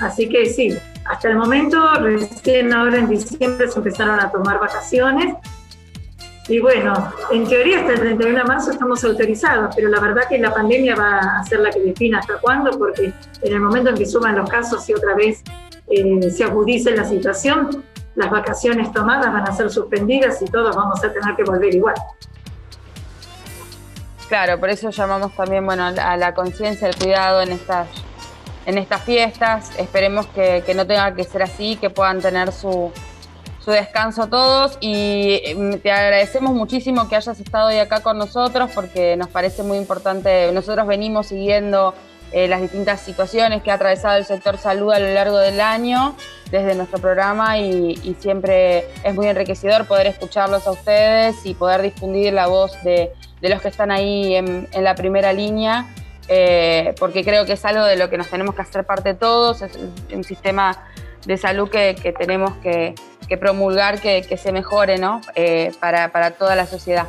Así 0.00 0.28
que 0.28 0.46
sí, 0.46 0.74
hasta 1.04 1.28
el 1.28 1.36
momento, 1.36 1.92
recién 1.94 2.72
ahora 2.72 2.98
en 2.98 3.08
diciembre 3.10 3.68
se 3.68 3.78
empezaron 3.78 4.18
a 4.18 4.30
tomar 4.30 4.58
vacaciones. 4.60 5.34
Y 6.50 6.58
bueno, 6.58 7.12
en 7.30 7.46
teoría 7.46 7.78
hasta 7.78 7.92
el 7.92 8.00
31 8.00 8.38
de 8.38 8.44
marzo 8.44 8.72
estamos 8.72 9.04
autorizados, 9.04 9.72
pero 9.76 9.88
la 9.88 10.00
verdad 10.00 10.22
que 10.28 10.36
la 10.36 10.52
pandemia 10.52 10.96
va 10.96 11.38
a 11.38 11.44
ser 11.44 11.60
la 11.60 11.70
que 11.70 11.78
defina 11.78 12.18
hasta 12.18 12.38
cuándo, 12.38 12.76
porque 12.76 13.12
en 13.42 13.52
el 13.52 13.60
momento 13.60 13.90
en 13.90 13.96
que 13.96 14.04
suban 14.04 14.34
los 14.34 14.50
casos 14.50 14.88
y 14.88 14.94
otra 14.94 15.14
vez 15.14 15.44
eh, 15.86 16.28
se 16.28 16.42
agudice 16.42 16.90
la 16.90 17.04
situación, 17.04 17.84
las 18.16 18.30
vacaciones 18.32 18.92
tomadas 18.92 19.32
van 19.32 19.48
a 19.48 19.52
ser 19.52 19.70
suspendidas 19.70 20.42
y 20.42 20.46
todos 20.46 20.74
vamos 20.74 20.98
a 21.04 21.12
tener 21.12 21.36
que 21.36 21.44
volver 21.44 21.72
igual. 21.72 21.94
Claro, 24.28 24.58
por 24.58 24.70
eso 24.70 24.90
llamamos 24.90 25.32
también 25.36 25.64
bueno, 25.64 25.84
a 25.84 26.16
la 26.16 26.34
conciencia, 26.34 26.88
al 26.88 26.96
cuidado 26.96 27.42
en 27.42 27.52
estas, 27.52 27.86
en 28.66 28.76
estas 28.76 29.02
fiestas. 29.02 29.70
Esperemos 29.78 30.26
que, 30.26 30.64
no 30.74 30.84
tenga 30.84 31.14
que 31.14 31.22
ser 31.22 31.44
así, 31.44 31.76
que 31.76 31.90
puedan 31.90 32.20
tener 32.20 32.50
su, 32.50 32.90
su 33.64 33.70
descanso 33.70 34.28
todos 34.28 34.78
y 34.80 35.40
mm, 35.56 35.74
te 35.76 35.92
agradecemos 35.92 36.52
muchísimo 36.52 37.08
que 37.08 37.16
hayas 37.16 37.38
estado 37.40 37.68
hoy 37.68 37.78
acá 37.78 38.00
con 38.00 38.18
nosotros 38.18 38.70
porque 38.74 39.16
nos 39.16 39.28
parece 39.28 39.62
muy 39.62 39.78
importante. 39.78 40.50
Nosotros 40.52 40.86
venimos 40.86 41.26
siguiendo 41.26 41.94
eh, 42.32 42.46
las 42.46 42.60
distintas 42.60 43.00
situaciones 43.00 43.62
que 43.62 43.70
ha 43.70 43.74
atravesado 43.74 44.16
el 44.16 44.24
sector 44.24 44.56
salud 44.56 44.92
a 44.92 45.00
lo 45.00 45.12
largo 45.12 45.38
del 45.38 45.60
año 45.60 46.14
desde 46.50 46.76
nuestro 46.76 47.00
programa 47.00 47.58
y, 47.58 48.16
siempre 48.20 48.86
es 49.02 49.14
muy 49.14 49.26
enriquecedor 49.26 49.86
poder 49.86 50.06
escucharlos 50.06 50.66
a 50.66 50.72
ustedes 50.72 51.44
y 51.44 51.54
poder 51.54 51.82
difundir 51.82 52.32
la 52.32 52.46
voz 52.46 52.72
de, 52.82 53.12
los 53.40 53.60
que 53.60 53.68
están 53.68 53.90
ahí 53.90 54.34
en, 54.34 54.68
la 54.72 54.94
primera 54.94 55.32
línea, 55.32 55.86
eh, 56.28 56.94
porque 56.98 57.24
creo 57.24 57.46
que 57.46 57.54
es 57.54 57.64
algo 57.64 57.84
de 57.84 57.96
lo 57.96 58.10
que 58.10 58.18
nos 58.18 58.28
tenemos 58.28 58.54
que 58.54 58.62
hacer 58.62 58.84
parte 58.84 59.14
todos, 59.14 59.62
es 59.62 59.78
un 60.12 60.24
sistema 60.24 60.84
de 61.26 61.36
salud 61.36 61.68
que, 61.68 62.14
tenemos 62.18 62.52
que, 62.62 62.94
promulgar, 63.36 64.00
que, 64.00 64.36
se 64.36 64.52
mejore 64.52 64.98
¿no? 64.98 65.20
Eh, 65.34 65.72
para, 65.80 66.10
para 66.10 66.32
toda 66.32 66.54
la 66.54 66.66
sociedad. 66.66 67.06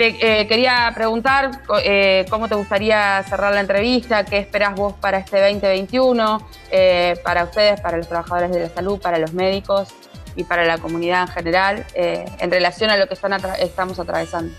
Te 0.00 0.16
eh, 0.40 0.46
quería 0.46 0.90
preguntar 0.94 1.50
eh, 1.84 2.24
cómo 2.30 2.48
te 2.48 2.54
gustaría 2.54 3.22
cerrar 3.24 3.52
la 3.52 3.60
entrevista, 3.60 4.24
qué 4.24 4.38
esperas 4.38 4.74
vos 4.74 4.94
para 4.94 5.18
este 5.18 5.38
2021, 5.38 6.40
eh, 6.70 7.20
para 7.22 7.44
ustedes, 7.44 7.82
para 7.82 7.98
los 7.98 8.08
trabajadores 8.08 8.50
de 8.50 8.60
la 8.60 8.68
salud, 8.70 8.98
para 8.98 9.18
los 9.18 9.34
médicos 9.34 9.88
y 10.36 10.44
para 10.44 10.64
la 10.64 10.78
comunidad 10.78 11.24
en 11.24 11.28
general, 11.28 11.86
en 11.94 12.50
relación 12.50 12.88
a 12.88 12.96
lo 12.96 13.08
que 13.08 13.12
están 13.12 13.34
estamos 13.58 13.98
atravesando. 13.98 14.54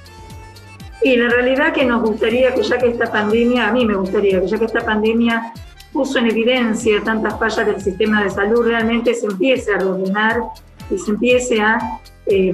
Y 1.02 1.16
la 1.16 1.28
realidad 1.28 1.74
que 1.74 1.86
nos 1.86 2.04
gustaría 2.04 2.54
que 2.54 2.62
ya 2.62 2.78
que 2.78 2.89
esta 2.89 3.12
pandemia, 3.12 3.68
a 3.68 3.72
mí 3.72 3.84
me 3.84 3.95
gustaría 3.95 4.41
que 4.41 4.47
ya 4.47 4.60
que 4.60 4.66
esta 4.66 4.82
pandemia 4.82 5.54
puso 5.91 6.20
en 6.20 6.28
evidencia 6.28 7.02
tantas 7.04 7.39
fallas 7.39 7.66
del 7.66 7.82
sistema 7.82 8.24
de 8.24 8.30
salud, 8.30 8.68
realmente 8.68 9.16
se 9.16 9.26
empiece 9.26 9.74
a 9.74 9.78
ordenar 9.78 10.41
y 10.91 10.97
se 10.97 11.11
empiece 11.11 11.61
a 11.61 11.79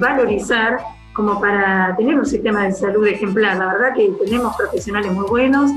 valorizar 0.00 0.78
como 1.18 1.40
para 1.40 1.96
tener 1.96 2.16
un 2.16 2.24
sistema 2.24 2.64
de 2.64 2.72
salud 2.72 3.04
ejemplar. 3.06 3.56
La 3.56 3.66
verdad 3.66 3.92
que 3.92 4.08
tenemos 4.24 4.54
profesionales 4.56 5.12
muy 5.12 5.26
buenos, 5.26 5.72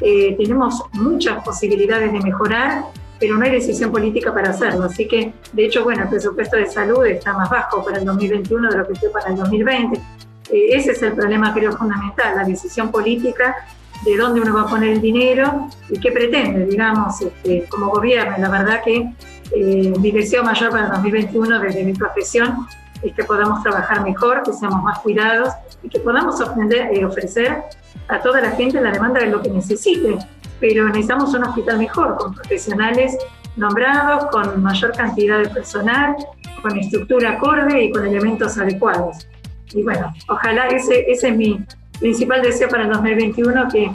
eh, 0.00 0.36
tenemos 0.38 0.80
muchas 0.92 1.42
posibilidades 1.42 2.12
de 2.12 2.20
mejorar, 2.20 2.84
pero 3.18 3.36
no 3.36 3.44
hay 3.44 3.50
decisión 3.50 3.90
política 3.90 4.32
para 4.32 4.50
hacerlo. 4.50 4.84
Así 4.84 5.08
que, 5.08 5.32
de 5.52 5.66
hecho, 5.66 5.82
bueno, 5.82 6.04
el 6.04 6.08
presupuesto 6.08 6.56
de 6.56 6.66
salud 6.66 7.04
está 7.04 7.32
más 7.32 7.50
bajo 7.50 7.84
para 7.84 7.98
el 7.98 8.04
2021 8.04 8.70
de 8.70 8.78
lo 8.78 8.86
que 8.86 8.94
fue 8.94 9.08
para 9.10 9.30
el 9.30 9.36
2020. 9.36 9.96
Eh, 9.96 10.68
ese 10.70 10.92
es 10.92 11.02
el 11.02 11.14
problema, 11.14 11.52
creo, 11.52 11.72
fundamental, 11.72 12.36
la 12.36 12.44
decisión 12.44 12.92
política 12.92 13.56
de 14.04 14.16
dónde 14.16 14.40
uno 14.40 14.54
va 14.54 14.62
a 14.62 14.66
poner 14.66 14.90
el 14.90 15.00
dinero 15.00 15.68
y 15.88 15.98
qué 15.98 16.12
pretende, 16.12 16.66
digamos, 16.66 17.20
este, 17.22 17.64
como 17.68 17.88
gobierno. 17.88 18.36
La 18.38 18.50
verdad 18.50 18.82
que 18.84 19.10
eh, 19.54 19.92
mi 19.98 20.10
deseo 20.10 20.42
mayor 20.42 20.70
para 20.70 20.84
el 20.86 20.92
2021 20.92 21.60
desde 21.60 21.84
mi 21.84 21.92
profesión 21.92 22.66
es 23.02 23.12
que 23.14 23.24
podamos 23.24 23.62
trabajar 23.62 24.02
mejor, 24.02 24.42
que 24.42 24.52
seamos 24.52 24.82
más 24.82 24.98
cuidados 25.00 25.52
y 25.82 25.88
que 25.88 26.00
podamos 26.00 26.40
eh, 26.40 27.04
ofrecer 27.04 27.62
a 28.08 28.20
toda 28.20 28.40
la 28.40 28.52
gente 28.52 28.80
la 28.80 28.90
demanda 28.90 29.20
de 29.20 29.26
lo 29.26 29.42
que 29.42 29.50
necesite. 29.50 30.18
Pero 30.60 30.86
necesitamos 30.86 31.34
un 31.34 31.44
hospital 31.44 31.78
mejor, 31.78 32.16
con 32.16 32.34
profesionales 32.34 33.16
nombrados, 33.56 34.26
con 34.30 34.62
mayor 34.62 34.92
cantidad 34.92 35.38
de 35.38 35.48
personal, 35.48 36.16
con 36.62 36.78
estructura 36.78 37.32
acorde 37.32 37.84
y 37.84 37.92
con 37.92 38.06
elementos 38.06 38.56
adecuados. 38.58 39.26
Y 39.72 39.82
bueno, 39.82 40.12
ojalá 40.28 40.68
ese, 40.68 41.10
ese 41.10 41.28
es 41.28 41.36
mi 41.36 41.64
principal 42.00 42.42
deseo 42.42 42.68
para 42.68 42.84
el 42.84 42.90
2021, 42.90 43.68
que, 43.68 43.90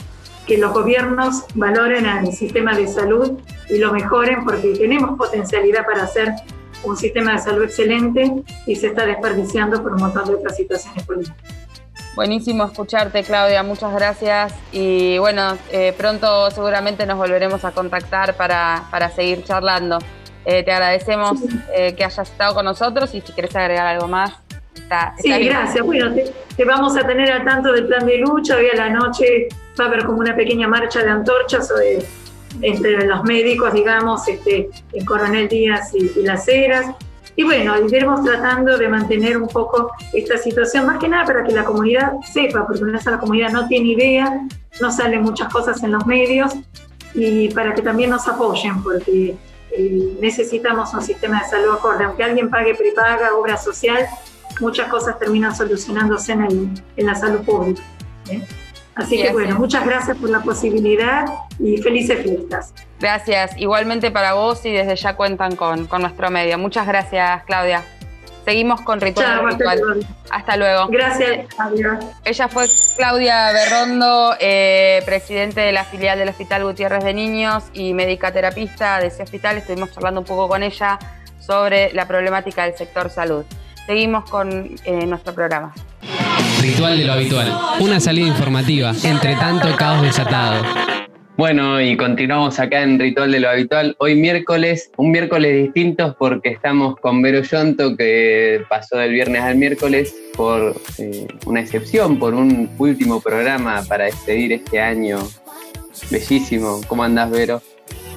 que 0.48 0.58
los 0.58 0.74
gobiernos 0.74 1.46
valoren 1.56 2.06
al 2.06 2.32
sistema 2.34 2.76
de 2.76 2.88
salud 2.88 3.39
y 3.70 3.78
lo 3.78 3.92
mejoren 3.94 4.44
porque 4.44 4.74
tenemos 4.74 5.18
potencialidad 5.18 5.86
para 5.86 6.04
hacer 6.04 6.34
un 6.84 6.98
sistema 6.98 7.34
de 7.34 7.39
salud 7.39 7.64
excelente 7.64 8.32
y 8.66 8.76
se 8.76 8.88
está 8.88 9.06
desperdiciando 9.06 9.82
por 9.82 9.94
un 9.94 10.02
montón 10.02 10.26
de 10.26 10.36
otras 10.36 10.56
situaciones 10.56 11.04
políticas. 11.04 11.38
Buenísimo 12.16 12.66
escucharte, 12.66 13.24
Claudia. 13.24 13.64
Muchas 13.64 13.94
gracias. 13.94 14.54
Y 14.72 15.18
bueno, 15.20 15.58
eh, 15.72 15.94
pronto 15.98 16.52
seguramente 16.52 17.06
nos 17.06 17.18
volveremos 17.18 17.64
a 17.64 17.72
contactar 17.72 18.36
para, 18.36 18.84
para 18.92 19.10
seguir 19.10 19.44
charlando. 19.46 19.98
Eh, 20.44 20.64
te 20.64 20.72
agradecemos 20.72 21.39
eh, 21.74 21.94
que 21.96 22.04
hayas 22.04 22.30
estado 22.30 22.56
con 22.56 22.66
nosotros 22.66 23.14
y 23.14 23.22
si 23.22 23.32
quieres 23.32 23.56
agregar 23.56 23.88
algo 23.88 24.08
más. 24.08 24.34
Está, 24.76 25.14
sí, 25.20 25.30
gracias. 25.46 25.86
Bueno, 25.86 26.14
te, 26.14 26.66
vamos 26.66 26.98
a 26.98 27.06
tener 27.06 27.32
al 27.32 27.46
tanto 27.46 27.72
del 27.72 27.88
plan 27.88 28.06
de 28.06 28.18
lucha. 28.18 28.58
Hoy 28.58 28.68
a 28.74 28.76
la 28.76 28.89
noche 28.89 29.48
va 29.80 29.86
a 29.86 29.88
haber 29.88 30.06
como 30.06 30.20
una 30.20 30.36
pequeña 30.36 30.68
marcha 30.68 31.04
de 31.04 31.10
antorchas 31.10 31.72
entre 32.62 33.06
los 33.06 33.24
médicos, 33.24 33.74
digamos, 33.74 34.28
este, 34.28 34.70
en 34.94 35.06
Coronel 35.06 35.48
Díaz 35.48 35.94
y, 35.94 36.22
Las 36.24 36.48
Heras. 36.48 36.96
Y 37.36 37.44
bueno, 37.44 37.74
iremos 37.88 38.24
tratando 38.24 38.78
de 38.78 38.90
mantener 38.90 39.38
un 39.38 39.48
poco 39.48 39.92
esta 40.14 40.38
situación, 40.38 40.86
más 40.86 40.98
que 41.00 41.08
nada 41.08 41.26
para 41.26 41.44
que 41.44 41.54
la 41.54 41.64
comunidad 41.64 42.14
sepa, 42.32 42.68
porque 42.68 42.84
una 42.84 42.94
vez 42.94 43.06
la 43.06 43.20
comunidad 43.20 43.52
no 43.52 43.68
tiene 43.68 43.90
idea, 43.90 44.48
no 44.82 44.92
salen 44.92 45.24
muchas 45.24 45.52
cosas 45.52 45.82
en 45.82 45.94
los 45.94 46.06
medios, 46.06 46.54
y 47.14 47.50
para 47.50 47.74
que 47.74 47.82
también 47.82 48.10
nos 48.10 48.28
apoyen, 48.28 48.84
porque 48.84 49.38
eh, 49.72 50.18
necesitamos 50.20 50.94
un 50.94 51.02
sistema 51.02 51.42
de 51.42 51.50
salud 51.50 51.74
acorde. 51.74 52.04
Aunque 52.04 52.24
alguien 52.24 52.50
pague 52.50 52.76
prepaga, 52.76 53.34
obra 53.34 53.58
social, 53.58 54.06
muchas 54.60 54.90
cosas 54.90 55.18
terminan 55.18 55.56
solucionándose 55.56 56.34
en, 56.34 56.74
en 56.98 57.06
la 57.06 57.16
salud 57.16 57.42
pública. 57.42 57.82
¿eh? 58.30 58.46
Así 58.96 59.22
que 59.22 59.32
bueno, 59.32 59.58
muchas 59.58 59.86
gracias 59.86 60.18
por 60.18 60.30
la 60.30 60.42
posibilidad 60.42 61.26
y 61.60 61.78
felices 61.78 62.24
fiestas. 62.24 62.74
Gracias, 63.00 63.58
igualmente 63.58 64.12
para 64.12 64.34
vos 64.34 64.66
y 64.66 64.72
desde 64.72 64.96
ya 64.96 65.16
cuentan 65.16 65.56
con, 65.56 65.88
nuestro 66.00 66.30
medio. 66.30 66.58
Muchas 66.58 66.86
gracias, 66.86 67.44
Claudia. 67.46 67.84
Seguimos 68.44 68.82
con 68.82 69.00
Ritual 69.00 69.46
Ritual. 69.52 70.06
Hasta 70.32 70.58
luego. 70.58 70.88
Gracias, 70.88 71.48
adiós. 71.58 72.04
Ella 72.26 72.48
fue 72.48 72.66
Claudia 72.98 73.52
Berrondo, 73.52 74.36
eh, 74.39 75.04
presidente 75.06 75.62
de 75.62 75.72
la 75.72 75.84
filial 75.84 76.18
del 76.18 76.30
Hospital 76.30 76.64
Gutiérrez 76.64 77.04
de 77.04 77.14
Niños 77.14 77.66
y 77.74 77.94
médica 77.94 78.32
terapista 78.34 79.00
de 79.00 79.08
ese 79.08 79.24
hospital. 79.24 79.58
Estuvimos 79.58 79.96
hablando 79.96 80.22
un 80.22 80.26
poco 80.26 80.48
con 80.48 80.64
ella 80.64 80.98
sobre 81.39 81.94
la 81.94 82.08
problemática 82.08 82.64
del 82.64 82.76
sector 82.76 83.10
salud. 83.10 83.46
Seguimos 83.86 84.30
con 84.30 84.76
eh, 84.86 85.06
nuestro 85.06 85.34
programa. 85.34 85.74
Ritual 86.62 86.98
de 86.98 87.06
lo 87.06 87.14
habitual. 87.14 87.58
Una 87.80 88.00
salida 88.00 88.28
informativa, 88.28 88.94
entre 89.04 89.36
tanto 89.36 89.76
caos 89.76 90.02
desatado. 90.02 90.64
Bueno, 91.38 91.82
y 91.82 91.98
continuamos 91.98 92.60
acá 92.60 92.84
en 92.84 93.00
Ritual 93.00 93.32
de 93.32 93.39
lo 93.39 93.50
Habitual. 93.50 93.96
Hoy 93.98 94.16
miércoles, 94.16 94.92
un 94.98 95.12
miércoles 95.12 95.64
distinto 95.64 96.16
porque 96.20 96.50
estamos 96.50 96.98
con 96.98 97.22
Vero 97.22 97.42
Yonto, 97.42 97.98
que 97.98 98.62
pasó 98.70 98.98
del 98.98 99.12
viernes 99.14 99.42
al 99.42 99.56
miércoles 99.56 100.14
por 100.36 100.76
eh, 101.00 101.28
una 101.46 101.62
excepción, 101.62 102.20
por 102.20 102.36
un 102.36 102.70
último 102.78 103.22
programa 103.22 103.82
para 103.88 104.06
despedir 104.06 104.54
este 104.54 104.80
año. 104.80 105.20
Bellísimo. 106.12 106.82
¿Cómo 106.88 107.04
andás, 107.04 107.32
Vero? 107.32 107.62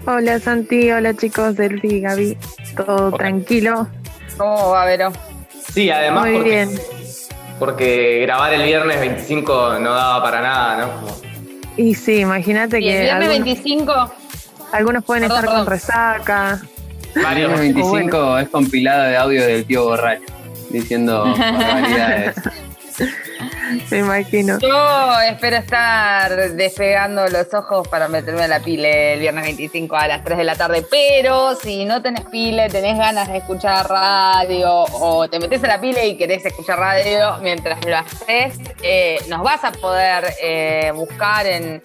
Hola, 0.06 0.38
Santi. 0.38 0.90
Hola, 0.90 1.14
chicos 1.14 1.56
del 1.56 1.80
Gaby. 1.80 2.36
todo 2.76 3.12
tranquilo. 3.12 3.88
¿Cómo 4.36 4.70
va, 4.70 4.84
Vero? 4.84 5.12
Sí, 5.72 5.88
además 5.88 6.26
Muy 6.26 6.34
porque, 6.34 6.50
bien. 6.50 6.68
Porque 7.58 8.20
grabar 8.22 8.52
el 8.54 8.62
viernes 8.64 9.00
25 9.00 9.78
no 9.80 9.90
daba 9.94 10.22
para 10.22 10.40
nada, 10.40 10.76
¿no? 10.86 11.00
Como- 11.00 11.16
Y 11.76 11.94
sí, 11.94 12.20
imagínate 12.20 12.80
Y 12.80 12.88
el 12.88 12.94
que 12.94 13.00
viernes 13.02 13.28
algunos, 13.28 13.44
25, 13.44 14.12
algunos 14.72 15.04
pueden 15.04 15.22
Perdón, 15.24 15.36
estar 15.38 15.44
perdón. 15.50 15.64
con 15.64 15.72
resaca. 15.72 16.60
Varios. 17.22 17.52
El 17.54 17.58
25 17.74 18.38
es 18.38 18.48
compilado 18.48 19.04
de 19.04 19.16
audio 19.16 19.46
del 19.46 19.64
tío 19.64 19.84
borracho, 19.84 20.22
diciendo 20.70 21.24
barbaridades. 21.38 22.34
Me 23.90 23.98
imagino. 23.98 24.58
yo 24.60 25.20
espero 25.20 25.56
estar 25.56 26.52
despegando 26.52 27.26
los 27.28 27.52
ojos 27.52 27.88
para 27.88 28.08
meterme 28.08 28.42
a 28.42 28.48
la 28.48 28.60
pile 28.60 29.14
el 29.14 29.20
viernes 29.20 29.44
25 29.44 29.96
a 29.96 30.08
las 30.08 30.24
3 30.24 30.38
de 30.38 30.44
la 30.44 30.56
tarde. 30.56 30.86
Pero 30.88 31.54
si 31.56 31.84
no 31.84 32.02
tenés 32.02 32.24
pile, 32.26 32.68
tenés 32.68 32.98
ganas 32.98 33.28
de 33.28 33.38
escuchar 33.38 33.88
radio 33.88 34.84
o 34.92 35.28
te 35.28 35.38
metes 35.38 35.62
a 35.64 35.68
la 35.68 35.80
pile 35.80 36.06
y 36.06 36.16
querés 36.16 36.44
escuchar 36.44 36.78
radio 36.78 37.38
mientras 37.42 37.84
lo 37.84 37.96
haces, 37.96 38.58
eh, 38.82 39.18
nos 39.28 39.42
vas 39.42 39.64
a 39.64 39.72
poder 39.72 40.24
eh, 40.40 40.92
buscar 40.94 41.46
en, 41.46 41.82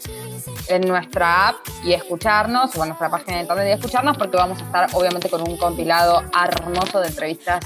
en 0.68 0.82
nuestra 0.88 1.50
app 1.50 1.56
y 1.84 1.94
escucharnos, 1.94 2.76
o 2.76 2.84
en 2.84 2.90
nuestra 2.90 3.10
página 3.10 3.38
de 3.38 3.42
internet 3.44 3.68
y 3.68 3.72
escucharnos, 3.72 4.18
porque 4.18 4.38
vamos 4.38 4.62
a 4.62 4.66
estar 4.66 4.90
obviamente 4.94 5.30
con 5.30 5.42
un 5.42 5.58
compilado 5.58 6.24
hermoso 6.34 7.00
de 7.00 7.08
entrevistas 7.08 7.60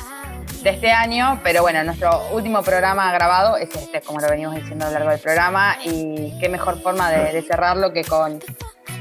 de 0.64 0.70
este 0.70 0.92
año, 0.92 1.40
pero 1.44 1.62
bueno, 1.62 1.84
nuestro 1.84 2.30
último 2.32 2.64
programa 2.64 3.12
grabado 3.12 3.58
es 3.58 3.76
este, 3.76 4.02
como 4.02 4.20
lo 4.20 4.30
venimos 4.30 4.56
diciendo 4.56 4.86
a 4.86 4.88
lo 4.88 4.94
largo 4.94 5.10
del 5.10 5.20
programa, 5.20 5.78
y 5.84 6.34
qué 6.40 6.50
mejor 6.50 6.82
forma 6.82 7.12
de, 7.12 7.34
de 7.34 7.42
cerrarlo 7.42 7.92
que 7.92 8.04
con 8.04 8.40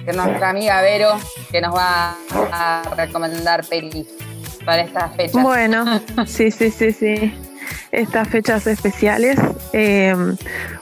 que 0.05 0.13
nuestra 0.13 0.51
amiga 0.51 0.83
Vero, 0.83 1.19
que 1.51 1.61
nos 1.61 1.75
va 1.75 2.17
a 2.53 2.83
recomendar 2.97 3.65
pelis 3.67 4.09
para 4.65 4.83
estas 4.83 5.15
fechas. 5.15 5.43
Bueno, 5.43 6.01
sí, 6.27 6.51
sí, 6.51 6.71
sí, 6.71 6.93
sí. 6.93 7.35
Estas 7.93 8.29
fechas 8.29 8.67
especiales. 8.67 9.39
Eh, 9.73 10.15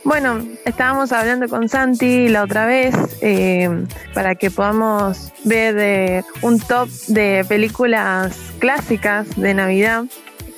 bueno, 0.05 0.43
estábamos 0.65 1.13
hablando 1.13 1.49
con 1.49 1.69
Santi 1.69 2.29
la 2.29 2.45
otra 2.45 2.67
vez 2.67 2.95
eh, 3.21 3.69
para 4.15 4.35
que 4.35 4.51
podamos 4.51 5.33
ver 5.45 5.77
eh, 5.79 6.23
un 6.43 6.59
top 6.59 6.89
de 7.09 7.45
películas 7.49 8.37
clásicas 8.59 9.37
de 9.37 9.55
Navidad. 9.55 10.05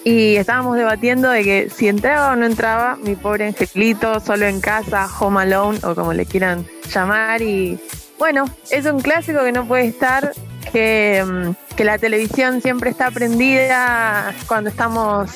Y 0.04 0.36
estábamos 0.36 0.76
debatiendo 0.76 1.30
de 1.30 1.44
que 1.44 1.70
si 1.70 1.88
entraba 1.88 2.32
o 2.32 2.36
no 2.36 2.44
entraba 2.46 2.96
mi 2.96 3.14
pobre 3.14 3.46
angelito, 3.46 4.18
solo 4.20 4.46
en 4.46 4.60
casa, 4.60 5.08
home 5.20 5.42
alone 5.42 5.78
o 5.84 5.94
como 5.94 6.12
le 6.12 6.26
quieran 6.26 6.66
llamar. 6.92 7.40
Y 7.42 7.78
bueno, 8.18 8.46
es 8.70 8.86
un 8.86 9.00
clásico 9.00 9.44
que 9.44 9.52
no 9.52 9.66
puede 9.66 9.86
estar, 9.86 10.32
que, 10.72 11.24
mm, 11.24 11.74
que 11.76 11.84
la 11.84 11.98
televisión 11.98 12.60
siempre 12.60 12.90
está 12.90 13.10
prendida 13.10 14.34
cuando 14.48 14.70
estamos 14.70 15.30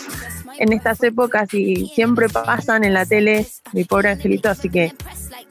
en 0.58 0.72
estas 0.72 1.02
épocas 1.02 1.52
y 1.54 1.86
siempre 1.94 2.28
pasan 2.28 2.84
en 2.84 2.94
la 2.94 3.04
tele 3.06 3.46
mi 3.72 3.84
pobre 3.84 4.10
angelito, 4.10 4.48
así 4.48 4.68
que 4.70 4.92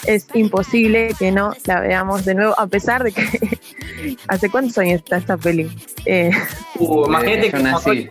es 0.05 0.27
imposible 0.33 1.13
que 1.17 1.31
no 1.31 1.53
la 1.65 1.79
veamos 1.81 2.25
de 2.25 2.35
nuevo, 2.35 2.53
a 2.59 2.67
pesar 2.67 3.03
de 3.03 3.11
que 3.11 3.23
hace 4.27 4.49
cuántos 4.49 4.77
años 4.77 5.01
está 5.01 5.17
esta 5.17 5.37
peli. 5.37 5.69
Eh, 6.05 6.31
Uh, 6.77 7.05
imagínate, 7.07 7.51
que. 7.51 7.57
Macaulay 7.57 8.09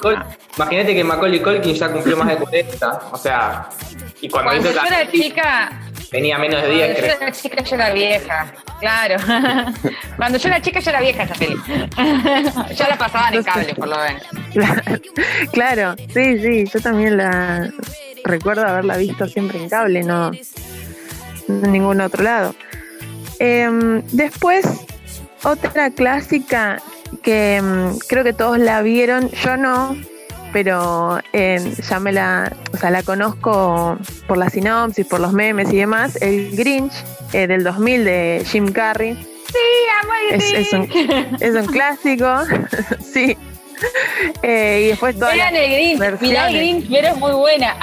imagínate 0.56 0.94
que 0.94 1.04
Macaulay 1.04 1.42
Culkin 1.42 1.74
ya 1.74 1.92
cumplió 1.92 2.16
más 2.16 2.28
de 2.28 2.36
40. 2.38 3.02
O 3.12 3.18
sea, 3.18 3.68
y 4.22 4.28
cuando 4.30 4.50
Cuando 4.52 4.70
hizo 4.70 4.80
yo 4.80 4.82
la- 4.90 5.00
era 5.02 5.10
chica, 5.10 5.80
tenía 6.14 6.38
menos 6.38 6.62
de 6.62 6.68
cuando 6.68 6.84
10, 6.84 6.96
yo 6.96 7.02
creo. 7.02 7.16
era 7.20 7.32
chica 7.32 7.62
yo 7.64 7.74
era 7.74 7.92
vieja, 7.92 8.54
claro. 8.78 9.16
Cuando 10.16 10.38
yo 10.38 10.48
era 10.48 10.62
chica 10.62 10.78
yo 10.78 10.90
era 10.90 11.00
vieja 11.00 11.24
esa 11.24 11.34
peli. 11.34 11.56
ya 12.76 12.88
la 12.88 12.96
pasaban 12.96 13.34
en 13.34 13.42
cable, 13.42 13.74
por 13.74 13.88
lo 13.88 13.96
menos. 13.98 14.22
Claro, 14.52 14.82
claro, 15.52 15.94
sí, 16.14 16.38
sí, 16.38 16.70
yo 16.72 16.80
también 16.80 17.16
la 17.16 17.68
recuerdo 18.22 18.64
haberla 18.64 18.96
visto 18.96 19.26
siempre 19.26 19.60
en 19.60 19.68
cable, 19.68 20.04
no 20.04 20.30
en 21.48 21.72
ningún 21.72 22.00
otro 22.00 22.22
lado. 22.22 22.54
Em, 23.40 24.00
después, 24.12 24.64
otra 25.42 25.90
clásica 25.90 26.80
que 27.24 27.56
em, 27.56 27.98
creo 28.08 28.22
que 28.22 28.32
todos 28.32 28.60
la 28.60 28.82
vieron, 28.82 29.30
yo 29.30 29.56
no, 29.56 29.96
pero 30.54 31.18
em, 31.32 31.74
ya 31.74 31.98
me 31.98 32.12
la, 32.12 32.56
o 32.72 32.76
sea, 32.76 32.90
la 32.90 33.02
conozco 33.02 33.98
por 34.28 34.38
la 34.38 34.48
sinopsis, 34.48 35.04
por 35.04 35.18
los 35.18 35.32
memes 35.32 35.72
y 35.72 35.78
demás, 35.78 36.16
el 36.22 36.56
Grinch 36.56 36.92
eh, 37.32 37.48
del 37.48 37.64
2000 37.64 38.04
de 38.04 38.46
Jim 38.46 38.70
Carrey. 38.70 39.18
Es, 40.30 40.52
es 40.52 40.72
un, 40.72 40.88
es 41.40 41.54
un 41.56 41.66
clásico, 41.66 42.32
sí. 43.12 43.36
Eh, 44.42 44.82
y 44.84 44.88
después 44.90 45.18
todas 45.18 45.34
Vean 45.34 45.56
el 45.56 45.72
Grinch, 45.72 46.20
mirá 46.20 46.48
el. 46.48 46.56
Grinch, 46.56 46.88
pero 46.88 47.08
es 47.08 47.16
muy 47.16 47.32
buena. 47.32 47.74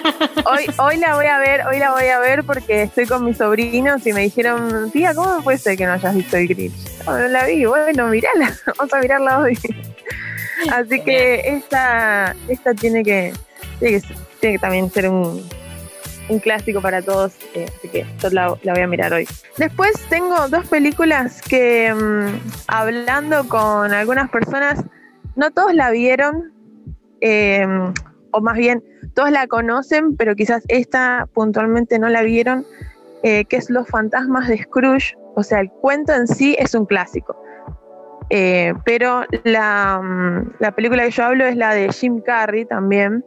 Hoy, 0.46 0.66
hoy 0.78 0.96
la 0.96 1.16
voy 1.16 1.26
a 1.26 1.38
ver, 1.38 1.66
hoy 1.66 1.78
la 1.78 1.92
voy 1.92 2.06
a 2.06 2.18
ver 2.20 2.42
porque 2.44 2.84
estoy 2.84 3.04
con 3.04 3.26
mis 3.26 3.36
sobrinos 3.36 4.06
y 4.06 4.14
me 4.14 4.22
dijeron, 4.22 4.90
tía, 4.90 5.14
¿cómo 5.14 5.42
puede 5.42 5.58
ser 5.58 5.76
que 5.76 5.84
no 5.84 5.92
hayas 5.92 6.14
visto 6.14 6.38
el 6.38 6.48
Grinch? 6.48 7.04
No, 7.04 7.18
no 7.18 7.28
la 7.28 7.44
vi, 7.44 7.66
bueno, 7.66 8.06
mirala, 8.06 8.56
vamos 8.78 8.94
a 8.94 8.98
mirarla 8.98 9.38
hoy. 9.40 9.58
Así 10.72 11.00
que 11.00 11.56
esta, 11.56 12.34
esta 12.48 12.74
tiene 12.74 13.02
que, 13.02 13.32
tiene 13.78 14.00
que, 14.00 14.06
tiene 14.40 14.56
que 14.56 14.58
también 14.60 14.90
ser 14.90 15.08
un, 15.08 15.42
un 16.28 16.38
clásico 16.38 16.80
para 16.80 17.02
todos, 17.02 17.34
eh, 17.54 17.66
así 17.76 17.88
que 17.88 18.06
yo 18.20 18.30
la, 18.30 18.56
la 18.62 18.72
voy 18.72 18.82
a 18.82 18.86
mirar 18.86 19.12
hoy. 19.12 19.26
Después 19.58 19.92
tengo 20.08 20.48
dos 20.48 20.66
películas 20.66 21.42
que 21.42 21.92
mm, 21.92 22.38
hablando 22.68 23.48
con 23.48 23.92
algunas 23.92 24.30
personas, 24.30 24.82
no 25.36 25.50
todos 25.50 25.74
la 25.74 25.90
vieron, 25.90 26.52
eh, 27.20 27.66
o 28.30 28.40
más 28.40 28.56
bien 28.56 28.82
todos 29.14 29.30
la 29.30 29.46
conocen, 29.46 30.16
pero 30.16 30.34
quizás 30.34 30.64
esta 30.68 31.28
puntualmente 31.32 31.98
no 31.98 32.08
la 32.08 32.22
vieron, 32.22 32.66
eh, 33.22 33.44
que 33.44 33.56
es 33.56 33.70
Los 33.70 33.88
fantasmas 33.88 34.48
de 34.48 34.62
Scrooge. 34.62 35.16
O 35.36 35.42
sea, 35.42 35.60
el 35.60 35.70
cuento 35.70 36.12
en 36.12 36.26
sí 36.26 36.56
es 36.58 36.74
un 36.74 36.86
clásico. 36.86 37.36
Eh, 38.30 38.74
pero 38.84 39.22
la, 39.44 40.00
mm, 40.02 40.54
la 40.58 40.72
película 40.72 41.04
que 41.04 41.10
yo 41.10 41.24
hablo 41.24 41.44
es 41.44 41.56
la 41.56 41.74
de 41.74 41.92
Jim 41.92 42.20
Carrey 42.20 42.64
también, 42.64 43.24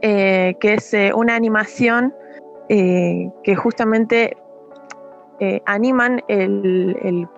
eh, 0.00 0.56
que 0.60 0.74
es 0.74 0.94
eh, 0.94 1.12
una 1.14 1.34
animación 1.36 2.14
que 2.68 3.54
justamente 3.54 4.34
animan 5.66 6.22
el- 6.28 7.28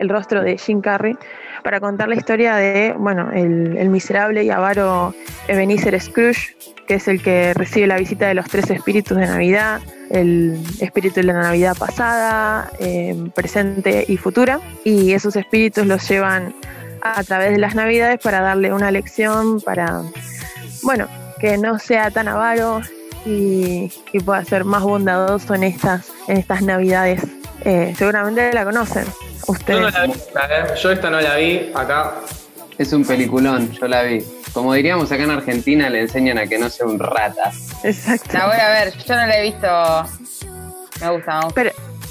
el 0.00 0.08
rostro 0.08 0.42
de 0.42 0.58
Jim 0.58 0.80
Carrey 0.80 1.16
para 1.62 1.78
contar 1.78 2.08
la 2.08 2.16
historia 2.16 2.56
de, 2.56 2.94
bueno, 2.98 3.30
el, 3.32 3.76
el 3.76 3.88
miserable 3.90 4.42
y 4.42 4.50
avaro 4.50 5.14
Ebenezer 5.46 6.00
Scrooge, 6.00 6.56
que 6.88 6.94
es 6.94 7.06
el 7.06 7.22
que 7.22 7.54
recibe 7.54 7.86
la 7.86 7.98
visita 7.98 8.26
de 8.26 8.34
los 8.34 8.48
tres 8.48 8.68
espíritus 8.70 9.16
de 9.16 9.26
Navidad, 9.26 9.80
el 10.10 10.60
espíritu 10.80 11.16
de 11.16 11.24
la 11.24 11.34
Navidad 11.34 11.76
pasada, 11.78 12.70
eh, 12.80 13.14
presente 13.34 14.04
y 14.08 14.16
futura, 14.16 14.58
y 14.84 15.12
esos 15.12 15.36
espíritus 15.36 15.86
los 15.86 16.08
llevan 16.08 16.54
a 17.02 17.22
través 17.22 17.52
de 17.52 17.58
las 17.58 17.74
Navidades 17.74 18.18
para 18.20 18.40
darle 18.40 18.72
una 18.72 18.90
lección, 18.90 19.60
para, 19.60 20.02
bueno, 20.82 21.06
que 21.38 21.58
no 21.58 21.78
sea 21.78 22.10
tan 22.10 22.26
avaro 22.26 22.80
y, 23.24 23.92
y 24.12 24.20
pueda 24.20 24.44
ser 24.44 24.64
más 24.64 24.82
bondadoso 24.82 25.54
en 25.54 25.64
estas, 25.64 26.10
en 26.26 26.38
estas 26.38 26.62
Navidades. 26.62 27.22
Eh, 27.64 27.94
seguramente 27.96 28.52
la 28.52 28.64
conocen 28.64 29.04
Yo 29.04 29.52
ustedes. 29.52 29.80
no 29.80 29.90
la 29.90 30.06
vi, 30.06 30.12
¿eh? 30.12 30.74
yo 30.82 30.90
esta 30.92 31.10
no 31.10 31.20
la 31.20 31.36
vi 31.36 31.70
acá. 31.74 32.14
Es 32.78 32.92
un 32.92 33.04
peliculón, 33.04 33.70
yo 33.72 33.86
la 33.88 34.02
vi. 34.02 34.24
Como 34.54 34.72
diríamos 34.74 35.12
acá 35.12 35.22
en 35.24 35.30
Argentina, 35.30 35.90
le 35.90 36.00
enseñan 36.00 36.38
a 36.38 36.46
que 36.46 36.58
no 36.58 36.70
sea 36.70 36.86
un 36.86 36.98
rata. 36.98 37.52
Exacto. 37.84 38.30
La 38.32 38.46
voy 38.46 38.56
a 38.56 38.68
ver, 38.70 38.96
yo 38.96 39.14
no 39.16 39.26
la 39.26 39.38
he 39.38 39.42
visto. 39.42 39.66
Me 41.00 41.10
gusta, 41.10 41.38
me 41.38 41.44
gusta. 41.44 41.54
Pero, 41.54 41.70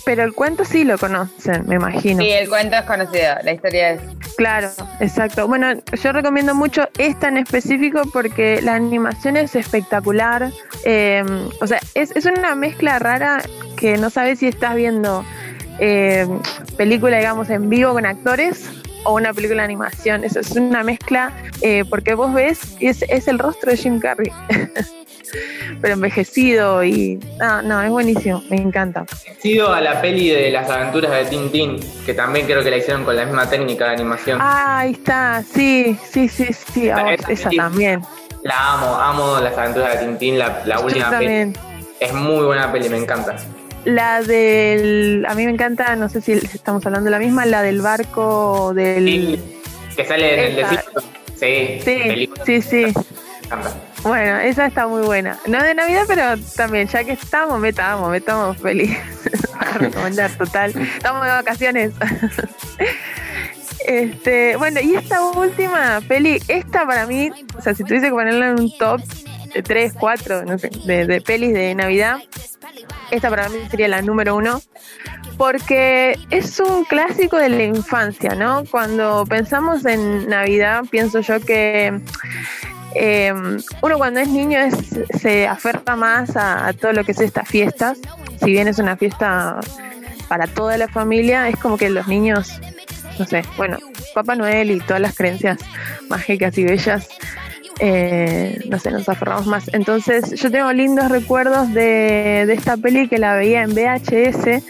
pero 0.10 0.24
el 0.24 0.34
cuento 0.34 0.66
sí 0.66 0.86
lo 0.86 0.98
conocen, 0.98 1.68
me 1.68 1.76
imagino. 1.76 2.24
Sí, 2.24 2.32
el 2.32 2.50
cuento 2.50 2.78
es 2.78 2.82
conocido, 2.82 3.36
la 3.44 3.52
historia 3.52 3.92
es. 3.92 4.02
Claro, 4.38 4.72
exacto. 5.00 5.48
Bueno, 5.48 5.68
yo 6.02 6.12
recomiendo 6.12 6.56
mucho 6.56 6.90
esta 6.98 7.28
en 7.28 7.38
específico 7.38 8.02
porque 8.12 8.60
la 8.64 8.74
animación 8.74 9.38
es 9.38 9.56
espectacular. 9.56 10.50
Eh, 10.84 11.24
o 11.62 11.68
sea, 11.68 11.78
es, 11.94 12.10
es 12.16 12.26
una 12.26 12.56
mezcla 12.56 12.98
rara 12.98 13.44
que 13.78 14.00
no 14.00 14.10
sabes 14.10 14.40
si 14.40 14.48
estás 14.48 14.74
viendo 14.74 15.24
eh, 15.78 16.26
película, 16.76 17.18
digamos, 17.18 17.52
en 17.52 17.70
vivo 17.70 17.94
con 17.94 18.08
actores 18.08 18.68
o 19.04 19.14
una 19.14 19.32
película 19.32 19.62
de 19.62 19.66
animación. 19.66 20.24
Eso 20.24 20.40
es 20.40 20.50
una 20.54 20.84
mezcla 20.84 21.34
eh, 21.62 21.86
porque 21.88 22.16
vos 22.16 22.34
ves, 22.34 22.78
es, 22.80 23.04
es 23.10 23.28
el 23.28 23.38
rostro 23.38 23.70
de 23.70 23.78
Jim 23.78 24.00
Carrey. 24.00 24.32
Pero 25.82 25.94
envejecido 25.94 26.84
y. 26.84 27.20
No, 27.40 27.62
no, 27.62 27.82
es 27.82 27.90
buenísimo, 27.90 28.44
me 28.50 28.58
encanta. 28.58 29.06
Sido 29.40 29.74
a 29.74 29.82
la 29.82 30.02
peli 30.02 30.30
de 30.30 30.52
las 30.52 30.70
aventuras 30.70 31.12
de 31.12 31.26
Tintín, 31.26 31.80
que 32.06 32.14
también 32.14 32.46
creo 32.46 32.64
que 32.64 32.72
la 32.72 32.78
hicieron 32.78 33.04
con 33.04 33.16
la 33.16 33.26
misma 33.26 33.50
técnica 33.50 33.86
de 33.86 33.94
animación. 33.94 34.40
Ah, 34.42 34.80
ahí 34.80 34.92
está, 34.92 35.44
sí, 35.44 35.98
sí, 36.10 36.28
sí, 36.28 36.48
sí, 36.74 36.90
Esa 37.28 37.50
también. 37.50 38.02
La 38.44 38.74
amo, 38.74 38.96
amo 38.96 39.40
las 39.40 39.58
aventuras 39.58 40.00
de 40.00 40.06
Tintín, 40.06 40.40
la, 40.40 40.80
última 40.84 41.18
peli. 41.18 41.54
Es 42.00 42.14
muy 42.14 42.46
buena 42.46 42.72
peli, 42.72 42.90
me 42.90 42.98
encanta. 42.98 43.36
La 43.86 44.22
del. 44.22 45.26
A 45.28 45.36
mí 45.36 45.46
me 45.46 45.52
encanta, 45.52 45.96
no 45.96 46.10
sé 46.10 46.22
si 46.22 46.34
estamos 46.34 46.86
hablando 46.86 47.06
de 47.06 47.12
la 47.12 47.20
misma, 47.20 47.46
la 47.46 47.62
del 47.62 47.82
barco 47.82 48.74
del. 48.74 49.06
Sí, 49.06 49.40
Que 49.96 50.06
sale 50.06 50.34
en 50.34 50.40
el 50.40 50.56
desierto. 50.56 51.02
Sí, 51.36 51.80
Sí, 51.84 52.30
sí, 52.46 52.62
sí. 52.62 52.86
Me 52.86 53.46
encanta. 53.46 53.89
Bueno, 54.04 54.40
esa 54.40 54.66
está 54.66 54.88
muy 54.88 55.02
buena. 55.02 55.38
No 55.46 55.62
de 55.62 55.76
Navidad, 55.76 56.04
pero 56.08 56.24
también, 56.56 56.88
ya 56.88 57.04
que 57.04 57.14
estamos, 57.14 57.60
metamos, 57.60 58.10
metamos 58.10 58.58
feliz. 58.58 58.98
recomendar, 59.76 60.32
total. 60.32 60.70
Estamos 60.70 61.26
de 61.26 61.32
vacaciones. 61.32 61.94
este, 63.86 64.56
bueno, 64.56 64.80
y 64.82 64.96
esta 64.96 65.22
última 65.22 66.02
peli, 66.08 66.42
esta 66.48 66.86
para 66.86 67.06
mí, 67.06 67.30
o 67.58 67.62
sea, 67.62 67.74
si 67.74 67.84
tuviese 67.84 68.08
que 68.08 68.14
ponerla 68.14 68.50
en 68.50 68.60
un 68.60 68.78
top 68.78 69.02
de 69.54 69.62
3, 69.64 69.94
4, 70.00 70.46
no 70.46 70.58
sé, 70.58 70.70
de, 70.86 71.06
de 71.06 71.22
pelis 71.22 71.54
de 71.54 71.76
Navidad, 71.76 72.20
esta 73.12 73.30
para 73.30 73.50
mí 73.50 73.58
sería 73.70 73.88
la 73.88 74.02
número 74.02 74.36
uno. 74.36 74.62
Porque 75.38 76.20
es 76.30 76.60
un 76.60 76.84
clásico 76.84 77.38
de 77.38 77.48
la 77.48 77.64
infancia, 77.64 78.36
¿no? 78.36 78.64
Cuando 78.70 79.26
pensamos 79.26 79.86
en 79.86 80.28
Navidad, 80.28 80.84
pienso 80.92 81.22
yo 81.22 81.40
que 81.40 82.02
eh, 82.96 83.34
uno 83.82 83.98
cuando 83.98 84.20
es 84.20 84.30
niño 84.30 84.60
es, 84.60 84.76
se 85.20 85.48
aferra 85.48 85.96
más 85.96 86.36
a, 86.36 86.74
todo 86.74 86.94
lo 86.94 87.04
que 87.04 87.12
es 87.12 87.20
estas 87.20 87.48
fiestas. 87.48 87.98
Si 88.44 88.52
bien 88.52 88.68
es 88.68 88.80
una 88.80 88.98
fiesta 88.98 89.60
para 90.28 90.48
toda 90.48 90.78
la 90.78 90.88
familia, 90.88 91.50
es 91.50 91.58
como 91.58 91.78
que 91.78 91.90
los 91.90 92.08
niños, 92.08 92.60
no 93.18 93.26
sé, 93.26 93.44
bueno, 93.58 93.78
Papá 94.14 94.36
Noel 94.36 94.72
y 94.72 94.80
todas 94.80 95.02
las 95.02 95.16
creencias 95.16 95.60
mágicas 96.08 96.58
y 96.58 96.64
bellas, 96.64 97.08
eh, 97.80 98.60
no 98.70 98.80
sé, 98.80 98.92
nos 98.92 99.08
aferramos 99.08 99.46
más. 99.46 99.70
Entonces 99.74 100.32
yo 100.40 100.52
tengo 100.52 100.72
lindos 100.74 101.10
recuerdos 101.10 101.74
de, 101.74 102.46
de 102.48 102.54
esta 102.54 102.78
peli 102.78 103.08
que 103.08 103.18
la 103.18 103.36
veía 103.36 103.64
en 103.64 103.74
VHS, 103.74 104.64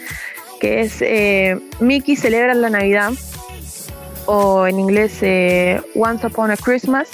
que 0.60 0.80
es 0.80 1.00
eh, 1.00 1.58
Mickey 1.80 2.16
celebra 2.16 2.54
la 2.54 2.70
Navidad, 2.70 3.12
o 4.26 4.66
en 4.66 4.78
inglés 4.78 5.20
Once 5.94 6.26
Upon 6.26 6.50
a 6.50 6.56
Christmas 6.56 7.08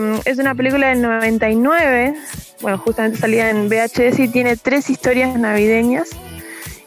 mm, 0.00 0.20
es 0.24 0.38
una 0.38 0.54
película 0.54 0.88
del 0.88 1.02
99, 1.02 2.14
bueno, 2.60 2.78
justamente 2.78 3.18
salía 3.18 3.50
en 3.50 3.68
VHS 3.68 4.18
y 4.18 4.28
tiene 4.28 4.56
tres 4.56 4.90
historias 4.90 5.38
navideñas 5.38 6.10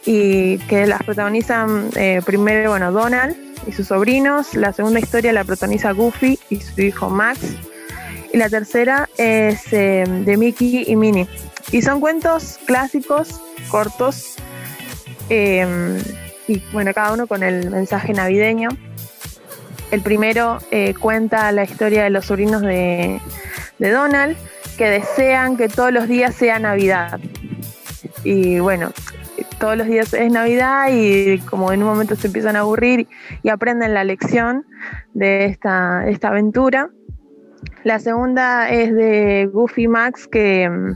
y 0.06 0.58
que 0.60 0.86
las 0.86 1.04
protagonizan 1.04 1.90
eh, 1.96 2.22
primero, 2.26 2.72
bueno, 2.72 2.92
Donald 2.92 3.36
y 3.68 3.72
sus 3.72 3.88
sobrinos, 3.88 4.54
la 4.54 4.74
segunda 4.74 5.00
historia 5.00 5.34
la 5.34 5.44
protagoniza 5.44 5.92
Goofy 5.92 6.40
y 6.50 6.58
su 6.58 6.82
hijo 6.82 7.10
Max 7.10 7.40
y 8.32 8.38
la 8.38 8.50
tercera 8.50 9.10
es 9.18 9.72
eh, 9.72 10.04
de 10.08 10.38
Mickey 10.38 10.84
y 10.88 10.96
Minnie. 10.96 11.28
Y 11.72 11.82
son 11.82 12.00
cuentos 12.00 12.60
clásicos, 12.66 13.42
cortos, 13.70 14.36
eh, 15.30 15.66
y 16.48 16.62
bueno, 16.72 16.94
cada 16.94 17.14
uno 17.14 17.28
con 17.28 17.44
el 17.44 17.72
mensaje 17.72 18.14
navideño. 18.14 18.70
El 19.96 20.02
primero 20.02 20.58
eh, 20.72 20.94
cuenta 21.00 21.50
la 21.54 21.64
historia 21.64 22.04
de 22.04 22.10
los 22.10 22.26
sobrinos 22.26 22.62
de, 22.62 23.22
Donald 23.80 24.36
que 24.78 24.90
desean 24.90 25.56
que 25.56 25.70
todos 25.70 25.94
los 25.94 26.10
días 26.10 26.36
sea 26.36 26.60
Navidad. 26.60 27.18
Y 28.26 28.60
bueno, 28.60 28.92
todos 29.58 29.78
los 29.78 29.88
días 29.88 30.14
es 30.14 30.30
Navidad 30.30 30.90
y 30.92 31.40
como 31.50 31.72
en 31.72 31.82
un 31.82 31.88
momento 31.88 32.18
se 32.18 32.28
empiezan 32.28 32.58
a 32.58 32.60
aburrir 32.60 33.08
y 33.42 33.48
aprenden 33.48 33.94
la 33.94 34.04
lección 34.04 34.66
de 35.14 35.46
esta, 35.46 36.06
esta 36.10 36.28
aventura. 36.28 36.90
La 37.86 38.00
segunda 38.00 38.70
es 38.70 38.94
de 38.94 39.50
Goofy 39.50 39.88
Max 39.88 40.28
que 40.28 40.70
mm, 40.70 40.92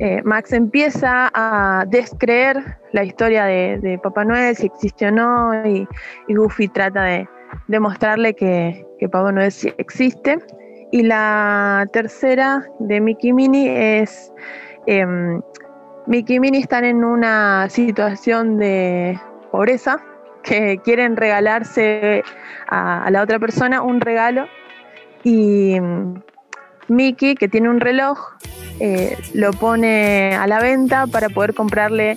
eh, 0.00 0.20
Max 0.22 0.52
empieza 0.52 1.30
a 1.32 1.86
descreer 1.88 2.76
la 2.92 3.04
historia 3.04 3.46
de, 3.46 3.98
Papá 4.02 4.22
Noel, 4.22 4.54
si 4.54 4.66
existe 4.66 5.06
o 5.06 5.10
no, 5.10 5.66
y 5.66 5.88
Goofy 6.28 6.68
trata 6.68 7.02
de 7.04 7.28
demostrarle 7.68 8.34
que, 8.34 8.86
que 8.98 9.08
Papá 9.08 9.32
Noel 9.32 9.52
existe. 9.78 10.38
Y 10.92 11.02
la 11.02 11.86
tercera 11.92 12.64
de 12.78 13.00
Mickey 13.00 13.30
y 13.30 13.32
Minnie 13.32 14.00
es 14.00 14.32
em, 14.86 15.40
Mickey 16.06 16.36
y 16.36 16.40
Minnie 16.40 16.60
están 16.60 16.84
en 16.84 17.04
una 17.04 17.68
situación 17.68 18.56
de 18.58 19.20
pobreza 19.50 20.00
que 20.44 20.78
quieren 20.84 21.16
regalarse 21.16 22.22
a, 22.68 23.10
la 23.10 23.22
otra 23.22 23.40
persona 23.40 23.82
un 23.82 24.00
regalo 24.00 24.46
y 25.24 25.80
mm, 25.80 26.22
Mickey, 26.88 27.34
que 27.34 27.48
tiene 27.48 27.68
un 27.68 27.80
reloj, 27.80 28.18
eh, 28.78 29.18
lo 29.34 29.52
pone 29.52 30.36
a 30.36 30.46
la 30.46 30.60
venta 30.60 31.06
para 31.08 31.28
poder 31.28 31.54
comprarle 31.54 32.16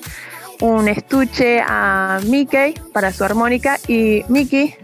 un 0.62 0.88
estuche 0.88 1.62
a 1.66 2.20
Mickey 2.26 2.74
para 2.93 3.12
su 3.14 3.24
armónica 3.24 3.80
y 3.88 4.24
Mickey 4.28 4.76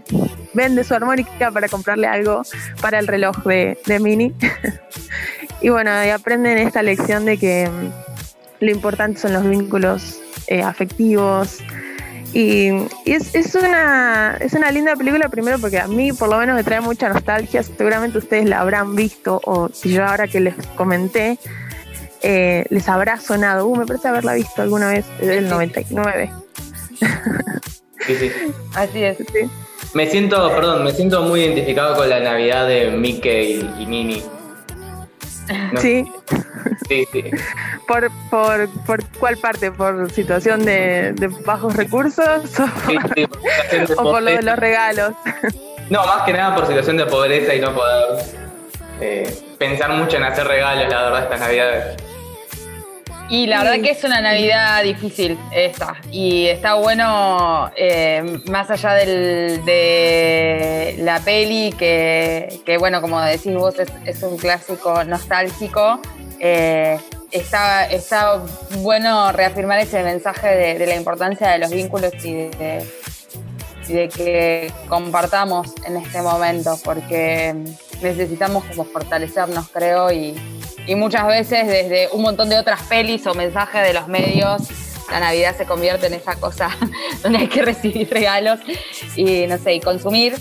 vende 0.54 0.84
su 0.84 0.94
armónica 0.94 1.50
para 1.50 1.68
comprarle 1.68 2.06
algo 2.06 2.42
para 2.80 2.98
el 2.98 3.06
reloj 3.06 3.44
de, 3.44 3.78
de 3.84 4.00
Minnie. 4.00 4.34
y 5.60 5.68
bueno, 5.68 5.90
aprenden 6.14 6.58
esta 6.58 6.82
lección 6.82 7.26
de 7.26 7.36
que 7.36 7.68
mm, 7.68 8.64
lo 8.64 8.70
importante 8.70 9.20
son 9.20 9.34
los 9.34 9.48
vínculos 9.48 10.18
eh, 10.46 10.62
afectivos. 10.62 11.58
Y, 12.32 12.68
y 13.04 13.12
es, 13.12 13.34
es, 13.34 13.54
una, 13.54 14.36
es 14.40 14.52
una 14.54 14.70
linda 14.70 14.96
película, 14.96 15.28
primero 15.28 15.58
porque 15.58 15.78
a 15.78 15.86
mí 15.86 16.12
por 16.12 16.28
lo 16.28 16.38
menos 16.38 16.56
me 16.56 16.64
trae 16.64 16.80
mucha 16.80 17.08
nostalgia, 17.08 17.62
seguramente 17.62 18.18
ustedes 18.18 18.46
la 18.46 18.60
habrán 18.60 18.94
visto, 18.94 19.40
o 19.44 19.68
si 19.68 19.92
yo 19.92 20.04
ahora 20.04 20.26
que 20.26 20.40
les 20.40 20.54
comenté, 20.74 21.38
eh, 22.22 22.64
les 22.70 22.88
habrá 22.88 23.18
sonado, 23.18 23.66
uh, 23.66 23.76
me 23.76 23.86
parece 23.86 24.08
haberla 24.08 24.34
visto 24.34 24.62
alguna 24.62 24.90
vez, 24.90 25.04
es 25.20 25.26
del 25.26 25.48
99. 25.48 26.32
Sí, 28.06 28.14
sí. 28.16 28.32
Así 28.74 29.02
es. 29.02 29.18
Sí. 29.18 29.50
Me 29.94 30.08
siento, 30.10 30.48
perdón, 30.50 30.84
me 30.84 30.92
siento 30.92 31.22
muy 31.22 31.40
identificado 31.40 31.96
con 31.96 32.08
la 32.08 32.20
Navidad 32.20 32.66
de 32.66 32.90
Mickey 32.90 33.68
y, 33.78 33.82
y. 33.82 34.24
No 35.72 35.80
Sí. 35.80 36.04
Sí, 36.88 37.06
sí. 37.12 37.24
¿Por, 37.88 38.10
por, 38.30 38.68
¿Por 38.84 39.04
cuál 39.18 39.36
parte? 39.36 39.70
¿Por 39.70 40.10
situación 40.10 40.64
de, 40.64 41.12
de 41.12 41.28
bajos 41.28 41.76
recursos 41.76 42.58
o, 42.58 42.66
Sí, 42.86 42.98
sí, 43.14 43.26
por 43.26 43.40
situación 43.40 43.86
de 43.86 43.94
o 43.96 44.02
por 44.02 44.22
lo 44.22 44.30
de 44.30 44.42
los 44.42 44.56
regalos? 44.58 45.14
No, 45.88 46.04
más 46.04 46.22
que 46.24 46.32
nada 46.32 46.54
por 46.54 46.66
situación 46.66 46.96
de 46.96 47.06
pobreza 47.06 47.54
y 47.54 47.60
no 47.60 47.72
poder 47.72 48.24
eh, 49.00 49.38
pensar 49.58 49.90
mucho 49.90 50.16
en 50.16 50.24
hacer 50.24 50.46
regalos, 50.46 50.88
la 50.90 51.02
verdad, 51.02 51.22
estas 51.22 51.40
navidades. 51.40 52.05
Y 53.28 53.46
la 53.48 53.64
verdad 53.64 53.82
que 53.82 53.90
es 53.90 54.04
una 54.04 54.20
Navidad 54.20 54.84
difícil 54.84 55.36
esta. 55.52 55.96
Y 56.12 56.46
está 56.46 56.74
bueno, 56.74 57.70
eh, 57.76 58.22
más 58.46 58.70
allá 58.70 58.92
del- 58.94 59.64
de 59.64 60.94
la 61.00 61.18
peli, 61.20 61.74
que, 61.76 62.60
que, 62.64 62.78
bueno, 62.78 63.00
como 63.00 63.20
decís 63.20 63.52
vos, 63.54 63.78
es, 63.80 63.88
es 64.04 64.22
un 64.22 64.36
clásico 64.36 65.02
nostálgico. 65.04 66.00
eh, 66.38 66.98
está, 67.32 67.86
está 67.86 68.42
bueno 68.78 69.32
reafirmar 69.32 69.80
ese 69.80 70.02
mensaje 70.02 70.46
de, 70.48 70.78
de 70.78 70.86
la 70.86 70.94
importancia 70.94 71.48
de 71.48 71.58
los 71.58 71.70
vínculos 71.70 72.12
y 72.22 72.32
de, 72.34 72.84
y 73.88 73.92
de 73.92 74.08
que 74.08 74.72
compartamos 74.88 75.72
en 75.86 75.96
este 75.96 76.22
momento, 76.22 76.78
porque 76.84 77.54
necesitamos 78.02 78.64
como 78.66 78.84
fortalecernos, 78.84 79.68
creo, 79.70 80.12
y, 80.12 80.36
y 80.86 80.94
muchas 80.94 81.26
veces 81.26 81.66
desde 81.66 82.08
un 82.12 82.22
montón 82.22 82.48
de 82.48 82.58
otras 82.58 82.82
pelis 82.84 83.26
o 83.26 83.34
mensajes 83.34 83.82
de 83.82 83.92
los 83.92 84.08
medios, 84.08 84.62
la 85.10 85.20
Navidad 85.20 85.56
se 85.56 85.66
convierte 85.66 86.06
en 86.06 86.14
esa 86.14 86.36
cosa 86.36 86.70
donde 87.22 87.38
hay 87.38 87.48
que 87.48 87.62
recibir 87.62 88.08
regalos 88.10 88.60
y 89.14 89.46
no 89.46 89.58
sé, 89.58 89.74
y 89.74 89.80
consumir. 89.80 90.34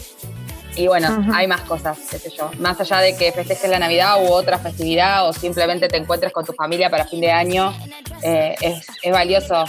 Y 0.78 0.88
bueno, 0.88 1.26
hay 1.34 1.48
más 1.48 1.62
cosas, 1.62 1.98
qué 2.12 2.20
sé 2.20 2.32
yo. 2.32 2.52
Más 2.60 2.80
allá 2.82 3.00
de 3.00 3.16
que 3.16 3.32
festejes 3.32 3.70
la 3.70 3.80
Navidad 3.80 4.22
u 4.22 4.28
otra 4.28 4.58
festividad 4.58 5.28
o 5.28 5.32
simplemente 5.32 5.88
te 5.88 5.96
encuentres 5.96 6.34
con 6.34 6.44
tu 6.46 6.52
familia 6.52 6.90
para 6.90 7.06
fin 7.06 7.22
de 7.22 7.32
año, 7.32 7.74
eh, 8.22 8.56
es, 8.60 8.86
es 9.02 9.12
valioso 9.12 9.64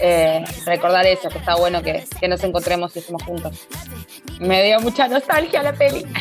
eh, 0.00 0.42
recordar 0.64 1.06
eso, 1.06 1.28
que 1.28 1.38
está 1.38 1.56
bueno 1.56 1.82
que, 1.82 2.04
que 2.18 2.28
nos 2.28 2.42
encontremos 2.44 2.96
y 2.96 3.00
estemos 3.00 3.22
juntos. 3.24 3.66
Me 4.40 4.62
dio 4.62 4.80
mucha 4.80 5.06
nostalgia 5.08 5.62
la 5.62 5.72
peli. 5.72 6.06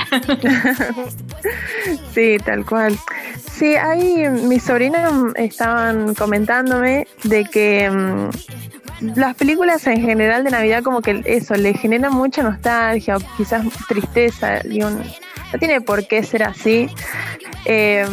Sí, 2.13 2.37
tal 2.43 2.65
cual. 2.65 2.97
Sí, 3.57 3.75
ahí 3.75 4.29
mis 4.29 4.61
sobrinos 4.61 5.33
estaban 5.33 6.13
comentándome 6.13 7.07
de 7.23 7.43
que 7.45 7.89
mm, 7.89 8.29
las 9.15 9.35
películas 9.35 9.87
en 9.87 9.99
general 9.99 10.43
de 10.43 10.51
Navidad 10.51 10.83
como 10.83 11.01
que 11.01 11.23
eso, 11.25 11.55
le 11.55 11.73
generan 11.73 12.13
mucha 12.13 12.43
nostalgia 12.43 13.17
o 13.17 13.19
quizás 13.35 13.65
tristeza. 13.87 14.59
Digo, 14.59 14.91
no 14.91 15.59
tiene 15.59 15.81
por 15.81 16.07
qué 16.07 16.21
ser 16.21 16.43
así. 16.43 16.87
Eh, 17.65 18.05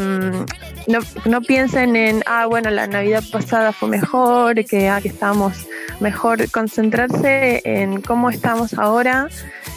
no, 0.87 1.01
no 1.27 1.43
piensen 1.43 1.95
en, 1.95 2.23
ah, 2.25 2.47
bueno, 2.47 2.71
la 2.71 2.87
Navidad 2.87 3.23
pasada 3.31 3.73
fue 3.73 3.91
mejor, 3.91 4.65
que, 4.65 4.89
ah, 4.89 5.03
que 5.03 5.09
estábamos 5.09 5.67
mejor. 6.01 6.51
Concentrarse 6.51 7.61
en 7.65 8.01
cómo 8.01 8.31
estamos 8.31 8.73
ahora, 8.79 9.29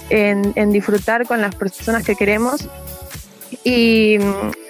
en, 0.10 0.54
en 0.56 0.72
disfrutar 0.72 1.28
con 1.28 1.42
las 1.42 1.56
personas 1.56 2.06
que 2.06 2.16
queremos. 2.16 2.70
Y 3.66 4.18
mm, 4.20 4.67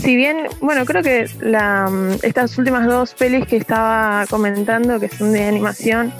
si 0.00 0.16
bien, 0.16 0.46
bueno, 0.60 0.84
creo 0.84 1.02
que 1.02 1.28
la, 1.40 1.88
mm, 1.90 2.18
estas 2.22 2.56
últimas 2.58 2.86
dos 2.86 3.14
pelis 3.14 3.46
que 3.46 3.56
estaba 3.56 4.26
comentando, 4.28 5.00
que 5.00 5.08
son 5.08 5.32
de 5.32 5.44
animación, 5.44 6.12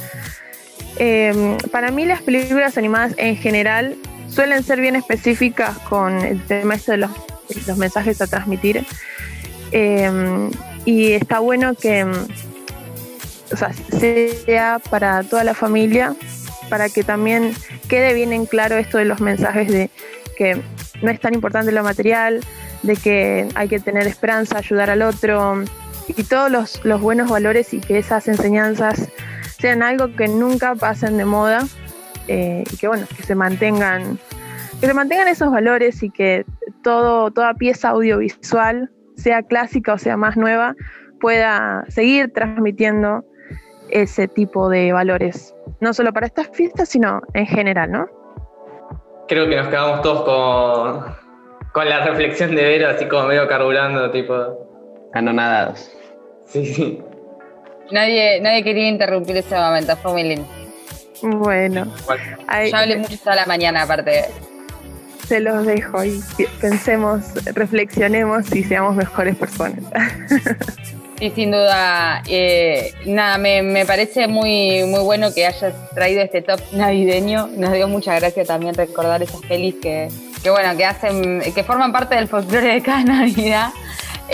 eh, 0.99 1.57
para 1.71 1.91
mí 1.91 2.05
las 2.05 2.23
películas 2.23 2.79
animadas 2.79 3.15
en 3.17 3.37
general 3.37 3.97
suelen 4.29 4.63
ser 4.63 4.81
bien 4.81 4.97
específicas 4.97 5.79
con 5.79 6.19
el 6.21 6.43
tema 6.45 6.75
este 6.75 6.93
de 6.93 6.99
los, 6.99 7.11
los 7.67 7.77
mensajes 7.77 8.21
a 8.21 8.27
transmitir. 8.27 8.85
Eh, 9.73 10.51
y 10.85 11.13
está 11.13 11.39
bueno 11.39 11.75
que 11.75 12.07
o 13.53 13.57
sea, 13.57 13.73
sea 14.47 14.81
para 14.91 15.23
toda 15.23 15.45
la 15.45 15.55
familia, 15.55 16.15
para 16.69 16.89
que 16.89 17.05
también 17.05 17.53
quede 17.89 18.15
bien 18.15 18.33
en 18.33 18.47
claro 18.47 18.77
esto 18.77 18.99
de 18.99 19.05
los 19.05 19.21
mensajes 19.21 19.69
de 19.69 19.91
que 20.37 20.61
no 21.03 21.11
es 21.11 21.21
tan 21.21 21.35
importante 21.35 21.71
lo 21.73 21.83
material, 21.83 22.41
de 22.85 22.97
que 22.97 23.49
hay 23.55 23.69
que 23.69 23.81
tener 23.81 24.07
esperanza, 24.07 24.59
ayudar 24.59 24.91
al 24.91 25.03
otro 25.03 25.63
y 26.09 26.23
todos 26.25 26.51
los, 26.51 26.85
los 26.85 27.01
buenos 27.01 27.31
valores 27.31 27.73
y 27.73 27.81
que 27.81 27.99
esas 27.99 28.29
enseñanzas 28.29 29.09
sean 29.59 29.83
algo 29.83 30.15
que 30.15 30.29
nunca 30.29 30.75
pasen 30.75 31.17
de 31.17 31.25
moda 31.25 31.65
eh, 32.29 32.65
y 32.71 32.77
que 32.77 32.89
bueno, 32.89 33.07
que 33.17 33.23
se 33.23 33.35
mantengan, 33.35 34.19
que 34.81 34.87
se 34.87 34.95
mantengan 34.95 35.29
esos 35.29 35.51
valores 35.51 36.03
y 36.03 36.11
que 36.11 36.45
todo, 36.83 37.31
toda 37.31 37.55
pieza 37.55 37.91
audiovisual, 37.91 38.91
sea 39.17 39.43
clásica 39.43 39.95
o 39.95 39.99
sea 39.99 40.17
más 40.19 40.37
nueva, 40.37 40.75
pueda 41.21 41.85
seguir 41.89 42.33
transmitiendo 42.35 43.25
ese 43.89 44.29
tipo 44.29 44.69
de 44.69 44.93
valores, 44.93 45.55
no 45.81 45.95
solo 45.95 46.13
para 46.13 46.27
estas 46.27 46.49
fiestas, 46.49 46.91
sino 46.91 47.23
en 47.33 47.47
general, 47.47 47.93
¿no? 47.93 48.07
Creo 49.29 49.49
que 49.49 49.57
nos 49.57 49.69
quedamos 49.69 50.03
todos 50.03 50.25
con, 50.25 51.24
con 51.75 51.89
la 51.89 52.05
reflexión 52.05 52.55
de 52.55 52.63
Vero, 52.63 52.89
así 52.89 53.07
como 53.07 53.25
medio 53.27 53.49
carburando, 53.49 54.09
tipo. 54.13 54.33
Anonadados. 55.13 55.91
Sí, 56.47 56.65
sí. 56.67 57.01
Nadie, 57.91 58.41
nadie 58.41 58.63
quería 58.63 58.89
interrumpir 58.89 59.37
ese 59.37 59.57
momento, 59.57 59.97
fue 59.97 60.13
muy 60.13 60.23
lindo. 60.23 60.47
Bueno, 61.21 61.87
Yo 62.71 62.77
hablé 62.77 62.97
mucho 62.97 63.19
toda 63.19 63.37
la 63.37 63.47
mañana, 63.47 63.83
aparte. 63.83 64.27
se 65.27 65.41
los 65.41 65.67
dejo 65.67 66.05
y 66.05 66.21
pensemos, 66.61 67.23
reflexionemos 67.55 68.55
y 68.55 68.63
seamos 68.65 68.95
mejores 68.97 69.37
personas. 69.37 69.83
Sí, 71.17 71.31
sin 71.33 71.53
duda. 71.53 72.25
Eh, 72.29 72.93
nada, 73.07 73.39
me, 73.39 73.63
me 73.63 73.87
parece 73.87 74.27
muy, 74.27 74.83
muy 74.83 74.99
bueno 75.01 75.33
que 75.33 75.47
hayas 75.47 75.73
traído 75.95 76.21
este 76.23 76.43
top 76.43 76.61
navideño. 76.73 77.47
Nos 77.57 77.73
dio 77.73 77.87
mucha 77.87 78.17
gracia 78.19 78.45
también 78.45 78.75
recordar 78.75 79.23
esas 79.23 79.41
pelis 79.43 79.77
que, 79.81 80.09
que 80.45 80.51
bueno, 80.51 80.77
que 80.77 80.85
hacen, 80.85 81.41
que 81.41 81.65
forman 81.65 81.91
parte 81.91 82.17
del 82.17 82.29
folclore 82.29 82.75
de 82.75 82.83
cada 82.83 83.03
Navidad. 83.05 83.71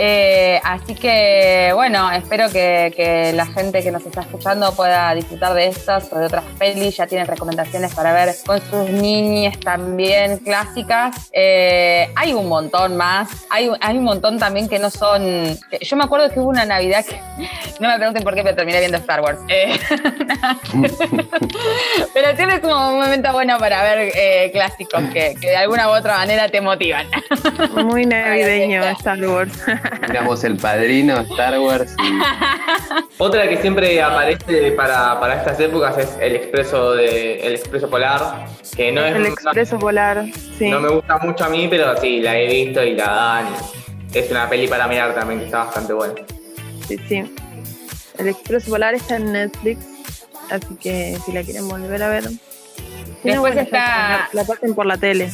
Eh, 0.02 0.58
así 0.64 0.94
que, 0.94 1.72
bueno, 1.74 2.10
espero 2.10 2.48
que, 2.50 2.90
que 2.96 3.34
la 3.34 3.44
gente 3.44 3.82
que 3.82 3.90
nos 3.90 4.06
está 4.06 4.22
escuchando 4.22 4.72
pueda 4.74 5.14
disfrutar 5.14 5.52
de 5.52 5.66
estas 5.66 6.10
o 6.10 6.18
de 6.18 6.24
otras 6.24 6.44
pelis. 6.58 6.96
Ya 6.96 7.06
tienen 7.06 7.26
recomendaciones 7.26 7.94
para 7.94 8.14
ver 8.14 8.34
con 8.46 8.58
sus 8.62 8.88
niñas 8.88 9.60
también 9.60 10.38
clásicas. 10.38 11.28
Eh, 11.34 12.10
hay 12.16 12.32
un 12.32 12.48
montón 12.48 12.96
más. 12.96 13.28
Hay, 13.50 13.70
hay 13.80 13.98
un 13.98 14.04
montón 14.04 14.38
también 14.38 14.70
que 14.70 14.78
no 14.78 14.88
son. 14.88 15.22
que- 15.70 15.78
Yo 15.82 15.96
me 15.96 16.04
acuerdo 16.04 16.30
que 16.30 16.40
hubo 16.40 16.48
una 16.48 16.64
Navidad 16.64 17.04
que. 17.04 17.20
No 17.80 17.88
me 17.88 17.96
pregunten 17.96 18.22
por 18.24 18.34
qué, 18.34 18.42
pero 18.42 18.54
terminé 18.56 18.78
viendo 18.80 18.98
Star 18.98 19.22
Wars. 19.22 19.38
Eh, 19.48 19.78
pero 22.14 22.36
siempre 22.36 22.56
es 22.56 22.60
como 22.60 22.90
un 22.90 23.00
momento 23.00 23.32
bueno 23.32 23.58
para 23.58 23.82
ver 23.82 24.12
eh, 24.14 24.50
clásicos 24.52 25.02
que, 25.12 25.34
que 25.40 25.48
de 25.48 25.56
alguna 25.56 25.88
u 25.88 25.92
otra 25.92 26.18
manera 26.18 26.48
te 26.48 26.60
motivan. 26.60 27.06
Muy 27.86 28.04
navideño 28.06 28.84
Star 28.84 29.18
Wars. 29.26 29.52
Miramos 30.08 30.44
El 30.44 30.56
Padrino, 30.56 31.18
Star 31.20 31.58
Wars 31.60 31.94
y 31.98 32.18
Otra 33.18 33.48
que 33.48 33.56
siempre 33.58 34.00
aparece 34.02 34.72
para, 34.72 35.18
para 35.20 35.36
estas 35.36 35.58
épocas 35.60 35.98
es 35.98 36.16
el 36.20 36.36
expreso 36.36 36.92
de 36.92 37.40
el 37.46 37.54
expreso 37.54 37.88
polar, 37.90 38.46
que 38.76 38.92
no 38.92 39.04
es 39.04 39.14
El 39.16 39.22
no- 39.22 39.28
expreso 39.28 39.78
polar, 39.78 40.24
sí. 40.58 40.68
no, 40.70 40.80
me 40.80 40.88
gusta 40.88 41.18
mucho 41.18 41.44
a 41.44 41.48
mí, 41.48 41.66
pero 41.68 41.96
sí, 42.00 42.20
la 42.20 42.38
he 42.38 42.46
visto 42.46 42.82
y 42.82 42.94
la 42.94 43.04
dan. 43.06 43.46
y 44.12 44.18
es 44.18 44.30
una 44.30 44.48
peli 44.48 44.66
para 44.68 44.86
mirar 44.86 45.14
también 45.14 45.40
que 45.40 45.46
está 45.46 45.64
bastante 45.64 45.92
buena. 45.92 46.14
Sí, 46.88 46.96
sí. 47.08 47.34
El 48.18 48.28
expreso 48.28 48.70
polar 48.70 48.94
está 48.94 49.16
en 49.16 49.32
Netflix, 49.32 49.84
así 50.50 50.74
que 50.80 51.18
si 51.24 51.32
la 51.32 51.42
quieren 51.42 51.68
volver 51.68 52.02
a 52.02 52.08
ver. 52.08 52.24
No, 52.24 52.30
Después 53.22 53.40
bueno, 53.40 53.60
está- 53.60 54.28
La 54.32 54.44
pasen 54.44 54.74
por 54.74 54.86
la 54.86 54.96
tele. 54.96 55.30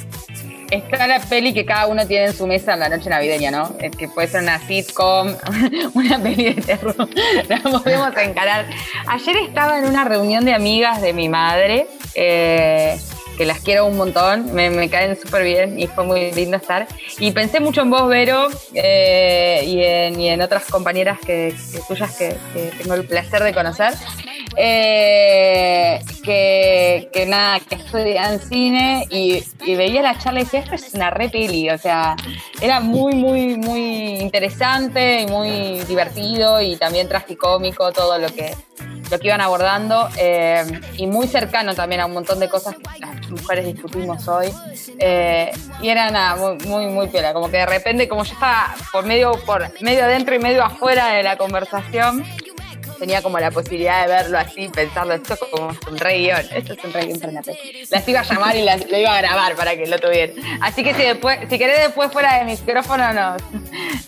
Está 0.71 1.07
la 1.07 1.21
peli 1.21 1.55
que 1.55 1.65
cada 1.65 1.87
uno 1.87 2.07
tiene 2.07 2.27
en 2.27 2.33
su 2.33 2.47
mesa 2.47 2.75
en 2.75 2.81
la 2.81 2.89
noche 2.89 3.09
navideña, 3.09 3.51
¿no? 3.51 3.77
Eh, 3.79 3.91
Que 3.91 4.09
puede 4.09 4.27
ser 4.29 4.43
una 4.43 4.59
sitcom, 4.59 5.35
una 5.95 6.19
peli 6.19 6.55
de 6.55 6.63
terror. 6.63 6.97
La 7.49 7.59
podemos 7.61 8.17
encarar. 8.17 8.67
Ayer 9.07 9.37
estaba 9.37 9.79
en 9.79 9.87
una 9.87 10.05
reunión 10.05 10.45
de 10.45 10.55
amigas 10.55 11.01
de 11.01 11.13
mi 11.13 11.29
madre, 11.29 11.87
eh, 12.15 12.99
que 13.37 13.45
las 13.45 13.61
quiero 13.61 13.87
un 13.87 13.97
montón, 13.97 14.55
me, 14.55 14.89
caen 14.89 15.17
súper 15.21 15.45
bien 15.45 15.79
y 15.79 15.87
fue 15.87 16.05
muy 16.05 16.33
lindo 16.33 16.57
estar. 16.57 16.89
Y 17.19 17.31
pensé 17.33 17.61
mucho 17.61 17.83
en 17.83 17.91
vos, 17.91 18.09
Vero, 18.09 18.49
eh, 18.75 19.63
y, 19.65 20.29
en, 20.29 20.41
otras 20.41 20.65
compañeras 20.65 21.19
que 21.21 21.55
tuyas 21.87 22.17
que, 22.17 22.37
que 22.53 22.73
tengo 22.79 22.95
el 22.95 23.05
placer 23.07 23.43
de 23.43 23.53
conocer. 23.53 23.93
Eh, 24.59 26.01
que, 26.23 27.11
que 27.13 27.27
nada, 27.27 27.61
que 27.61 27.75
estudian 27.75 28.41
cine 28.41 29.07
y, 29.11 29.45
veía 29.77 30.01
la 30.01 30.19
charla 30.19 30.41
y 30.41 30.45
decía, 30.45 30.61
esto 30.61 30.75
es 30.75 30.95
una 30.95 31.11
re 31.11 31.29
peli, 31.29 31.69
o 31.71 31.79
sea, 31.79 32.17
era 32.61 32.81
muy, 32.81 33.15
muy, 33.15 33.57
muy 33.57 34.19
interesante 34.19 35.23
y 35.23 35.27
muy 35.27 35.81
divertido 35.85 36.61
y 36.61 36.77
también 36.77 37.09
tragicómico 37.09 37.93
todo 37.93 38.19
lo 38.19 38.29
que, 38.29 38.55
lo 39.11 39.19
que 39.19 39.27
iban 39.27 39.41
abordando 39.41 40.09
eh, 40.19 40.65
y 40.97 41.07
muy 41.07 41.29
cercano 41.29 41.75
también 41.75 42.01
a 42.01 42.07
un 42.07 42.15
montón 42.15 42.41
de 42.41 42.49
cosas 42.49 42.77
que 42.77 43.01
las 43.01 43.31
mujeres 43.31 43.67
discutimos 43.67 44.27
hoy. 44.27 44.49
Eh, 44.99 45.53
y 45.83 45.89
era 45.89 46.11
nada, 46.11 46.37
muy, 46.37 46.67
muy, 46.67 46.87
muy 46.87 47.09
piola, 47.09 47.33
como 47.35 47.51
que 47.51 47.59
de 47.59 47.67
repente, 47.67 48.09
como 48.09 48.25
yo 48.25 48.33
estaba 48.33 48.75
por 48.91 49.05
medio, 49.05 49.33
por 49.45 49.71
medio 49.83 50.05
adentro 50.05 50.35
y 50.35 50.39
medio 50.39 50.65
afuera 50.65 51.09
de 51.09 51.23
la 51.23 51.37
conversación, 51.37 52.25
tenía 52.99 53.23
como 53.23 53.39
la 53.39 53.51
posibilidad 53.51 54.03
de 54.07 54.09
verlo 54.13 54.39
así, 54.39 54.69
pensarlo, 54.69 55.15
esto 55.15 55.35
es 55.35 55.41
como 55.41 55.69
un 55.69 55.99
re 55.99 56.19
guion, 56.19 56.41
esto 56.55 56.73
es 56.75 56.85
un 56.85 56.93
re 56.93 57.07
guion 57.07 57.21
para 57.21 57.43
peli. 57.43 57.87
Las 57.91 58.09
iba 58.09 58.21
a 58.21 58.23
llamar 58.25 58.57
y 58.57 58.63
las, 58.63 58.91
lo 58.91 58.99
iba 58.99 59.15
a 59.17 59.21
grabar 59.21 59.55
para 59.55 59.77
que 59.77 59.87
lo 59.87 59.99
tuvieran. 59.99 60.37
Así 60.61 60.83
que 60.85 60.95
si 60.95 61.03
después, 61.03 61.39
si 61.49 61.59
querés 61.59 61.79
después 61.81 62.11
fuera 62.13 62.39
de 62.39 62.45
micrófono 62.45 63.13
nos, 63.13 63.43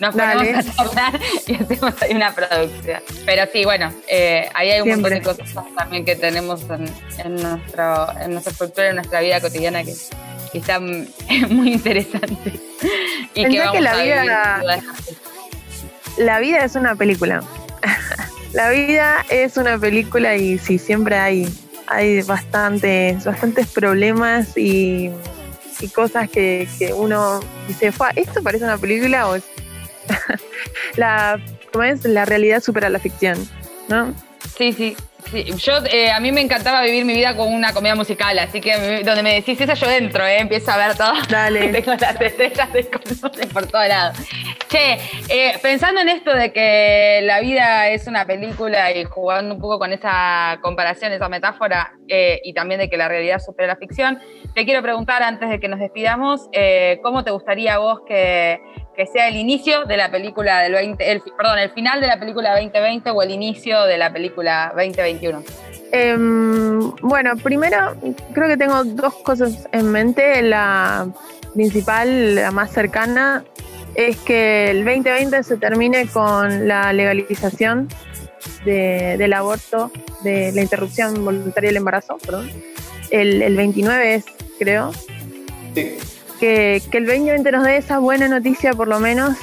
nos 0.01 0.15
Dale. 0.15 0.35
ponemos 0.53 0.67
a 0.67 0.75
charlar 0.77 1.21
y 1.47 1.55
hacemos 1.55 2.03
ahí 2.03 2.15
una 2.15 2.35
producción. 2.35 3.01
Pero 3.27 3.43
sí, 3.53 3.65
bueno, 3.65 3.93
eh, 4.09 4.49
ahí 4.55 4.71
hay 4.71 4.81
un 4.81 4.89
montón 4.91 5.11
de 5.13 5.23
cosas 5.23 5.49
también 5.77 6.05
que 6.05 6.17
tenemos 6.17 6.63
en, 6.71 6.89
en 7.25 7.35
nuestro, 7.37 8.19
en 8.21 8.31
nuestra 8.33 8.53
estructura, 8.53 8.89
en 8.89 8.95
nuestra 8.97 9.21
vida 9.21 9.41
cotidiana 9.41 9.85
que, 9.85 9.95
que 10.53 10.59
están 10.59 11.09
muy 11.51 11.73
interesantes. 11.73 12.55
Y 13.35 13.47
que 13.47 13.59
vamos 13.59 13.75
que 13.75 13.81
la 13.81 13.93
a 13.93 14.03
vida- 14.03 14.83
La 16.17 16.41
vida 16.41 16.65
es 16.65 16.75
una 16.75 16.95
película. 16.97 17.43
la 18.53 18.71
vida 18.71 19.25
es 19.31 19.57
una 19.57 19.79
película 19.79 20.37
y 20.37 20.59
sí, 20.59 20.79
siempre 20.79 21.17
hay, 21.17 21.49
hay 21.87 22.23
bastantes, 22.23 23.25
bastantes 23.25 23.67
problemas 23.69 24.57
y, 24.57 25.11
y 25.81 25.89
cosas 25.89 26.29
que, 26.31 26.69
que 26.79 26.93
uno 26.93 27.41
dice, 27.67 27.93
"Fua, 27.93 28.11
¿esto 28.17 28.43
parece 28.43 28.65
una 28.65 28.79
película 28.79 29.29
o 29.29 29.37
la, 30.97 31.41
¿cómo 31.73 31.85
es? 31.85 32.05
la 32.05 32.25
realidad 32.25 32.63
supera 32.63 32.89
la 32.89 32.99
ficción? 32.99 33.39
¿no? 33.89 34.15
Sí, 34.57 34.73
sí. 34.73 34.97
Sí. 35.31 35.45
Yo, 35.59 35.73
eh, 35.91 36.11
a 36.11 36.21
mí 36.21 36.33
me 36.33 36.41
encantaba 36.41 36.83
vivir 36.83 37.05
mi 37.05 37.15
vida 37.15 37.37
con 37.37 37.53
una 37.53 37.73
comedia 37.73 37.95
musical, 37.95 38.39
así 38.39 38.61
que 38.61 39.03
donde 39.05 39.23
me 39.23 39.35
decís 39.35 39.61
esa, 39.61 39.75
yo 39.75 39.91
entro, 39.91 40.25
eh, 40.25 40.41
empiezo 40.41 40.71
a 40.71 40.77
ver 40.77 40.97
todo. 40.97 41.13
Dale. 41.29 41.69
Tengo 41.73 41.93
las 41.93 42.21
estrellas 42.21 42.73
de 42.73 42.89
colores 42.89 43.47
por 43.53 43.67
todos 43.67 43.89
lados. 43.89 44.19
Che, 44.69 44.99
eh, 45.29 45.59
pensando 45.63 46.01
en 46.01 46.09
esto 46.09 46.35
de 46.35 46.53
que 46.53 47.21
la 47.25 47.41
vida 47.41 47.89
es 47.89 48.07
una 48.07 48.27
película 48.27 48.93
y 48.93 49.05
jugando 49.05 49.55
un 49.55 49.61
poco 49.61 49.79
con 49.79 49.93
esa 49.93 50.59
comparación, 50.63 51.13
esa 51.13 51.29
metáfora, 51.29 51.93
eh, 52.09 52.41
y 52.45 52.53
también 52.53 52.81
de 52.81 52.91
que 52.91 52.97
la 52.97 53.09
realidad 53.09 53.39
supera 53.39 53.69
la 53.69 53.77
ficción, 53.77 54.19
te 54.55 54.65
quiero 54.65 54.83
preguntar 54.83 55.23
antes 55.23 55.49
de 55.49 55.61
que 55.61 55.69
nos 55.69 55.81
despidamos, 55.81 56.49
¿cómo 57.03 57.25
te 57.25 57.31
gustaría 57.31 57.75
a 57.75 57.79
vos 57.79 58.01
que, 58.07 58.61
que 58.99 59.07
sea 59.07 59.29
el 59.29 59.37
inicio 59.37 59.85
de 59.85 59.97
la 59.97 60.11
película 60.11 60.61
del 60.61 60.73
20, 60.73 61.13
el, 61.13 61.23
perdón, 61.37 61.61
el 61.61 61.71
final 61.71 62.01
de 62.01 62.09
la 62.09 62.19
película 62.19 62.51
2020 62.61 63.11
o 63.13 63.23
el 63.23 63.31
inicio 63.31 63.85
de 63.85 63.97
la 63.97 64.13
película 64.13 64.73
2021? 64.75 65.45
Em, 65.93 66.91
bueno, 67.03 67.37
primero 67.37 67.95
creo 68.35 68.49
que 68.49 68.57
tengo 68.57 68.83
dos 68.83 69.15
cosas 69.23 69.69
en 69.71 69.93
mente. 69.93 70.43
La 70.43 71.07
principal, 71.55 72.35
la 72.35 72.51
más 72.51 72.73
cercana, 72.73 73.45
es 73.95 74.17
que 74.17 74.71
el 74.73 74.85
2020 74.85 75.45
se 75.45 75.57
termine 75.59 76.09
con 76.09 76.67
la 76.67 76.93
legalización 76.93 77.87
de- 78.65 79.15
del 79.17 79.33
aborto, 79.33 79.93
de 80.25 80.51
la 80.53 80.61
interrupción 80.63 81.25
voluntaria 81.25 81.69
del 81.71 81.77
embarazo, 81.77 82.19
perdón. 82.19 82.51
El, 83.11 83.43
el 83.43 83.57
29 83.57 84.15
es, 84.17 84.25
creo. 84.59 84.91
Sí. 85.75 85.97
Que, 86.39 86.83
que 86.91 86.99
el 86.99 87.07
2020 87.07 87.51
nos 87.53 87.65
dé 87.65 87.77
esa 87.79 87.99
buena 87.99 88.29
noticia, 88.29 88.73
por 88.73 88.87
lo 88.87 89.01
menos, 89.01 89.37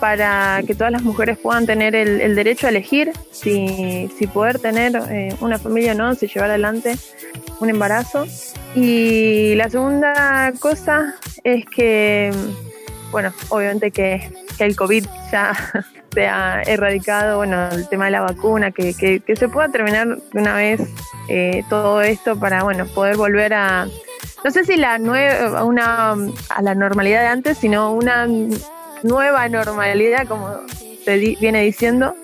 para 0.00 0.62
que 0.66 0.74
todas 0.74 0.92
las 0.92 1.02
mujeres 1.02 1.38
puedan 1.38 1.66
tener 1.66 1.94
el, 1.94 2.34
derecho 2.34 2.66
a 2.66 2.70
elegir 2.70 3.12
si, 3.30 4.10
si 4.16 4.26
poder 4.26 4.58
tener 4.58 4.96
eh, 5.10 5.34
una 5.40 5.58
familia 5.58 5.92
o 5.92 5.94
no, 5.94 6.14
si 6.14 6.26
llevar 6.26 6.50
adelante 6.50 6.96
un 7.60 7.70
embarazo. 7.70 8.26
Y 8.74 9.54
la 9.56 9.68
segunda 9.70 10.52
cosa 10.60 11.14
es 11.42 11.64
que, 11.66 12.32
bueno, 13.10 13.32
obviamente 13.48 13.90
que, 13.90 14.30
el 14.58 14.74
COVID 14.74 15.06
ya 15.30 15.52
se 16.12 16.26
ha 16.26 16.62
erradicado, 16.62 17.38
bueno, 17.38 17.68
el 17.70 17.88
tema 17.88 18.06
de 18.06 18.10
la 18.12 18.20
vacuna, 18.20 18.70
que, 18.72 18.92
se 18.92 19.48
pueda 19.48 19.68
terminar 19.68 20.18
de 20.32 20.40
una 20.40 20.54
vez 20.54 20.80
eh, 21.28 21.62
todo 21.68 22.02
esto 22.02 22.38
para, 22.38 22.62
bueno, 22.64 22.86
poder 22.86 23.16
volver 23.16 23.54
a, 23.54 23.86
no 24.44 24.50
sé 24.50 24.64
si 24.64 24.76
la 24.76 24.98
nueva, 24.98 25.64
una, 25.64 26.12
a 26.48 26.62
la 26.62 26.74
normalidad 26.74 27.22
de 27.22 27.26
antes, 27.28 27.58
sino 27.58 27.92
una 27.92 28.26
nueva 29.02 29.48
normalidad, 29.48 30.26
como 30.26 30.60
se 31.04 31.16
viene 31.16 31.62
diciendo, 31.62 32.14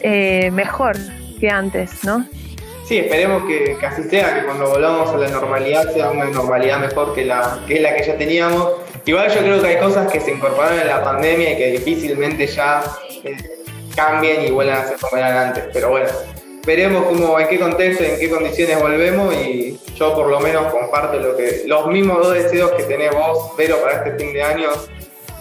eh, 0.00 0.50
mejor 0.50 0.96
que 1.38 1.50
antes, 1.50 2.04
¿no? 2.04 2.26
Sí, 2.88 2.98
esperemos 2.98 3.42
que, 3.46 3.76
así 3.86 4.02
sea, 4.04 4.34
que 4.34 4.46
cuando 4.46 4.70
volvamos 4.70 5.10
a 5.10 5.18
la 5.18 5.28
normalidad 5.28 5.92
sea 5.92 6.10
una 6.10 6.24
normalidad 6.24 6.78
mejor 6.78 7.14
que 7.14 7.24
la 7.24 7.60
que, 7.66 7.76
es 7.76 7.82
la 7.82 7.94
que 7.94 8.02
ya 8.02 8.16
teníamos. 8.16 8.66
Igual 9.04 9.28
yo 9.30 9.40
creo 9.40 9.60
que 9.60 9.68
hay 9.68 9.78
cosas 9.78 10.10
que 10.10 10.20
se 10.20 10.30
incorporaron 10.30 10.78
en 10.78 10.88
la 10.88 11.04
pandemia 11.04 11.52
y 11.52 11.56
que 11.58 11.70
difícilmente 11.72 12.46
ya 12.46 12.82
eh, 13.24 13.36
cambien 13.94 14.46
y 14.46 14.50
vuelvan 14.50 14.78
a 14.78 14.84
ser 14.86 14.96
como 14.98 15.18
eran 15.18 15.48
antes. 15.48 15.64
Pero 15.70 15.90
bueno, 15.90 16.08
veremos 16.68 17.06
cómo, 17.06 17.40
en 17.40 17.48
qué 17.48 17.58
contexto, 17.58 18.04
en 18.04 18.20
qué 18.20 18.28
condiciones 18.28 18.78
volvemos 18.78 19.34
y 19.34 19.80
yo 19.96 20.14
por 20.14 20.28
lo 20.28 20.38
menos 20.38 20.70
comparto 20.70 21.18
lo 21.18 21.34
que, 21.34 21.62
los 21.64 21.86
mismos 21.86 22.18
dos 22.18 22.34
deseos 22.34 22.72
que 22.72 22.82
tenés 22.82 23.10
vos, 23.10 23.52
pero 23.56 23.80
para 23.80 24.04
este 24.04 24.22
fin 24.22 24.34
de 24.34 24.42
año, 24.42 24.68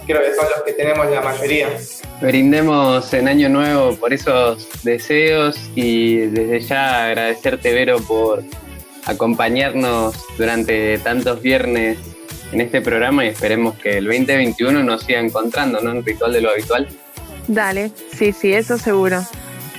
creo 0.05 0.21
que 0.21 0.33
son 0.33 0.45
los 0.45 0.63
que 0.63 0.71
tenemos 0.71 1.05
la 1.11 1.19
mayoría. 1.19 1.67
Brindemos 2.21 3.13
en 3.13 3.27
Año 3.27 3.49
Nuevo 3.49 3.97
por 3.97 4.13
esos 4.13 4.69
deseos 4.83 5.59
y 5.75 6.27
desde 6.27 6.61
ya 6.61 7.07
agradecerte, 7.07 7.73
Vero, 7.73 7.99
por 7.99 8.41
acompañarnos 9.05 10.15
durante 10.37 10.97
tantos 10.99 11.41
viernes 11.41 11.97
en 12.53 12.61
este 12.61 12.79
programa 12.79 13.25
y 13.25 13.27
esperemos 13.27 13.77
que 13.79 13.97
el 13.97 14.05
2021 14.05 14.81
nos 14.81 15.03
siga 15.03 15.19
encontrando, 15.19 15.81
¿no? 15.81 15.91
En 15.91 16.05
Ritual 16.05 16.31
de 16.31 16.39
lo 16.39 16.51
Habitual. 16.51 16.87
Dale, 17.49 17.91
sí, 18.13 18.31
sí, 18.31 18.53
eso 18.53 18.77
seguro. 18.77 19.21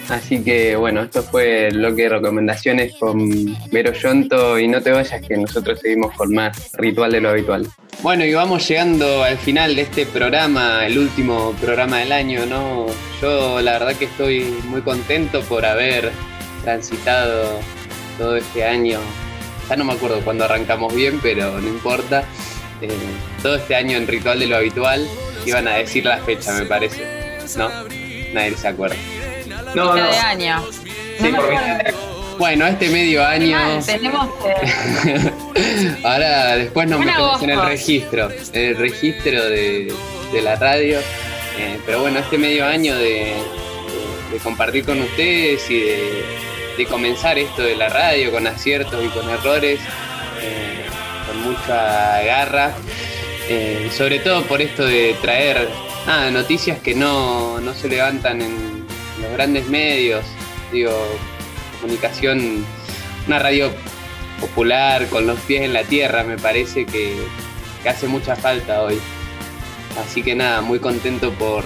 Así 0.08 0.42
que 0.42 0.74
bueno, 0.74 1.02
esto 1.02 1.22
fue 1.22 1.70
lo 1.70 1.94
que 1.94 2.08
recomendaciones 2.08 2.94
con 2.98 3.28
Vero 3.70 3.92
Yonto 3.92 4.58
y 4.58 4.66
no 4.66 4.80
te 4.80 4.90
vayas 4.90 5.20
que 5.20 5.36
nosotros 5.36 5.80
seguimos 5.80 6.14
con 6.14 6.32
más 6.32 6.72
Ritual 6.72 7.12
de 7.12 7.20
lo 7.20 7.28
Habitual. 7.28 7.68
Bueno, 8.02 8.24
y 8.24 8.32
vamos 8.32 8.66
llegando 8.66 9.22
al 9.22 9.36
final 9.36 9.76
de 9.76 9.82
este 9.82 10.06
programa, 10.06 10.86
el 10.86 10.98
último 10.98 11.52
programa 11.60 11.98
del 11.98 12.12
año, 12.12 12.46
¿no? 12.46 12.86
Yo 13.20 13.60
la 13.60 13.72
verdad 13.72 13.96
que 13.96 14.06
estoy 14.06 14.44
muy 14.68 14.80
contento 14.80 15.42
por 15.42 15.66
haber 15.66 16.10
transitado 16.62 17.60
todo 18.16 18.36
este 18.36 18.64
año. 18.64 19.00
Ya 19.68 19.76
no 19.76 19.84
me 19.84 19.92
acuerdo 19.92 20.20
cuándo 20.22 20.44
arrancamos 20.44 20.94
bien, 20.94 21.20
pero 21.20 21.60
no 21.60 21.68
importa. 21.68 22.24
Eh, 22.80 22.88
todo 23.42 23.56
este 23.56 23.74
año 23.74 23.98
en 23.98 24.06
Ritual 24.06 24.38
de 24.38 24.46
lo 24.46 24.56
Habitual 24.56 25.06
iban 25.44 25.68
a 25.68 25.74
decir 25.74 26.06
la 26.06 26.18
fecha, 26.18 26.52
me 26.52 26.64
parece. 26.64 27.04
¿No? 27.58 27.68
Nadie 28.32 28.56
se 28.56 28.68
acuerda. 28.68 28.96
No, 29.74 29.94
no. 29.94 29.94
de 29.94 30.16
año. 30.18 30.64
Sí, 31.20 31.28
por 31.28 32.38
Bueno, 32.38 32.66
este 32.66 32.88
medio 32.88 33.26
año. 33.26 33.58
tenemos 33.84 34.28
Ahora 36.04 36.56
después 36.56 36.88
nos 36.88 37.00
metemos 37.00 37.42
en 37.42 37.50
el 37.50 37.62
registro, 37.62 38.28
en 38.52 38.64
el 38.64 38.76
registro 38.76 39.44
de, 39.44 39.92
la 40.42 40.56
radio. 40.56 40.98
Eh, 41.58 41.78
pero 41.84 42.00
bueno, 42.00 42.20
este 42.20 42.38
medio 42.38 42.64
año 42.64 42.94
de, 42.96 43.34
compartir 44.42 44.84
con 44.84 45.00
ustedes 45.00 45.68
y 45.68 45.80
de, 45.80 46.86
comenzar 46.88 47.38
esto 47.38 47.62
de 47.62 47.74
la 47.74 47.88
radio 47.88 48.30
con 48.30 48.46
aciertos 48.46 49.04
y 49.04 49.08
con 49.08 49.28
errores, 49.28 49.80
eh, 50.40 50.84
con 51.26 51.42
mucha 51.42 52.22
garra. 52.22 52.72
Eh, 53.48 53.90
sobre 53.96 54.20
todo 54.20 54.44
por 54.44 54.62
esto 54.62 54.84
de 54.84 55.16
traer 55.20 55.68
noticias 56.30 56.78
que 56.78 56.94
no, 56.94 57.60
no 57.60 57.74
se 57.74 57.88
levantan 57.88 58.42
en 58.42 58.77
los 59.20 59.32
grandes 59.32 59.66
medios, 59.68 60.24
digo, 60.72 60.92
comunicación, 61.80 62.64
una 63.26 63.38
radio 63.38 63.70
popular 64.40 65.06
con 65.08 65.26
los 65.26 65.38
pies 65.40 65.62
en 65.62 65.72
la 65.72 65.84
tierra, 65.84 66.24
me 66.24 66.38
parece 66.38 66.86
que, 66.86 67.16
hace 67.88 68.06
mucha 68.06 68.36
falta 68.36 68.82
hoy. 68.82 68.98
Así 69.98 70.22
que 70.22 70.34
nada, 70.34 70.60
muy 70.60 70.78
contento 70.78 71.32
por, 71.32 71.64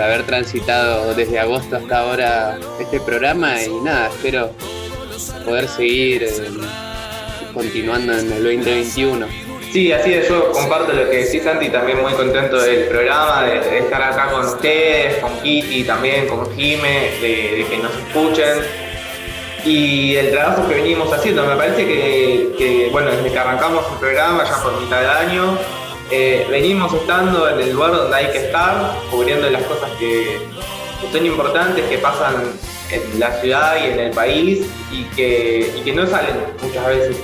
haber 0.00 0.24
transitado 0.24 1.14
desde 1.14 1.38
agosto 1.38 1.76
hasta 1.76 1.98
ahora 1.98 2.58
este 2.80 3.00
programa 3.00 3.62
y 3.62 3.80
nada, 3.80 4.08
espero 4.08 4.54
poder 5.44 5.68
seguir 5.68 6.22
eh, 6.22 6.30
continuando 7.52 8.14
en 8.14 8.32
el 8.32 8.42
2021. 8.42 9.49
Sí, 9.72 9.92
así 9.92 10.14
es, 10.14 10.28
yo 10.28 10.50
comparto 10.50 10.92
lo 10.92 11.08
que 11.08 11.18
decís 11.18 11.44
Santi, 11.44 11.68
también 11.68 12.02
muy 12.02 12.12
contento 12.14 12.60
del 12.60 12.88
programa, 12.88 13.44
de, 13.44 13.78
estar 13.78 14.02
acá 14.02 14.32
con 14.32 14.44
ustedes, 14.44 15.18
con 15.18 15.38
Kitty 15.40 15.84
también, 15.84 16.26
con 16.26 16.52
Jime, 16.56 17.12
de, 17.20 17.64
que 17.70 17.78
nos 17.78 17.94
escuchen 17.94 18.64
y 19.64 20.16
el 20.16 20.32
trabajo 20.32 20.66
que 20.66 20.74
venimos 20.74 21.12
haciendo. 21.12 21.44
Me 21.46 21.54
parece 21.54 21.86
que, 21.86 22.88
bueno, 22.90 23.12
desde 23.12 23.30
que 23.30 23.38
arrancamos 23.38 23.84
el 23.92 23.98
programa, 23.98 24.44
ya 24.44 24.60
por 24.60 24.80
mitad 24.80 25.00
de 25.02 25.08
año, 25.08 25.56
eh, 26.10 26.46
venimos 26.50 26.92
estando 26.92 27.48
en 27.48 27.60
el 27.60 27.72
lugar 27.72 27.92
donde 27.92 28.16
hay 28.16 28.26
que 28.32 28.46
estar, 28.46 28.96
cubriendo 29.08 29.48
las 29.50 29.62
cosas 29.62 29.88
que, 30.00 30.38
son 31.12 31.24
importantes, 31.24 31.84
que 31.84 31.98
pasan 31.98 32.34
en 32.90 33.20
la 33.20 33.40
ciudad 33.40 33.76
y 33.80 33.92
en 33.92 34.00
el 34.00 34.10
país 34.10 34.66
y 34.90 35.04
que, 35.14 35.72
y 35.76 35.80
que 35.82 35.92
no 35.92 36.06
salen 36.08 36.34
muchas 36.60 36.86
veces 36.88 37.16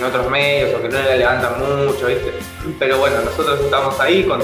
en 0.00 0.06
otros 0.06 0.30
medios 0.30 0.74
o 0.74 0.82
que 0.82 0.88
no 0.88 1.02
le 1.02 1.18
levantan 1.18 1.60
mucho, 1.60 2.06
¿viste? 2.06 2.32
Pero 2.78 2.98
bueno, 2.98 3.16
nosotros 3.22 3.60
estamos 3.60 4.00
ahí 4.00 4.24
con, 4.24 4.40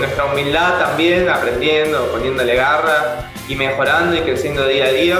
nuestra 0.00 0.24
humildad 0.24 0.78
también, 0.78 1.28
aprendiendo, 1.28 2.06
poniéndole 2.06 2.54
garra 2.54 3.30
y 3.48 3.54
mejorando 3.54 4.16
y 4.16 4.20
creciendo 4.20 4.66
día 4.66 4.86
a 4.86 4.92
día. 4.92 5.18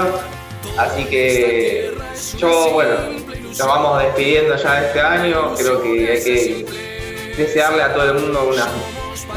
Así 0.77 1.05
que 1.05 1.93
yo, 2.37 2.71
bueno, 2.71 2.95
nos 3.45 3.59
vamos 3.59 4.01
despidiendo 4.01 4.55
ya 4.55 4.85
este 4.85 4.99
año. 5.01 5.53
Creo 5.55 5.81
que 5.81 6.11
hay 6.11 6.23
que 6.23 6.65
desearle 7.37 7.83
a 7.83 7.93
todo 7.93 8.05
el 8.05 8.13
mundo 8.15 8.49
unas 8.51 8.67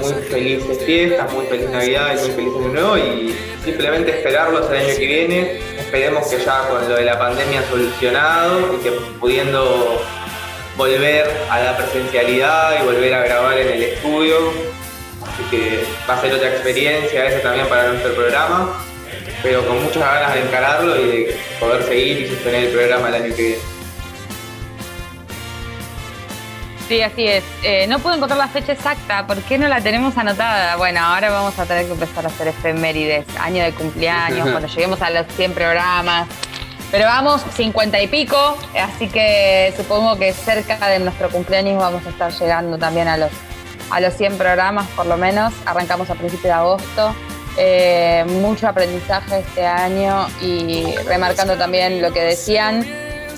muy 0.01 0.13
felices 0.23 0.79
fiestas, 0.85 1.33
muy 1.33 1.47
feliz 1.47 1.69
Navidad 1.71 2.15
y 2.15 2.21
muy 2.21 2.31
feliz 2.31 2.53
Año 2.57 2.69
Nuevo 2.69 2.97
y 2.97 3.37
simplemente 3.65 4.11
esperarlos 4.13 4.71
el 4.71 4.77
año 4.77 4.97
que 4.97 5.07
viene. 5.07 5.61
Esperemos 5.79 6.27
que 6.29 6.39
ya 6.39 6.69
con 6.69 6.89
lo 6.89 6.97
de 6.97 7.05
la 7.05 7.19
pandemia 7.19 7.63
solucionado 7.69 8.75
y 8.75 8.83
que 8.83 8.91
pudiendo 9.21 10.01
volver 10.79 11.29
a 11.51 11.61
la 11.61 11.77
presencialidad 11.77 12.81
y 12.81 12.87
volver 12.87 13.13
a 13.13 13.25
grabar 13.25 13.59
en 13.59 13.69
el 13.69 13.83
estudio. 13.83 14.37
Así 15.23 15.43
que 15.51 15.85
va 16.09 16.15
a 16.15 16.21
ser 16.21 16.33
otra 16.33 16.49
experiencia 16.49 17.27
esa 17.27 17.43
también 17.43 17.69
para 17.69 17.89
nuestro 17.89 18.15
programa, 18.15 18.81
pero 19.43 19.67
con 19.67 19.83
muchas 19.83 20.03
ganas 20.03 20.35
de 20.35 20.41
encararlo 20.41 20.97
y 20.97 21.07
de 21.07 21.37
poder 21.59 21.83
seguir 21.83 22.21
y 22.21 22.29
sostener 22.29 22.65
el 22.67 22.73
programa 22.73 23.09
el 23.09 23.15
año 23.15 23.35
que 23.35 23.43
viene. 23.43 23.79
Sí, 26.89 27.03
así 27.03 27.27
es. 27.27 27.45
Eh, 27.63 27.87
no 27.87 27.99
puedo 27.99 28.17
encontrar 28.17 28.39
la 28.39 28.49
fecha 28.49 28.73
exacta. 28.73 29.27
¿Por 29.27 29.43
qué 29.43 29.59
no 29.59 29.69
la 29.69 29.83
tenemos 29.83 30.17
anotada? 30.17 30.77
Bueno, 30.77 31.01
ahora 31.01 31.29
vamos 31.29 31.59
a 31.59 31.67
tener 31.67 31.85
que 31.85 31.93
empezar 31.93 32.25
a 32.25 32.29
hacer 32.29 32.49
efemérides. 32.49 33.27
Año 33.39 33.63
de 33.63 33.73
cumpleaños, 33.73 34.49
cuando 34.51 34.69
lleguemos 34.69 35.03
a 35.03 35.11
los 35.11 35.27
100 35.35 35.53
programas. 35.53 36.29
Pero 36.91 37.05
vamos, 37.05 37.43
50 37.55 38.01
y 38.01 38.07
pico, 38.07 38.57
así 38.81 39.09
que 39.09 39.75
supongo 39.77 40.17
que 40.17 40.33
cerca 40.33 40.89
de 40.89 40.99
nuestro 40.99 41.29
cumpleaños 41.29 41.79
vamos 41.79 42.07
a 42.07 42.09
estar 42.09 42.33
llegando 42.33 42.79
también 42.79 43.09
a 43.09 43.19
los, 43.19 43.31
a 43.91 44.01
los 44.01 44.15
100 44.15 44.39
programas 44.39 44.87
por 44.97 45.05
lo 45.05 45.19
menos. 45.19 45.53
Arrancamos 45.67 46.09
a 46.09 46.15
principios 46.15 46.45
de 46.45 46.53
agosto. 46.53 47.15
Eh, 47.59 48.25
mucho 48.41 48.69
aprendizaje 48.69 49.41
este 49.41 49.67
año 49.67 50.29
y 50.41 50.95
remarcando 51.07 51.57
también 51.57 52.01
lo 52.01 52.13
que 52.13 52.23
decían, 52.23 52.87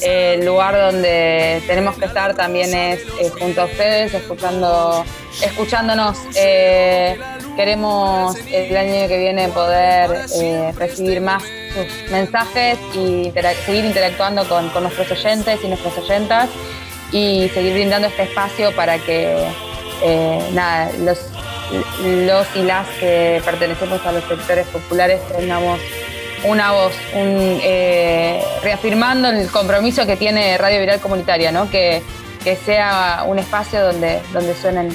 el 0.02 0.44
lugar 0.44 0.76
donde 0.76 1.62
tenemos 1.66 1.96
que 1.96 2.04
estar 2.04 2.34
también 2.34 2.72
es 2.74 3.00
eh, 3.18 3.30
junto 3.38 3.62
a 3.62 3.64
ustedes, 3.64 4.14
escuchando, 4.14 5.04
escuchándonos. 5.42 6.18
Eh, 6.36 7.18
queremos 7.56 8.36
el 8.48 8.76
año 8.76 9.08
que 9.08 9.18
viene 9.18 9.48
poder 9.48 10.10
recibir 10.76 11.20
más 11.20 11.42
sus 11.74 12.10
mensajes 12.10 12.78
y 12.94 13.32
seguir 13.64 13.84
interactuando 13.84 14.48
con, 14.48 14.70
nuestros 14.82 15.10
oyentes 15.10 15.60
y 15.62 15.68
nuestras 15.68 15.98
oyentas 15.98 16.48
y 17.12 17.50
seguir 17.54 17.74
brindando 17.74 18.08
este 18.08 18.24
espacio 18.24 18.74
para 18.74 18.98
que 18.98 19.46
eh, 20.02 20.50
nada, 20.52 20.90
los, 20.98 21.18
los 22.04 22.46
y 22.54 22.62
las 22.62 22.86
que 22.98 23.42
pertenecemos 23.44 24.04
a 24.06 24.12
los 24.12 24.24
sectores 24.24 24.66
populares 24.68 25.20
tengamos 25.28 25.80
una 26.44 26.72
voz, 26.72 26.92
eh, 27.14 28.42
reafirmando 28.62 29.28
el 29.28 29.50
compromiso 29.50 30.06
que 30.06 30.16
tiene 30.16 30.56
Radio 30.56 30.80
Viral 30.80 31.00
Comunitaria, 31.00 31.52
¿no? 31.52 31.70
que, 31.70 32.02
que 32.42 32.56
sea 32.56 33.24
un 33.26 33.38
espacio 33.38 33.82
donde, 33.82 34.22
donde 34.32 34.54
suenen 34.54 34.88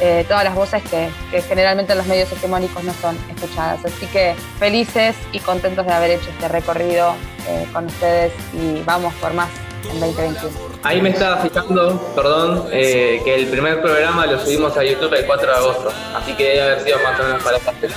eh, 0.00 0.24
todas 0.28 0.44
las 0.44 0.54
voces 0.54 0.82
que, 0.84 1.10
generalmente 1.42 1.92
en 1.92 1.98
los 1.98 2.06
medios 2.06 2.30
hegemónicos 2.30 2.84
no 2.84 2.92
son 2.94 3.16
escuchadas. 3.34 3.84
Así 3.84 4.06
que 4.06 4.34
felices 4.58 5.16
y 5.32 5.40
contentos 5.40 5.86
de 5.86 5.92
haber 5.92 6.12
hecho 6.12 6.30
este 6.30 6.48
recorrido 6.48 7.14
eh, 7.48 7.66
con 7.72 7.86
ustedes 7.86 8.32
y 8.52 8.82
vamos 8.84 9.12
por 9.14 9.34
más 9.34 9.48
en 9.90 10.00
2021. 10.00 10.68
Ahí 10.84 11.02
me 11.02 11.10
estaba 11.10 11.38
fijando, 11.38 12.00
perdón, 12.14 12.68
eh, 12.72 13.20
que 13.24 13.34
el 13.34 13.48
primer 13.48 13.82
programa 13.82 14.26
lo 14.26 14.38
subimos 14.38 14.76
a 14.76 14.84
YouTube 14.84 15.12
el 15.14 15.26
4 15.26 15.50
de 15.50 15.56
agosto, 15.56 15.92
así 16.14 16.32
que 16.34 16.44
debe 16.44 16.62
haber 16.62 16.84
sido 16.84 16.98
más 17.00 17.18
o 17.18 17.22
menos 17.24 17.42
para 17.42 17.56
esta 17.56 17.72
fecha. 17.72 17.96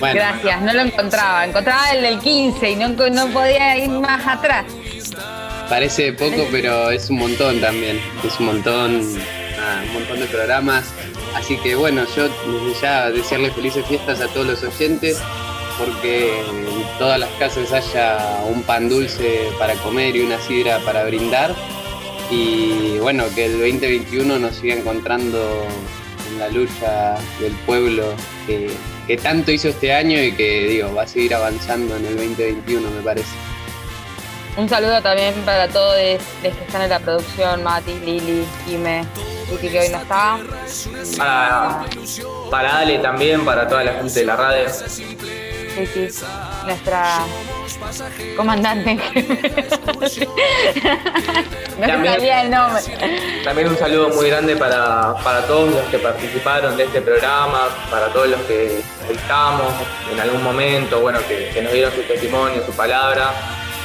Gracias, 0.00 0.62
no 0.62 0.72
lo 0.72 0.80
encontraba. 0.80 1.44
Encontraba 1.44 1.90
el 1.90 2.02
del 2.02 2.18
15 2.20 2.70
y 2.70 2.76
no, 2.76 2.88
no 2.88 3.26
podía 3.28 3.76
ir 3.76 3.90
más 3.90 4.26
atrás. 4.26 4.64
Parece 5.68 6.14
poco, 6.14 6.46
pero 6.50 6.90
es 6.90 7.10
un 7.10 7.18
montón 7.18 7.60
también. 7.60 8.00
Es 8.24 8.40
un 8.40 8.46
montón, 8.46 9.00
un 9.00 9.92
montón 9.92 10.20
de 10.20 10.26
programas. 10.26 10.94
Así 11.34 11.56
que 11.58 11.74
bueno, 11.74 12.04
yo 12.16 12.28
desde 12.28 12.80
ya 12.80 13.10
desearles 13.10 13.52
felices 13.54 13.86
fiestas 13.86 14.20
a 14.20 14.28
todos 14.28 14.46
los 14.46 14.62
oyentes, 14.62 15.20
porque 15.78 16.40
en 16.40 16.98
todas 16.98 17.20
las 17.20 17.30
casas 17.38 17.72
haya 17.72 18.40
un 18.48 18.62
pan 18.62 18.88
dulce 18.88 19.48
para 19.58 19.74
comer 19.74 20.16
y 20.16 20.20
una 20.20 20.40
sidra 20.40 20.78
para 20.80 21.04
brindar. 21.04 21.54
Y 22.30 22.98
bueno, 22.98 23.24
que 23.34 23.46
el 23.46 23.52
2021 23.52 24.38
nos 24.38 24.56
siga 24.56 24.74
encontrando 24.74 25.64
en 26.30 26.38
la 26.38 26.48
lucha 26.48 27.16
del 27.40 27.52
pueblo 27.64 28.14
que, 28.46 29.16
tanto 29.16 29.50
hizo 29.50 29.68
este 29.68 29.94
año 29.94 30.22
y 30.22 30.32
que 30.32 30.66
digo, 30.66 30.94
va 30.94 31.02
a 31.02 31.06
seguir 31.06 31.34
avanzando 31.34 31.96
en 31.96 32.04
el 32.04 32.16
2021, 32.16 32.90
me 32.90 33.02
parece. 33.02 33.34
Un 34.56 34.68
saludo 34.68 35.00
también 35.00 35.34
para 35.46 35.68
todos 35.68 35.96
los 36.42 36.54
que 36.56 36.64
están 36.64 36.82
en 36.82 36.90
la 36.90 36.98
producción, 36.98 37.62
Mati, 37.62 37.94
Lili, 38.00 38.44
Jime, 38.66 39.04
Lili 39.50 39.68
que 39.70 39.80
hoy 39.80 39.88
no 39.88 39.98
está. 39.98 40.38
Para, 41.16 41.84
para 42.50 42.78
Ale 42.78 42.98
también, 42.98 43.44
para 43.44 43.66
toda 43.68 43.84
la 43.84 43.92
gente 43.94 44.20
de 44.20 44.26
la 44.26 44.36
radio. 44.36 44.68
Sí, 44.70 45.86
sí, 45.94 46.08
nuestra 46.66 47.20
comandante. 48.36 48.94
no 51.78 51.86
También- 51.86 52.14
salía 52.14 52.42
el 52.42 52.50
nombre. 52.50 52.82
También 53.44 53.68
un 53.68 53.76
saludo 53.78 54.08
muy 54.10 54.28
grande 54.28 54.56
para, 54.56 55.14
para 55.22 55.42
todos 55.46 55.70
los 55.72 55.82
que 55.84 55.98
participaron 55.98 56.76
de 56.76 56.84
este 56.84 57.00
programa, 57.00 57.68
para 57.90 58.08
todos 58.08 58.28
los 58.28 58.40
que 58.42 58.80
estamos 59.08 59.72
en 60.12 60.18
algún 60.20 60.42
momento, 60.42 61.00
bueno, 61.00 61.20
que, 61.28 61.50
que 61.54 61.62
nos 61.62 61.72
dieron 61.72 61.92
su 61.94 62.02
testimonio, 62.02 62.64
su 62.66 62.72
palabra. 62.72 63.30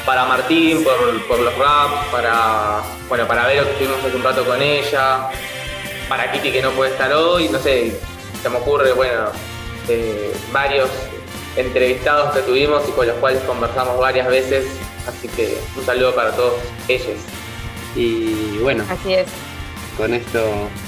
Para 0.05 0.25
Martín 0.25 0.83
por, 0.83 1.27
por 1.27 1.39
los 1.39 1.57
raps, 1.57 2.07
para, 2.11 2.81
bueno, 3.07 3.25
para 3.25 3.45
Vero 3.47 3.63
que 3.63 3.71
estuvimos 3.71 4.03
hace 4.03 4.13
un 4.17 4.23
rato 4.23 4.43
con 4.43 4.61
ella, 4.61 5.29
para 6.07 6.31
Kitty 6.31 6.51
que 6.51 6.61
no 6.61 6.71
puede 6.71 6.91
estar 6.91 7.11
hoy, 7.13 7.49
no 7.49 7.59
sé, 7.59 7.97
se 8.41 8.49
me 8.49 8.57
ocurre, 8.57 8.93
bueno, 8.93 9.25
eh, 9.87 10.33
varios 10.51 10.89
entrevistados 11.55 12.33
que 12.33 12.41
tuvimos 12.41 12.87
y 12.87 12.91
con 12.91 13.07
los 13.07 13.15
cuales 13.17 13.41
conversamos 13.43 13.99
varias 13.99 14.27
veces, 14.27 14.65
así 15.07 15.27
que 15.27 15.57
un 15.77 15.85
saludo 15.85 16.13
para 16.15 16.31
todos 16.31 16.53
ellos. 16.87 17.19
Y 17.95 18.57
bueno, 18.59 18.83
Así 18.89 19.13
es. 19.13 19.27
con 19.97 20.13
esto 20.13 20.39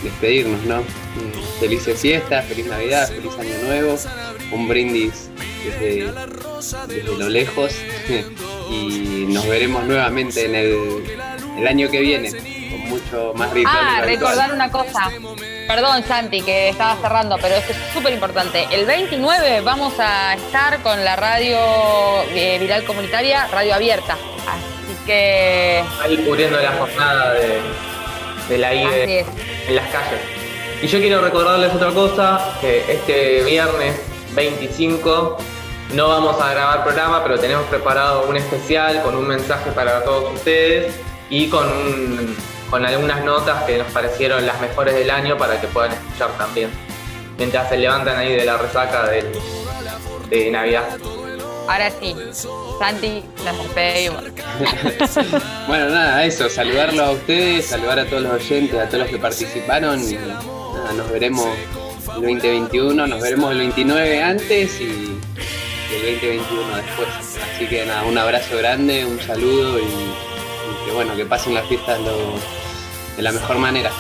despedirnos, 0.04 0.62
¿no? 0.64 0.84
Felices 1.60 2.00
fiestas, 2.00 2.46
feliz 2.46 2.66
Navidad, 2.66 3.08
feliz 3.08 3.32
Año 3.40 3.58
Nuevo, 3.64 3.98
un 4.52 4.68
brindis 4.68 5.30
desde, 5.64 6.12
desde 6.88 7.18
lo 7.18 7.30
lejos 7.30 7.72
y 8.70 9.26
nos 9.30 9.48
veremos 9.48 9.86
nuevamente 9.86 10.46
en 10.46 10.56
el, 10.56 11.04
el 11.60 11.68
año 11.68 11.90
que 11.90 12.02
viene 12.02 12.32
mucho 12.86 13.34
más 13.36 13.52
ritual. 13.52 13.76
Ah, 13.78 14.02
recordar 14.04 14.54
una 14.54 14.72
cosa. 14.72 15.10
Perdón, 15.68 16.04
Santi, 16.08 16.42
que 16.42 16.70
estaba 16.70 16.96
cerrando, 17.02 17.38
pero 17.42 17.56
esto 17.56 17.72
es 17.72 17.78
súper 17.94 18.14
importante. 18.14 18.68
El 18.72 18.86
29 18.86 19.62
vamos 19.62 19.94
a 20.00 20.36
estar 20.36 20.82
con 20.84 21.04
la 21.04 21.16
radio 21.16 21.58
eh, 22.34 22.58
viral 22.60 22.84
comunitaria, 22.86 23.48
radio 23.48 23.74
abierta. 23.76 24.14
Así 24.14 24.96
que. 25.06 25.84
Ahí 26.04 26.18
cubriendo 26.26 26.60
la 26.60 26.72
jornada 26.74 27.34
de, 27.34 27.60
de 28.50 28.58
la 28.60 28.74
IBE 28.74 29.26
en 29.68 29.76
las 29.76 29.86
calles. 29.92 30.20
Y 30.82 30.88
yo 30.88 31.00
quiero 31.00 31.22
recordarles 31.22 31.74
otra 31.74 31.90
cosa, 31.92 32.58
que 32.62 32.86
este 32.92 33.42
viernes 33.44 34.00
25 34.36 35.38
no 35.94 36.10
vamos 36.10 36.40
a 36.42 36.52
grabar 36.52 36.84
programa, 36.84 37.24
pero 37.24 37.40
tenemos 37.40 37.66
preparado 37.68 38.28
un 38.28 38.38
especial 38.38 39.02
con 39.02 39.16
un 39.16 39.28
mensaje 39.28 39.72
para 39.72 40.04
todos 40.04 40.34
ustedes 40.34 40.94
y 41.30 41.48
con, 41.50 41.66
un- 41.68 42.36
con 42.70 42.86
algunas 42.86 43.24
notas 43.24 43.64
que 43.64 43.78
nos 43.78 43.92
parecieron 43.92 44.46
las 44.46 44.60
mejores 44.62 44.96
del 44.96 45.10
año 45.10 45.38
para 45.38 45.60
que 45.60 45.68
puedan 45.68 45.92
escuchar 45.92 46.32
también, 46.38 46.70
mientras 47.38 47.70
se 47.70 47.78
levantan 47.78 48.18
ahí 48.18 48.34
de 48.34 48.46
la 48.46 48.58
resaca 48.58 49.08
de 49.08 50.52
Navidad. 50.52 50.98
Ahora 51.68 51.90
sí, 51.90 52.16
Santi, 52.80 53.24
nos 53.44 53.58
despedimos. 53.64 54.24
Bueno, 55.68 55.90
nada, 55.90 56.24
eso, 56.24 56.48
saludarlos 56.48 57.08
a 57.08 57.12
ustedes, 57.12 57.66
saludar 57.66 58.00
a 58.00 58.06
todos 58.06 58.22
los 58.22 58.34
oyentes, 58.34 58.80
a 58.80 58.86
todos 58.86 59.00
los 59.00 59.10
que 59.10 59.18
participaron 59.18 60.00
y 60.00 60.14
nada, 60.14 60.94
nos 60.96 61.10
veremos 61.10 61.48
el 62.16 62.22
2021, 62.22 63.08
nos 63.08 63.22
veremos 63.22 63.52
el 63.52 63.58
29 63.58 64.24
antes 64.24 64.80
y, 64.80 65.20
el 65.94 66.14
2021 66.14 66.76
después. 66.76 67.08
Así 67.56 67.68
que 67.68 67.86
nada, 67.86 68.04
un 68.04 68.18
abrazo 68.18 68.58
grande, 68.58 69.06
un 69.06 69.20
saludo 69.20 69.80
y 69.80 70.35
que 70.86 70.92
bueno, 70.92 71.16
que 71.16 71.26
pasen 71.26 71.54
las 71.54 71.66
fiestas 71.68 72.00
lo- 72.02 73.16
de 73.18 73.22
la 73.22 73.32
mejor 73.32 73.58
manera. 73.58 73.92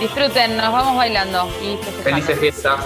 Disfruten, 0.00 0.56
nos 0.56 0.72
vamos 0.72 0.96
bailando 0.96 1.48
y 1.62 1.76
festejando. 1.76 2.02
Felices 2.04 2.38
fiestas. 2.38 2.80